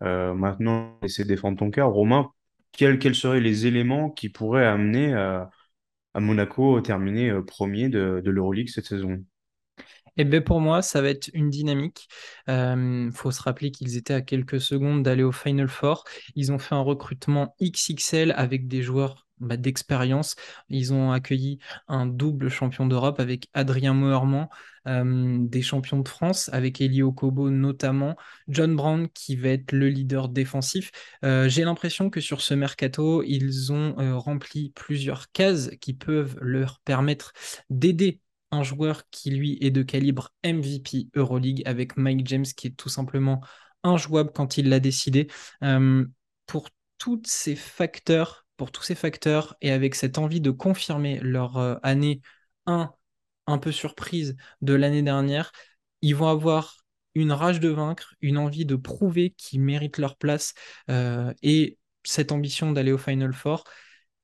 Euh, 0.02 0.34
maintenant, 0.34 0.98
essaie 1.02 1.24
de 1.24 1.28
défendre 1.28 1.58
ton 1.58 1.70
cas. 1.70 1.84
Romain, 1.84 2.30
quels, 2.72 2.98
quels 2.98 3.14
seraient 3.14 3.40
les 3.40 3.66
éléments 3.66 4.10
qui 4.10 4.28
pourraient 4.28 4.66
amener 4.66 5.14
à, 5.14 5.50
Monaco 6.14 6.80
terminer 6.80 7.30
euh, 7.30 7.42
premier 7.42 7.88
de, 7.88 8.22
l'Euroleague 8.24 8.68
cette 8.68 8.86
saison? 8.86 9.24
Et 10.16 10.24
bien 10.24 10.40
pour 10.40 10.60
moi, 10.60 10.82
ça 10.82 11.00
va 11.00 11.10
être 11.10 11.30
une 11.32 11.48
dynamique. 11.48 12.08
Il 12.48 13.10
faut 13.14 13.30
se 13.30 13.40
rappeler 13.40 13.70
qu'ils 13.70 13.96
étaient 13.96 14.14
à 14.14 14.20
quelques 14.20 14.60
secondes 14.60 15.04
d'aller 15.04 15.22
au 15.22 15.30
Final 15.30 15.68
Four. 15.68 16.02
Ils 16.34 16.50
ont 16.50 16.58
fait 16.58 16.74
un 16.74 16.80
recrutement 16.80 17.54
XXL 17.62 18.32
avec 18.32 18.66
des 18.66 18.82
joueurs 18.82 19.27
bah, 19.40 19.56
d'expérience. 19.56 20.36
Ils 20.68 20.92
ont 20.92 21.12
accueilli 21.12 21.58
un 21.88 22.06
double 22.06 22.48
champion 22.48 22.86
d'Europe 22.86 23.20
avec 23.20 23.48
Adrien 23.54 23.94
Moerman, 23.94 24.48
euh, 24.86 25.38
des 25.40 25.62
champions 25.62 26.00
de 26.00 26.08
France 26.08 26.48
avec 26.52 26.80
Elio 26.80 27.12
Kobo 27.12 27.50
notamment, 27.50 28.16
John 28.48 28.74
Brown 28.74 29.08
qui 29.08 29.36
va 29.36 29.50
être 29.50 29.72
le 29.72 29.88
leader 29.88 30.28
défensif. 30.28 30.90
Euh, 31.24 31.48
j'ai 31.48 31.64
l'impression 31.64 32.08
que 32.10 32.20
sur 32.20 32.40
ce 32.40 32.54
mercato, 32.54 33.22
ils 33.22 33.72
ont 33.72 33.98
euh, 33.98 34.16
rempli 34.16 34.70
plusieurs 34.70 35.30
cases 35.32 35.70
qui 35.80 35.92
peuvent 35.92 36.36
leur 36.40 36.80
permettre 36.80 37.32
d'aider 37.68 38.20
un 38.50 38.62
joueur 38.62 39.02
qui 39.10 39.30
lui 39.30 39.58
est 39.60 39.70
de 39.70 39.82
calibre 39.82 40.30
MVP 40.42 41.08
Euroleague 41.14 41.62
avec 41.66 41.98
Mike 41.98 42.26
James 42.26 42.46
qui 42.56 42.68
est 42.68 42.76
tout 42.76 42.88
simplement 42.88 43.42
injouable 43.82 44.30
quand 44.34 44.56
il 44.56 44.70
l'a 44.70 44.80
décidé. 44.80 45.28
Pour 46.46 46.70
tous 46.96 47.20
ces 47.26 47.54
facteurs, 47.56 48.46
pour 48.58 48.72
tous 48.72 48.82
ces 48.82 48.94
facteurs 48.94 49.56
et 49.62 49.70
avec 49.72 49.94
cette 49.94 50.18
envie 50.18 50.42
de 50.42 50.50
confirmer 50.50 51.20
leur 51.20 51.56
euh, 51.56 51.76
année 51.82 52.20
1 52.66 52.92
un 53.46 53.58
peu 53.58 53.72
surprise 53.72 54.36
de 54.60 54.74
l'année 54.74 55.02
dernière, 55.02 55.52
ils 56.02 56.14
vont 56.14 56.28
avoir 56.28 56.76
une 57.14 57.32
rage 57.32 57.60
de 57.60 57.70
vaincre, 57.70 58.14
une 58.20 58.36
envie 58.36 58.66
de 58.66 58.76
prouver 58.76 59.30
qu'ils 59.38 59.62
méritent 59.62 59.98
leur 59.98 60.16
place 60.16 60.52
euh, 60.90 61.32
et 61.42 61.78
cette 62.04 62.32
ambition 62.32 62.72
d'aller 62.72 62.92
au 62.92 62.98
Final 62.98 63.32
Four. 63.32 63.64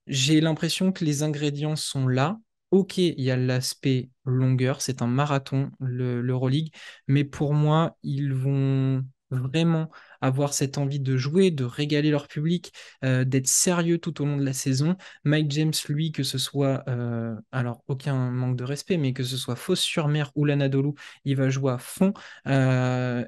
J'ai 0.07 0.41
l'impression 0.43 0.93
que 0.93 1.05
les 1.05 1.23
ingrédients 1.23 1.77
sont 1.77 2.07
là. 2.07 2.39
Ok, 2.71 2.99
il 2.99 3.21
y 3.21 3.31
a 3.31 3.37
l'aspect 3.37 4.11
longueur, 4.27 4.83
c'est 4.83 5.01
un 5.01 5.07
marathon, 5.07 5.71
le 5.79 6.21
l'Euroleague, 6.21 6.75
mais 7.07 7.25
pour 7.25 7.55
moi, 7.55 7.97
ils 8.03 8.35
vont 8.35 9.05
vraiment 9.31 9.91
avoir 10.21 10.55
cette 10.55 10.79
envie 10.79 11.01
de 11.01 11.17
jouer, 11.17 11.51
de 11.51 11.65
régaler 11.65 12.11
leur 12.11 12.29
public, 12.29 12.73
euh, 13.05 13.25
d'être 13.25 13.49
sérieux 13.49 13.99
tout 13.99 14.23
au 14.23 14.27
long 14.27 14.37
de 14.37 14.45
la 14.45 14.53
saison. 14.53 14.97
Mike 15.25 15.51
James, 15.51 15.73
lui, 15.89 16.13
que 16.13 16.23
ce 16.23 16.39
soit, 16.39 16.83
euh, 16.89 17.35
alors 17.53 17.83
aucun 17.89 18.31
manque 18.31 18.57
de 18.57 18.65
respect, 18.65 18.97
mais 18.97 19.13
que 19.13 19.23
ce 19.23 19.37
soit 19.37 19.57
Fos-sur-Mer 19.57 20.31
ou 20.35 20.45
l'Anadolu, 20.45 20.93
il 21.25 21.37
va 21.37 21.49
jouer 21.51 21.73
à 21.73 21.79
fond. 21.79 22.13
Euh, 22.47 23.25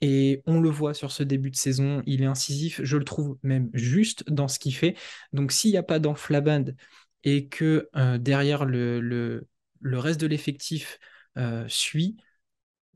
et 0.00 0.42
on 0.46 0.60
le 0.60 0.70
voit 0.70 0.94
sur 0.94 1.10
ce 1.10 1.22
début 1.24 1.50
de 1.50 1.56
saison, 1.56 2.02
il 2.06 2.22
est 2.22 2.26
incisif, 2.26 2.80
je 2.84 2.96
le 2.96 3.04
trouve 3.04 3.36
même 3.42 3.68
juste 3.74 4.30
dans 4.30 4.46
ce 4.46 4.58
qu'il 4.60 4.74
fait. 4.74 4.96
Donc 5.32 5.50
s'il 5.50 5.72
n'y 5.72 5.76
a 5.76 5.82
pas 5.82 5.98
d'enflabade 5.98 6.76
et 7.24 7.48
que 7.48 7.90
derrière 8.18 8.64
le, 8.64 9.00
le, 9.00 9.98
reste 9.98 10.20
de 10.20 10.28
l'effectif 10.28 11.00
suit. 11.66 12.16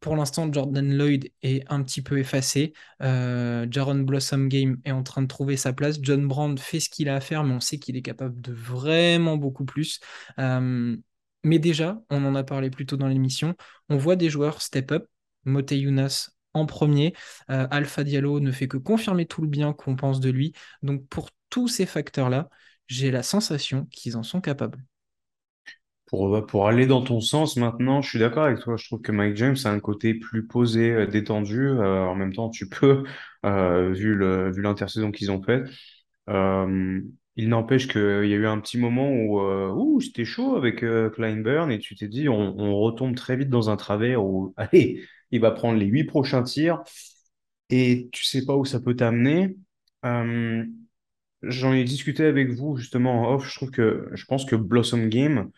Pour 0.02 0.16
l'instant, 0.16 0.52
Jordan 0.52 0.92
Lloyd 0.92 1.30
est 1.42 1.64
un 1.70 1.82
petit 1.82 2.02
peu 2.02 2.18
effacé. 2.18 2.72
Euh, 3.02 3.66
Jaron 3.70 4.00
Blossom 4.00 4.48
Game 4.48 4.78
est 4.84 4.90
en 4.90 5.04
train 5.04 5.22
de 5.22 5.28
trouver 5.28 5.56
sa 5.56 5.72
place. 5.72 5.98
John 6.02 6.26
Brand 6.26 6.58
fait 6.58 6.80
ce 6.80 6.90
qu'il 6.90 7.08
a 7.08 7.14
à 7.14 7.20
faire, 7.20 7.44
mais 7.44 7.54
on 7.54 7.60
sait 7.60 7.78
qu'il 7.78 7.96
est 7.96 8.02
capable 8.02 8.40
de 8.40 8.52
vraiment 8.52 9.36
beaucoup 9.36 9.64
plus. 9.64 10.00
Euh, 10.40 10.96
mais 11.44 11.58
déjà, 11.60 12.02
on 12.10 12.24
en 12.24 12.34
a 12.34 12.42
parlé 12.42 12.68
plus 12.68 12.84
tôt 12.84 12.96
dans 12.96 13.06
l'émission, 13.06 13.54
on 13.88 13.96
voit 13.96 14.16
des 14.16 14.28
joueurs 14.28 14.60
step 14.60 14.90
up. 14.90 15.06
Mote 15.44 15.70
Younas 15.70 16.30
en 16.52 16.66
premier. 16.66 17.14
Euh, 17.50 17.68
Alpha 17.70 18.04
Diallo 18.04 18.40
ne 18.40 18.50
fait 18.52 18.68
que 18.68 18.76
confirmer 18.76 19.26
tout 19.26 19.42
le 19.42 19.48
bien 19.48 19.72
qu'on 19.72 19.96
pense 19.96 20.20
de 20.20 20.30
lui. 20.30 20.52
Donc 20.82 21.06
pour 21.08 21.30
tous 21.48 21.68
ces 21.68 21.86
facteurs-là, 21.86 22.50
j'ai 22.88 23.10
la 23.12 23.22
sensation 23.22 23.86
qu'ils 23.86 24.16
en 24.16 24.22
sont 24.24 24.40
capables. 24.40 24.84
Pour, 26.12 26.36
euh, 26.36 26.42
pour 26.46 26.68
aller 26.68 26.86
dans 26.86 27.02
ton 27.02 27.22
sens 27.22 27.56
maintenant, 27.56 28.02
je 28.02 28.10
suis 28.10 28.18
d'accord 28.18 28.44
avec 28.44 28.60
toi. 28.60 28.76
Je 28.76 28.84
trouve 28.86 29.00
que 29.00 29.12
Mike 29.12 29.34
James 29.36 29.56
a 29.64 29.70
un 29.70 29.80
côté 29.80 30.12
plus 30.12 30.46
posé, 30.46 30.90
euh, 30.92 31.06
détendu. 31.06 31.68
Euh, 31.68 32.04
en 32.04 32.14
même 32.14 32.34
temps, 32.34 32.50
tu 32.50 32.68
peux, 32.68 33.04
euh, 33.46 33.92
vu 33.92 34.14
le, 34.14 34.52
vu 34.52 34.60
l'intersaison 34.60 35.10
qu'ils 35.10 35.30
ont 35.32 35.42
fait. 35.42 35.64
Euh, 36.28 37.00
il 37.36 37.48
n'empêche 37.48 37.88
qu'il 37.88 38.00
y 38.02 38.34
a 38.34 38.36
eu 38.36 38.46
un 38.46 38.60
petit 38.60 38.78
moment 38.78 39.10
où, 39.10 39.40
où 39.40 40.00
c'était 40.02 40.26
chaud 40.26 40.56
avec 40.56 40.84
Kleinburn 41.14 41.70
et 41.72 41.78
tu 41.78 41.96
t'es 41.96 42.08
dit, 42.08 42.28
on, 42.28 42.76
retombe 42.76 43.16
très 43.16 43.36
vite 43.36 43.48
dans 43.48 43.70
un 43.70 43.76
travers 43.76 44.22
où, 44.22 44.52
allez, 44.58 45.02
il 45.30 45.40
va 45.40 45.50
prendre 45.50 45.78
les 45.78 45.86
huit 45.86 46.04
prochains 46.04 46.42
tirs 46.42 46.82
et 47.70 48.10
tu 48.12 48.24
sais 48.24 48.44
pas 48.44 48.56
où 48.56 48.66
ça 48.66 48.80
peut 48.80 48.96
t'amener. 48.96 49.56
J'en 51.42 51.72
ai 51.72 51.84
discuté 51.84 52.24
avec 52.24 52.50
vous 52.50 52.76
justement 52.76 53.22
en 53.22 53.34
off. 53.34 53.48
Je 53.48 53.54
trouve 53.56 53.70
que 53.70 54.08
je 54.12 54.24
pense 54.26 54.44
que 54.44 54.56
Blossom 54.56 55.08
Game 55.08 55.50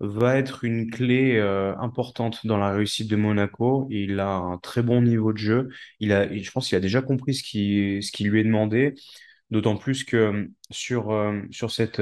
va 0.00 0.36
être 0.36 0.64
une 0.64 0.90
clé 0.90 1.36
euh, 1.36 1.76
importante 1.78 2.46
dans 2.46 2.56
la 2.58 2.70
réussite 2.72 3.08
de 3.10 3.16
Monaco. 3.16 3.86
Il 3.90 4.20
a 4.20 4.30
un 4.36 4.58
très 4.58 4.82
bon 4.82 5.02
niveau 5.02 5.32
de 5.32 5.38
jeu. 5.38 5.68
Il 6.00 6.12
a, 6.12 6.32
je 6.34 6.50
pense 6.50 6.68
qu'il 6.68 6.76
a 6.76 6.80
déjà 6.80 7.02
compris 7.02 7.34
ce 7.34 7.42
qui, 7.42 7.98
ce 8.02 8.12
qui 8.12 8.24
lui 8.24 8.40
est 8.40 8.44
demandé. 8.44 8.94
D'autant 9.50 9.76
plus 9.76 10.04
que 10.04 10.16
euh, 10.16 10.46
sur, 10.70 11.10
euh, 11.10 11.40
sur 11.50 11.70
cette 11.70 12.00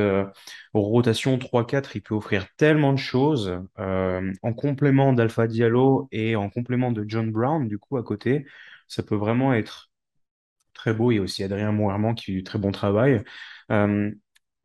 rotation 0.75 1.39
3-4, 1.39 1.93
il 1.97 2.03
peut 2.03 2.15
offrir 2.15 2.47
tellement 2.57 2.93
de 2.93 2.99
choses 2.99 3.61
en 3.79 4.53
complément 4.55 5.13
d'Alpha 5.13 5.47
Diallo 5.47 6.09
et 6.13 6.37
en 6.37 6.51
complément 6.51 6.93
de 6.93 7.05
John 7.09 7.31
Brown, 7.31 7.67
du 7.69 7.79
coup, 7.79 7.97
à 7.97 8.03
côté. 8.03 8.47
Ça 8.89 9.03
peut 9.03 9.17
vraiment 9.17 9.55
être 9.55 9.91
très 10.75 10.95
beau. 10.95 11.13
Il 11.13 11.17
y 11.17 11.19
a 11.19 11.23
aussi 11.23 11.45
Adrien 11.45 11.73
Moerman 11.73 12.15
qui 12.15 12.27
fait 12.27 12.33
du 12.33 12.45
très 12.45 12.59
bon 12.59 12.73
travail. 12.73 13.23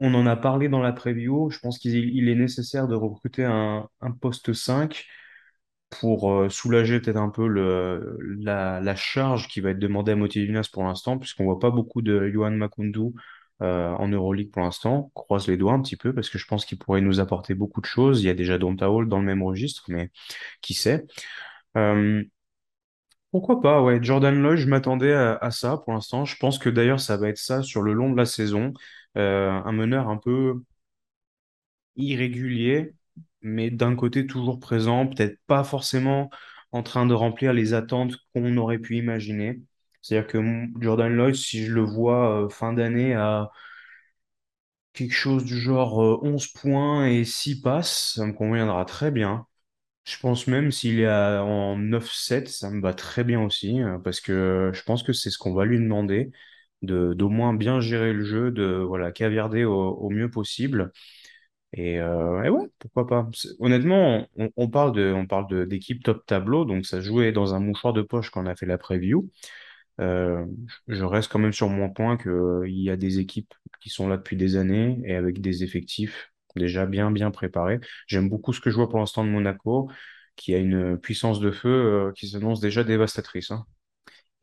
On 0.02 0.14
en 0.16 0.26
a 0.26 0.36
parlé 0.36 0.68
dans 0.68 0.82
la 0.82 0.92
preview. 0.92 1.50
Je 1.52 1.60
pense 1.60 1.80
qu'il 1.80 1.96
il 1.96 2.28
est 2.28 2.36
nécessaire 2.36 2.88
de 2.88 2.96
recruter 2.96 3.46
un, 3.46 3.88
poste 4.20 4.52
5 4.52 5.06
pour 5.90 6.32
euh, 6.32 6.50
soulager 6.50 7.00
peut-être 7.00 7.18
un 7.18 7.30
peu 7.30 7.48
la, 7.48 8.96
charge 8.96 9.48
qui 9.48 9.62
va 9.62 9.72
être 9.72 9.80
demandée 9.80 10.14
à 10.14 10.16
Motivinas 10.16 10.70
pour 10.72 10.84
l'instant, 10.84 11.18
puisqu'on 11.20 11.46
voit 11.46 11.60
pas 11.60 11.70
beaucoup 11.70 12.02
de 12.02 12.30
Johan 12.30 12.52
Makundu 12.52 13.12
euh, 13.62 13.92
en 13.92 14.08
Euroleague 14.08 14.52
pour 14.52 14.64
l'instant. 14.64 15.12
Croise 15.14 15.48
les 15.48 15.58
doigts 15.58 15.74
un 15.74 15.82
petit 15.82 15.98
peu, 15.98 16.14
parce 16.14 16.30
que 16.30 16.40
je 16.40 16.48
pense 16.48 16.66
qu'il 16.66 16.80
pourrait 16.80 17.02
nous 17.02 17.20
apporter 17.20 17.54
beaucoup 17.54 17.82
de 17.82 17.86
choses. 17.86 18.24
Il 18.24 18.26
y 18.26 18.30
a 18.30 18.34
déjà 18.34 18.58
Donta 18.58 18.90
Hall 18.90 19.08
dans 19.08 19.20
le 19.20 19.26
même 19.26 19.44
registre, 19.44 19.84
mais 19.88 20.10
qui 20.62 20.74
sait? 20.74 21.06
Euh, 21.78 22.24
pourquoi 23.32 23.62
pas? 23.62 24.02
Jordan 24.02 24.42
Lloyd, 24.42 24.58
je 24.58 24.68
m'attendais 24.68 25.14
à 25.14 25.52
ça 25.52 25.78
pour 25.78 25.94
l'instant. 25.94 26.26
Je 26.26 26.36
pense 26.38 26.60
que 26.60 26.70
d'ailleurs, 26.70 27.00
ça 27.00 27.16
va 27.18 27.30
être 27.30 27.38
ça 27.38 27.62
sur 27.64 27.82
le 27.82 27.94
long 27.94 28.10
de 28.12 28.18
la 28.18 28.26
saison. 28.26 28.74
Euh, 29.18 29.50
un 29.52 29.72
meneur 29.74 30.08
un 30.10 30.18
peu 30.18 30.62
irrégulier, 31.96 32.94
mais 33.42 33.70
d'un 33.72 33.96
côté 33.96 34.28
toujours 34.28 34.60
présent, 34.60 35.08
peut-être 35.08 35.40
pas 35.48 35.64
forcément 35.64 36.30
en 36.72 36.84
train 36.84 37.06
de 37.06 37.14
remplir 37.14 37.54
les 37.54 37.74
attentes 37.74 38.16
qu'on 38.34 38.56
aurait 38.58 38.80
pu 38.80 38.98
imaginer. 38.98 39.62
C'est-à-dire 40.02 40.28
que 40.30 40.40
Jordan 40.82 41.14
Lloyd, 41.14 41.36
si 41.36 41.66
je 41.66 41.74
le 41.74 41.82
vois 41.84 42.46
euh, 42.46 42.50
fin 42.50 42.74
d'année 42.74 43.14
à 43.14 43.52
quelque 44.94 45.14
chose 45.14 45.44
du 45.46 45.58
genre 45.60 46.02
euh, 46.04 46.20
11 46.24 46.48
points 46.48 47.08
et 47.08 47.24
6 47.26 47.62
passes, 47.62 48.14
ça 48.16 48.26
me 48.26 48.34
conviendra 48.34 48.86
très 48.86 49.12
bien. 49.12 49.48
Je 50.06 50.18
pense 50.20 50.48
même 50.48 50.72
s'il 50.72 51.00
est 51.02 51.10
en 51.40 51.78
9-7, 51.78 52.50
ça 52.50 52.70
me 52.72 52.82
va 52.82 52.94
très 52.94 53.24
bien 53.24 53.42
aussi, 53.44 53.82
euh, 53.82 54.00
parce 54.00 54.22
que 54.22 54.72
je 54.74 54.84
pense 54.84 55.04
que 55.04 55.14
c'est 55.14 55.30
ce 55.32 55.38
qu'on 55.40 55.54
va 55.56 55.66
lui 55.66 55.80
demander, 55.80 56.32
de 56.82 57.14
d'au 57.14 57.30
moins 57.30 57.54
bien 57.54 57.80
gérer 57.82 58.14
le 58.14 58.24
jeu, 58.24 58.52
de 58.52 58.66
voilà, 58.88 59.12
caviarder 59.12 59.64
au, 59.66 60.10
mieux 60.10 60.30
possible. 60.30 60.92
Et, 61.74 62.00
euh, 62.02 62.44
et 62.44 62.50
ouais, 62.50 62.68
pourquoi 62.80 63.08
pas. 63.08 63.30
Honnêtement, 63.60 64.28
on, 64.58 64.70
parle 64.70 64.94
de, 64.94 65.14
on 65.14 65.26
parle 65.26 65.68
d'équipe 65.68 66.04
top 66.04 66.26
tableau, 66.26 66.66
donc 66.66 66.86
ça 66.86 67.02
jouait 67.02 67.32
dans 67.32 67.54
un 67.56 67.60
mouchoir 67.60 67.94
de 67.94 68.02
poche 68.02 68.30
quand 68.30 68.44
on 68.44 68.48
a 68.48 68.56
fait 68.56 68.66
la 68.66 68.78
preview. 68.78 69.30
Euh, 70.00 70.46
je 70.88 71.04
reste 71.04 71.32
quand 71.32 71.40
même 71.40 71.54
sur 71.54 71.70
mon 71.70 71.90
point 71.90 72.18
que 72.18 72.64
il 72.68 72.82
y 72.82 72.90
a 72.90 72.98
des 72.98 73.20
équipes 73.20 73.54
qui 73.82 73.90
sont 73.90 74.08
là 74.08 74.18
depuis 74.18 74.38
des 74.38 74.56
années 74.56 75.00
et 75.06 75.16
avec 75.16 75.42
des 75.42 75.64
effectifs 75.64 76.32
déjà 76.56 76.86
bien 76.86 77.12
bien 77.12 77.32
préparés. 77.32 77.80
J'aime 78.08 78.30
beaucoup 78.30 78.54
ce 78.54 78.62
que 78.62 78.70
je 78.70 78.76
vois 78.76 78.90
pour 78.90 79.00
l'instant 79.00 79.24
de 79.24 79.30
Monaco, 79.30 79.90
qui 80.36 80.56
a 80.56 80.58
une 80.58 80.98
puissance 80.98 81.40
de 81.40 81.52
feu 81.52 81.70
euh, 81.70 82.12
qui 82.14 82.28
s'annonce 82.30 82.60
déjà 82.62 82.84
dévastatrice, 82.84 83.52
hein. 83.52 83.66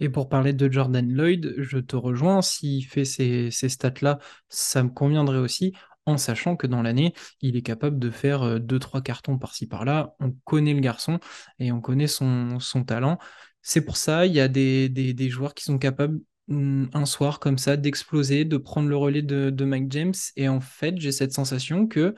Et 0.01 0.09
pour 0.09 0.29
parler 0.29 0.53
de 0.53 0.71
Jordan 0.71 1.11
Lloyd, 1.13 1.55
je 1.59 1.79
te 1.79 1.97
rejoins. 1.97 2.43
S'il 2.43 2.85
fait 2.85 3.05
ces, 3.05 3.51
stats-là, 3.51 4.19
ça 4.49 4.83
me 4.83 4.91
conviendrait 4.91 5.39
aussi, 5.39 5.73
en 6.07 6.17
sachant 6.17 6.57
que 6.57 6.67
dans 6.67 6.83
l'année, 6.83 7.15
il 7.41 7.57
est 7.57 7.63
capable 7.63 7.99
de 7.99 8.11
faire 8.11 8.43
euh, 8.43 8.59
deux, 8.59 8.79
trois 8.79 9.03
cartons 9.03 9.39
par-ci 9.39 9.67
par-là. 9.67 10.15
On 10.21 10.33
connaît 10.45 10.75
le 10.75 10.81
garçon 10.81 11.19
et 11.59 11.73
on 11.73 11.81
connaît 11.81 12.07
son, 12.07 12.59
talent. 12.87 13.19
C'est 13.63 13.83
pour 13.83 13.97
ça, 13.97 14.27
il 14.27 14.33
y 14.33 14.41
a 14.41 14.49
des, 14.49 15.29
joueurs 15.29 15.55
qui 15.55 15.65
sont 15.65 15.79
capables, 15.79 16.21
hum, 16.49 16.89
un 16.95 17.07
soir 17.07 17.41
comme 17.41 17.59
ça, 17.59 17.77
d'exploser, 17.77 18.45
de 18.45 18.57
prendre 18.57 18.89
le 18.89 18.97
relais 18.97 19.23
de, 19.23 19.51
de 19.51 19.65
Mike 19.65 19.91
James. 19.93 20.15
Et 20.37 20.49
en 20.49 20.61
fait, 20.61 20.95
j'ai 20.99 21.13
cette 21.13 21.33
sensation 21.33 21.87
que 21.87 22.15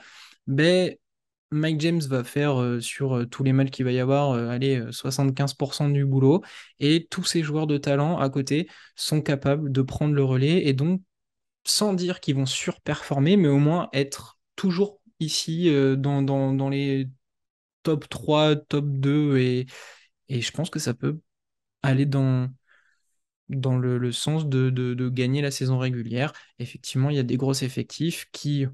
ben, 0.47 0.95
Mike 1.53 1.81
James 1.81 2.01
va 2.01 2.23
faire 2.23 2.61
euh, 2.61 2.81
sur 2.81 3.17
euh, 3.17 3.27
tous 3.27 3.43
les 3.43 3.53
matchs 3.53 3.71
qu'il 3.71 3.85
va 3.85 3.93
y 3.93 3.99
avoir, 3.99 4.31
euh, 4.33 4.49
allez, 4.49 4.81
75% 4.93 5.89
du 5.89 6.05
boulot. 6.05 6.43
Et 6.79 7.07
tous 7.11 7.25
ces 7.25 7.43
joueurs 7.43 7.67
de 7.67 7.77
talent 7.79 8.19
à 8.19 8.31
côté 8.31 8.69
sont 8.95 9.21
capables 9.21 9.73
de 9.73 9.83
prendre 9.83 10.15
le 10.15 10.25
relais. 10.25 10.67
Et 10.67 10.73
donc, 10.73 11.03
sans 11.65 11.95
dire 11.95 12.21
qu'ils 12.21 12.37
vont 12.37 12.47
surperformer, 12.47 13.37
mais 13.37 13.49
au 13.49 13.59
moins 13.59 13.89
être 13.93 14.39
toujours 14.57 15.01
ici 15.21 15.71
dans, 15.99 16.69
les 16.71 17.09
top 17.83 18.09
3, 18.09 18.57
top 18.57 18.87
2. 18.89 19.39
Et, 19.39 19.67
je 20.29 20.51
pense 20.53 20.71
que 20.71 20.79
ça 20.79 20.95
peut 20.95 21.21
aller 21.83 22.07
dans, 22.07 22.49
le, 23.49 24.13
sens 24.13 24.47
de, 24.49 24.71
de, 24.71 24.95
de, 24.95 25.09
gagner 25.09 25.43
la 25.43 25.51
saison 25.51 25.79
régulière. 25.79 26.33
Effectivement, 26.59 27.11
il 27.11 27.17
y 27.17 27.21
a 27.21 27.25
des 27.25 27.37
gros 27.37 27.55
effectifs 27.55 28.27
qui 28.33 28.67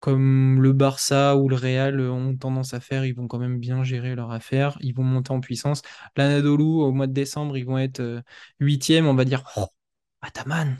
comme 0.00 0.62
le 0.62 0.72
Barça 0.72 1.36
ou 1.36 1.48
le 1.48 1.56
Real 1.56 2.00
ont 2.00 2.36
tendance 2.36 2.74
à 2.74 2.80
faire, 2.80 3.04
ils 3.04 3.14
vont 3.14 3.28
quand 3.28 3.38
même 3.38 3.58
bien 3.58 3.84
gérer 3.84 4.14
leur 4.14 4.32
affaire, 4.32 4.78
ils 4.80 4.94
vont 4.94 5.02
monter 5.04 5.32
en 5.32 5.40
puissance. 5.40 5.82
L'Anadolu, 6.16 6.64
au 6.64 6.92
mois 6.92 7.06
de 7.06 7.12
décembre, 7.12 7.56
ils 7.56 7.66
vont 7.66 7.78
être 7.78 8.00
euh, 8.00 8.22
huitième, 8.60 9.06
on 9.06 9.14
va 9.14 9.24
dire, 9.24 9.44
oh, 9.56 9.66
Ataman. 10.22 10.76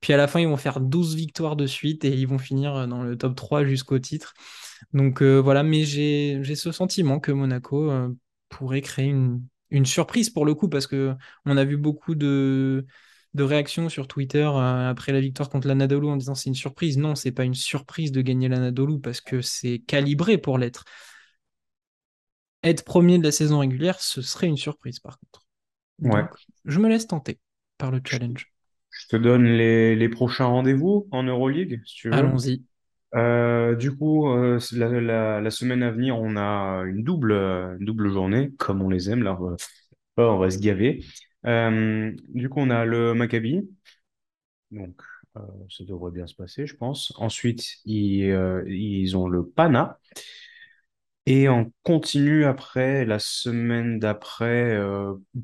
Puis 0.00 0.12
à 0.12 0.16
la 0.16 0.28
fin, 0.28 0.40
ils 0.40 0.48
vont 0.48 0.56
faire 0.56 0.80
12 0.80 1.14
victoires 1.16 1.56
de 1.56 1.66
suite 1.66 2.04
et 2.04 2.10
ils 2.14 2.28
vont 2.28 2.38
finir 2.38 2.74
euh, 2.76 2.86
dans 2.86 3.02
le 3.02 3.16
top 3.16 3.36
3 3.36 3.64
jusqu'au 3.64 3.98
titre. 3.98 4.34
Donc 4.92 5.22
euh, 5.22 5.38
voilà, 5.40 5.62
mais 5.62 5.84
j'ai 5.84 6.42
ce 6.54 6.72
sentiment 6.72 7.20
que 7.20 7.32
Monaco 7.32 7.90
pourrait 8.50 8.82
créer 8.82 9.06
une, 9.06 9.42
une 9.70 9.86
surprise 9.86 10.30
pour 10.30 10.46
le 10.46 10.54
coup, 10.54 10.68
parce 10.68 10.86
que 10.86 11.14
on 11.46 11.56
a 11.56 11.64
vu 11.64 11.76
beaucoup 11.76 12.14
de 12.14 12.86
de 13.34 13.42
réactions 13.42 13.88
sur 13.88 14.06
Twitter 14.06 14.44
euh, 14.44 14.88
après 14.88 15.12
la 15.12 15.20
victoire 15.20 15.50
contre 15.50 15.66
l'Anadolu 15.66 16.06
en 16.08 16.16
disant 16.16 16.34
c'est 16.34 16.48
une 16.48 16.54
surprise. 16.54 16.96
Non, 16.98 17.14
c'est 17.14 17.32
pas 17.32 17.44
une 17.44 17.54
surprise 17.54 18.12
de 18.12 18.22
gagner 18.22 18.48
l'Anadolu 18.48 19.00
parce 19.00 19.20
que 19.20 19.40
c'est 19.40 19.80
calibré 19.80 20.38
pour 20.38 20.56
l'être. 20.56 20.84
Être 22.62 22.84
premier 22.84 23.18
de 23.18 23.24
la 23.24 23.32
saison 23.32 23.58
régulière, 23.58 24.00
ce 24.00 24.22
serait 24.22 24.46
une 24.46 24.56
surprise 24.56 25.00
par 25.00 25.18
contre. 25.18 25.44
ouais. 26.02 26.24
Je 26.64 26.78
me 26.78 26.88
laisse 26.88 27.06
tenter 27.06 27.38
par 27.76 27.90
le 27.90 28.00
challenge. 28.04 28.52
Je 28.90 29.08
te 29.08 29.16
donne 29.16 29.44
les, 29.44 30.08
prochains 30.08 30.46
rendez-vous 30.46 31.08
en 31.10 31.24
Euroleague, 31.24 31.82
si 31.84 31.96
tu 31.96 32.08
veux. 32.08 32.14
Allons-y. 32.14 32.62
Euh, 33.16 33.74
du 33.74 33.94
coup, 33.94 34.28
euh, 34.28 34.60
la, 34.72 35.50
semaine 35.50 35.82
à 35.82 35.90
venir, 35.90 36.16
on 36.16 36.36
a 36.36 36.84
une 36.84 37.02
double, 37.02 37.76
double 37.80 38.12
journée, 38.12 38.52
comme 38.56 38.82
on 38.82 38.88
les 38.88 39.10
aime. 39.10 39.24
Là, 39.24 39.36
on 40.16 40.38
va 40.38 40.50
se 40.50 40.58
gaver. 40.58 41.04
Euh, 41.46 42.12
du 42.28 42.48
coup, 42.48 42.60
on 42.60 42.70
a 42.70 42.84
le 42.84 43.14
Maccabi. 43.14 43.68
Donc, 44.70 45.00
euh, 45.36 45.40
ça 45.70 45.84
devrait 45.84 46.10
bien 46.10 46.26
se 46.26 46.34
passer, 46.34 46.66
je 46.66 46.76
pense. 46.76 47.12
Ensuite, 47.16 47.64
ils, 47.84 48.30
euh, 48.30 48.64
ils 48.68 49.16
ont 49.16 49.28
le 49.28 49.46
Pana. 49.46 49.98
Et 51.26 51.48
on 51.48 51.72
continue 51.84 52.44
après, 52.44 53.04
la 53.06 53.18
semaine 53.18 53.98
d'après, 53.98 54.78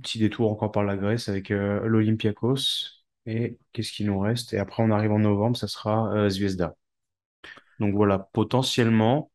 petit 0.03 0.19
détour 0.19 0.51
encore 0.53 0.73
par 0.73 0.85
la 0.85 0.97
Grèce 0.97 1.29
avec 1.29 1.49
l'Olympiakos. 1.51 3.03
Et 3.27 3.59
qu'est-ce 3.73 3.93
qui 3.93 4.05
nous 4.05 4.19
reste? 4.19 4.53
Et 4.53 4.59
après, 4.59 4.83
on 4.83 4.91
arrive 4.91 5.13
en 5.13 5.19
novembre, 5.21 5.57
ça 5.57 5.69
sera 5.69 6.29
Zvezda. 6.29 6.77
Donc 7.79 7.95
voilà, 7.95 8.19
potentiellement, 8.33 9.30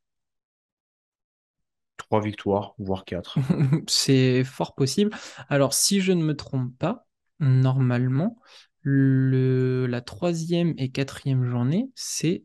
trois 2.06 2.22
victoires, 2.22 2.76
voire 2.78 3.04
quatre. 3.06 3.38
c'est 3.88 4.44
fort 4.44 4.76
possible. 4.76 5.12
Alors, 5.50 5.74
si 5.74 6.02
je 6.02 6.12
ne 6.12 6.24
me 6.24 6.36
trompe 6.36 6.78
pas, 6.78 7.06
normalement, 7.40 8.38
le, 8.82 9.88
la 9.88 10.02
troisième 10.02 10.74
et 10.78 10.90
quatrième 10.90 11.46
journée, 11.46 11.90
c'est 11.96 12.44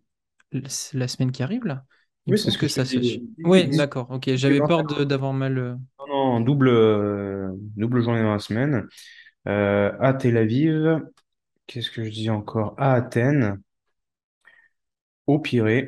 la 0.52 1.08
semaine 1.08 1.30
qui 1.30 1.42
arrive 1.42 1.64
là. 1.64 1.84
oui, 2.26 2.38
c'est 2.38 2.50
ce 2.50 2.58
que, 2.58 2.68
ça 2.68 2.84
se. 2.84 2.96
Oui, 3.44 3.68
d'accord. 3.76 4.10
Ok, 4.10 4.30
j'avais 4.34 4.60
peur 4.60 4.84
d'avoir 5.04 5.32
mal. 5.32 5.58
Euh, 5.58 5.74
non, 5.98 6.06
non, 6.08 6.40
double, 6.40 6.68
euh, 6.68 7.50
double 7.76 8.02
journée 8.02 8.22
dans 8.22 8.32
la 8.32 8.38
semaine. 8.38 8.86
Euh, 9.46 9.92
à 10.00 10.14
Tel 10.14 10.36
Aviv, 10.36 11.02
qu'est-ce 11.66 11.90
que 11.90 12.02
je 12.04 12.10
dis 12.10 12.30
encore? 12.30 12.74
À 12.78 12.94
Athènes, 12.94 13.60
au 15.26 15.38
Pirée 15.38 15.86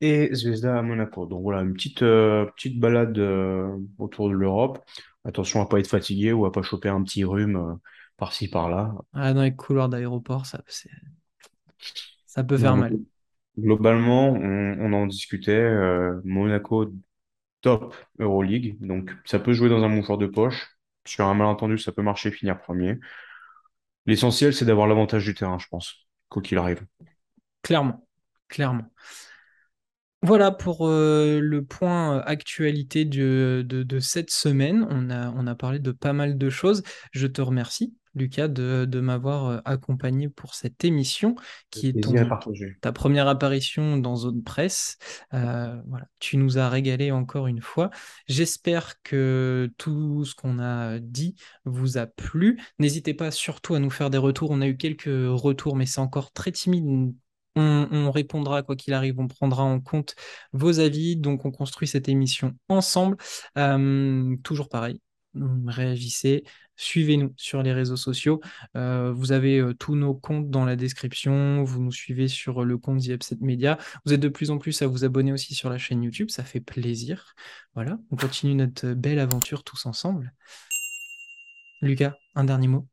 et 0.00 0.34
Zvezda 0.34 0.78
à 0.78 0.82
Monaco. 0.82 1.26
Donc 1.26 1.42
voilà, 1.42 1.62
une 1.62 1.74
petite, 1.74 2.02
euh, 2.02 2.46
petite 2.56 2.78
balade 2.78 3.18
euh, 3.18 3.76
autour 3.98 4.28
de 4.28 4.34
l'Europe. 4.34 4.84
Attention 5.24 5.60
à 5.60 5.66
pas 5.66 5.80
être 5.80 5.88
fatigué 5.88 6.32
ou 6.32 6.46
à 6.46 6.52
pas 6.52 6.62
choper 6.62 6.88
un 6.88 7.02
petit 7.02 7.24
rhume 7.24 7.56
euh, 7.56 7.74
par-ci 8.16 8.48
par-là. 8.48 8.94
Ah, 9.12 9.32
dans 9.32 9.42
les 9.42 9.54
couloirs 9.54 9.88
d'aéroport, 9.88 10.46
ça, 10.46 10.62
ça 12.26 12.44
peut 12.44 12.58
faire 12.58 12.76
mal. 12.76 12.96
Globalement, 13.58 14.30
on, 14.32 14.92
en 14.92 15.06
discutait. 15.06 15.68
Monaco, 16.24 16.92
top 17.60 17.94
Euroleague. 18.20 18.76
Donc 18.80 19.10
ça 19.24 19.40
peut 19.40 19.52
jouer 19.52 19.68
dans 19.68 19.82
un 19.82 19.88
mouchoir 19.88 20.16
de 20.16 20.26
poche. 20.26 20.78
Sur 21.04 21.26
un 21.26 21.34
malentendu, 21.34 21.78
ça 21.78 21.90
peut 21.90 22.02
marcher, 22.02 22.30
finir 22.30 22.60
premier. 22.60 23.00
L'essentiel, 24.06 24.54
c'est 24.54 24.64
d'avoir 24.64 24.86
l'avantage 24.86 25.24
du 25.24 25.34
terrain, 25.34 25.58
je 25.58 25.66
pense, 25.68 26.06
quoi 26.28 26.40
qu'il 26.40 26.56
arrive. 26.58 26.86
Clairement, 27.62 28.06
clairement. 28.48 28.90
Voilà 30.22 30.50
pour 30.50 30.88
euh, 30.88 31.38
le 31.40 31.64
point 31.64 32.16
euh, 32.16 32.22
actualité 32.26 33.04
de, 33.04 33.98
cette 34.00 34.30
semaine. 34.30 34.86
On 34.90 35.10
a, 35.10 35.30
on 35.30 35.46
a 35.46 35.54
parlé 35.54 35.78
de 35.78 35.92
pas 35.92 36.12
mal 36.12 36.36
de 36.36 36.50
choses. 36.50 36.82
Je 37.12 37.28
te 37.28 37.40
remercie, 37.40 37.94
Lucas, 38.16 38.48
de, 38.48 39.00
m'avoir 39.00 39.46
euh, 39.46 39.58
accompagné 39.64 40.28
pour 40.28 40.56
cette 40.56 40.84
émission 40.84 41.36
qui 41.70 41.88
est 41.90 42.00
ta 42.80 42.90
première 42.90 43.28
apparition 43.28 43.96
dans 43.96 44.16
Zone 44.16 44.42
Presse. 44.42 44.98
voilà, 45.30 46.08
tu 46.18 46.36
nous 46.36 46.58
as 46.58 46.68
régalé 46.68 47.12
encore 47.12 47.46
une 47.46 47.62
fois. 47.62 47.90
J'espère 48.26 49.00
que 49.02 49.70
tout 49.78 50.24
ce 50.24 50.34
qu'on 50.34 50.58
a 50.58 50.98
dit 50.98 51.36
vous 51.64 51.96
a 51.96 52.06
plu. 52.06 52.60
N'hésitez 52.80 53.14
pas 53.14 53.30
surtout 53.30 53.76
à 53.76 53.78
nous 53.78 53.90
faire 53.90 54.10
des 54.10 54.18
retours. 54.18 54.50
On 54.50 54.62
a 54.62 54.66
eu 54.66 54.76
quelques 54.76 55.04
retours, 55.06 55.76
mais 55.76 55.86
c'est 55.86 56.00
encore 56.00 56.32
très 56.32 56.50
timide 56.50 57.14
on, 57.56 58.10
répondra 58.10 58.62
quoi 58.62 58.76
qu'il 58.76 58.94
arrive, 58.94 59.18
on 59.18 59.28
prendra 59.28 59.62
en 59.64 59.80
compte 59.80 60.14
vos 60.52 60.80
avis. 60.80 61.16
Donc, 61.16 61.44
on 61.44 61.50
construit 61.50 61.88
cette 61.88 62.08
émission 62.08 62.54
ensemble. 62.68 63.16
Euh, 63.56 64.36
toujours 64.42 64.68
pareil, 64.68 65.00
réagissez, 65.66 66.44
suivez-nous 66.76 67.34
sur 67.36 67.62
les 67.62 67.72
réseaux 67.72 67.96
sociaux. 67.96 68.40
Euh, 68.76 69.12
vous 69.12 69.32
avez 69.32 69.58
euh, 69.58 69.74
tous 69.74 69.94
nos 69.94 70.14
comptes 70.14 70.50
dans 70.50 70.64
la 70.64 70.76
description. 70.76 71.62
Vous 71.64 71.82
nous 71.82 71.92
suivez 71.92 72.28
sur 72.28 72.64
le 72.64 72.78
compte 72.78 73.02
The 73.02 73.08
Upset 73.08 73.38
Media. 73.40 73.78
Vous 74.04 74.12
êtes 74.12 74.20
de 74.20 74.28
plus 74.28 74.50
en 74.50 74.58
plus 74.58 74.80
à 74.82 74.86
vous 74.86 75.04
abonner 75.04 75.32
aussi 75.32 75.54
sur 75.54 75.70
la 75.70 75.78
chaîne 75.78 76.02
YouTube. 76.02 76.30
Ça 76.30 76.44
fait 76.44 76.60
plaisir. 76.60 77.34
Voilà, 77.74 77.98
on 78.10 78.16
continue 78.16 78.54
notre 78.54 78.94
belle 78.94 79.18
aventure 79.18 79.64
tous 79.64 79.86
ensemble. 79.86 80.32
Lucas, 81.80 82.14
un 82.34 82.44
dernier 82.44 82.68
mot 82.68 82.88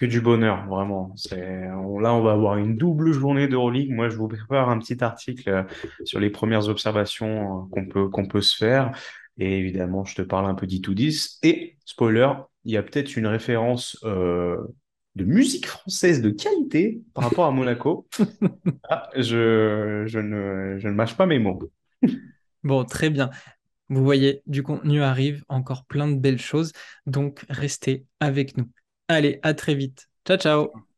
que 0.00 0.06
du 0.06 0.22
bonheur, 0.22 0.66
vraiment. 0.66 1.14
Là, 1.30 2.14
on 2.14 2.22
va 2.22 2.32
avoir 2.32 2.56
une 2.56 2.76
double 2.76 3.12
journée 3.12 3.48
d'Euroleague. 3.48 3.90
Moi, 3.90 4.08
je 4.08 4.16
vous 4.16 4.28
prépare 4.28 4.70
un 4.70 4.78
petit 4.78 5.04
article 5.04 5.50
euh, 5.50 5.62
sur 6.04 6.18
les 6.18 6.30
premières 6.30 6.68
observations 6.68 7.64
euh, 7.64 7.68
qu'on 7.70 7.86
peut, 7.86 8.08
qu'on 8.08 8.26
peut 8.26 8.40
se 8.40 8.56
faire. 8.56 8.92
Et 9.36 9.58
évidemment, 9.58 10.04
je 10.06 10.14
te 10.14 10.22
parle 10.22 10.46
un 10.46 10.54
peu 10.54 10.66
d'I210. 10.66 11.40
Et, 11.42 11.76
spoiler, 11.84 12.32
il 12.64 12.72
y 12.72 12.78
a 12.78 12.82
peut-être 12.82 13.14
une 13.14 13.26
référence 13.26 13.98
euh, 14.04 14.56
de 15.16 15.24
musique 15.24 15.66
française 15.66 16.22
de 16.22 16.30
qualité 16.30 17.02
par 17.12 17.24
rapport 17.24 17.44
à 17.44 17.50
Monaco. 17.50 18.08
Ah, 18.88 19.08
je, 19.14 20.04
je, 20.06 20.18
ne, 20.18 20.78
je 20.78 20.88
ne 20.88 20.94
mâche 20.94 21.16
pas 21.16 21.26
mes 21.26 21.38
mots. 21.38 21.60
bon, 22.64 22.84
très 22.84 23.10
bien. 23.10 23.30
Vous 23.88 24.02
voyez, 24.02 24.42
du 24.46 24.62
contenu 24.62 25.02
arrive, 25.02 25.44
encore 25.48 25.84
plein 25.84 26.08
de 26.08 26.18
belles 26.18 26.40
choses. 26.40 26.72
Donc, 27.06 27.44
restez 27.48 28.06
avec 28.18 28.56
nous. 28.56 28.68
Allez, 29.10 29.40
à 29.42 29.52
très 29.54 29.74
vite. 29.74 30.08
Ciao, 30.26 30.38
ciao. 30.38 30.89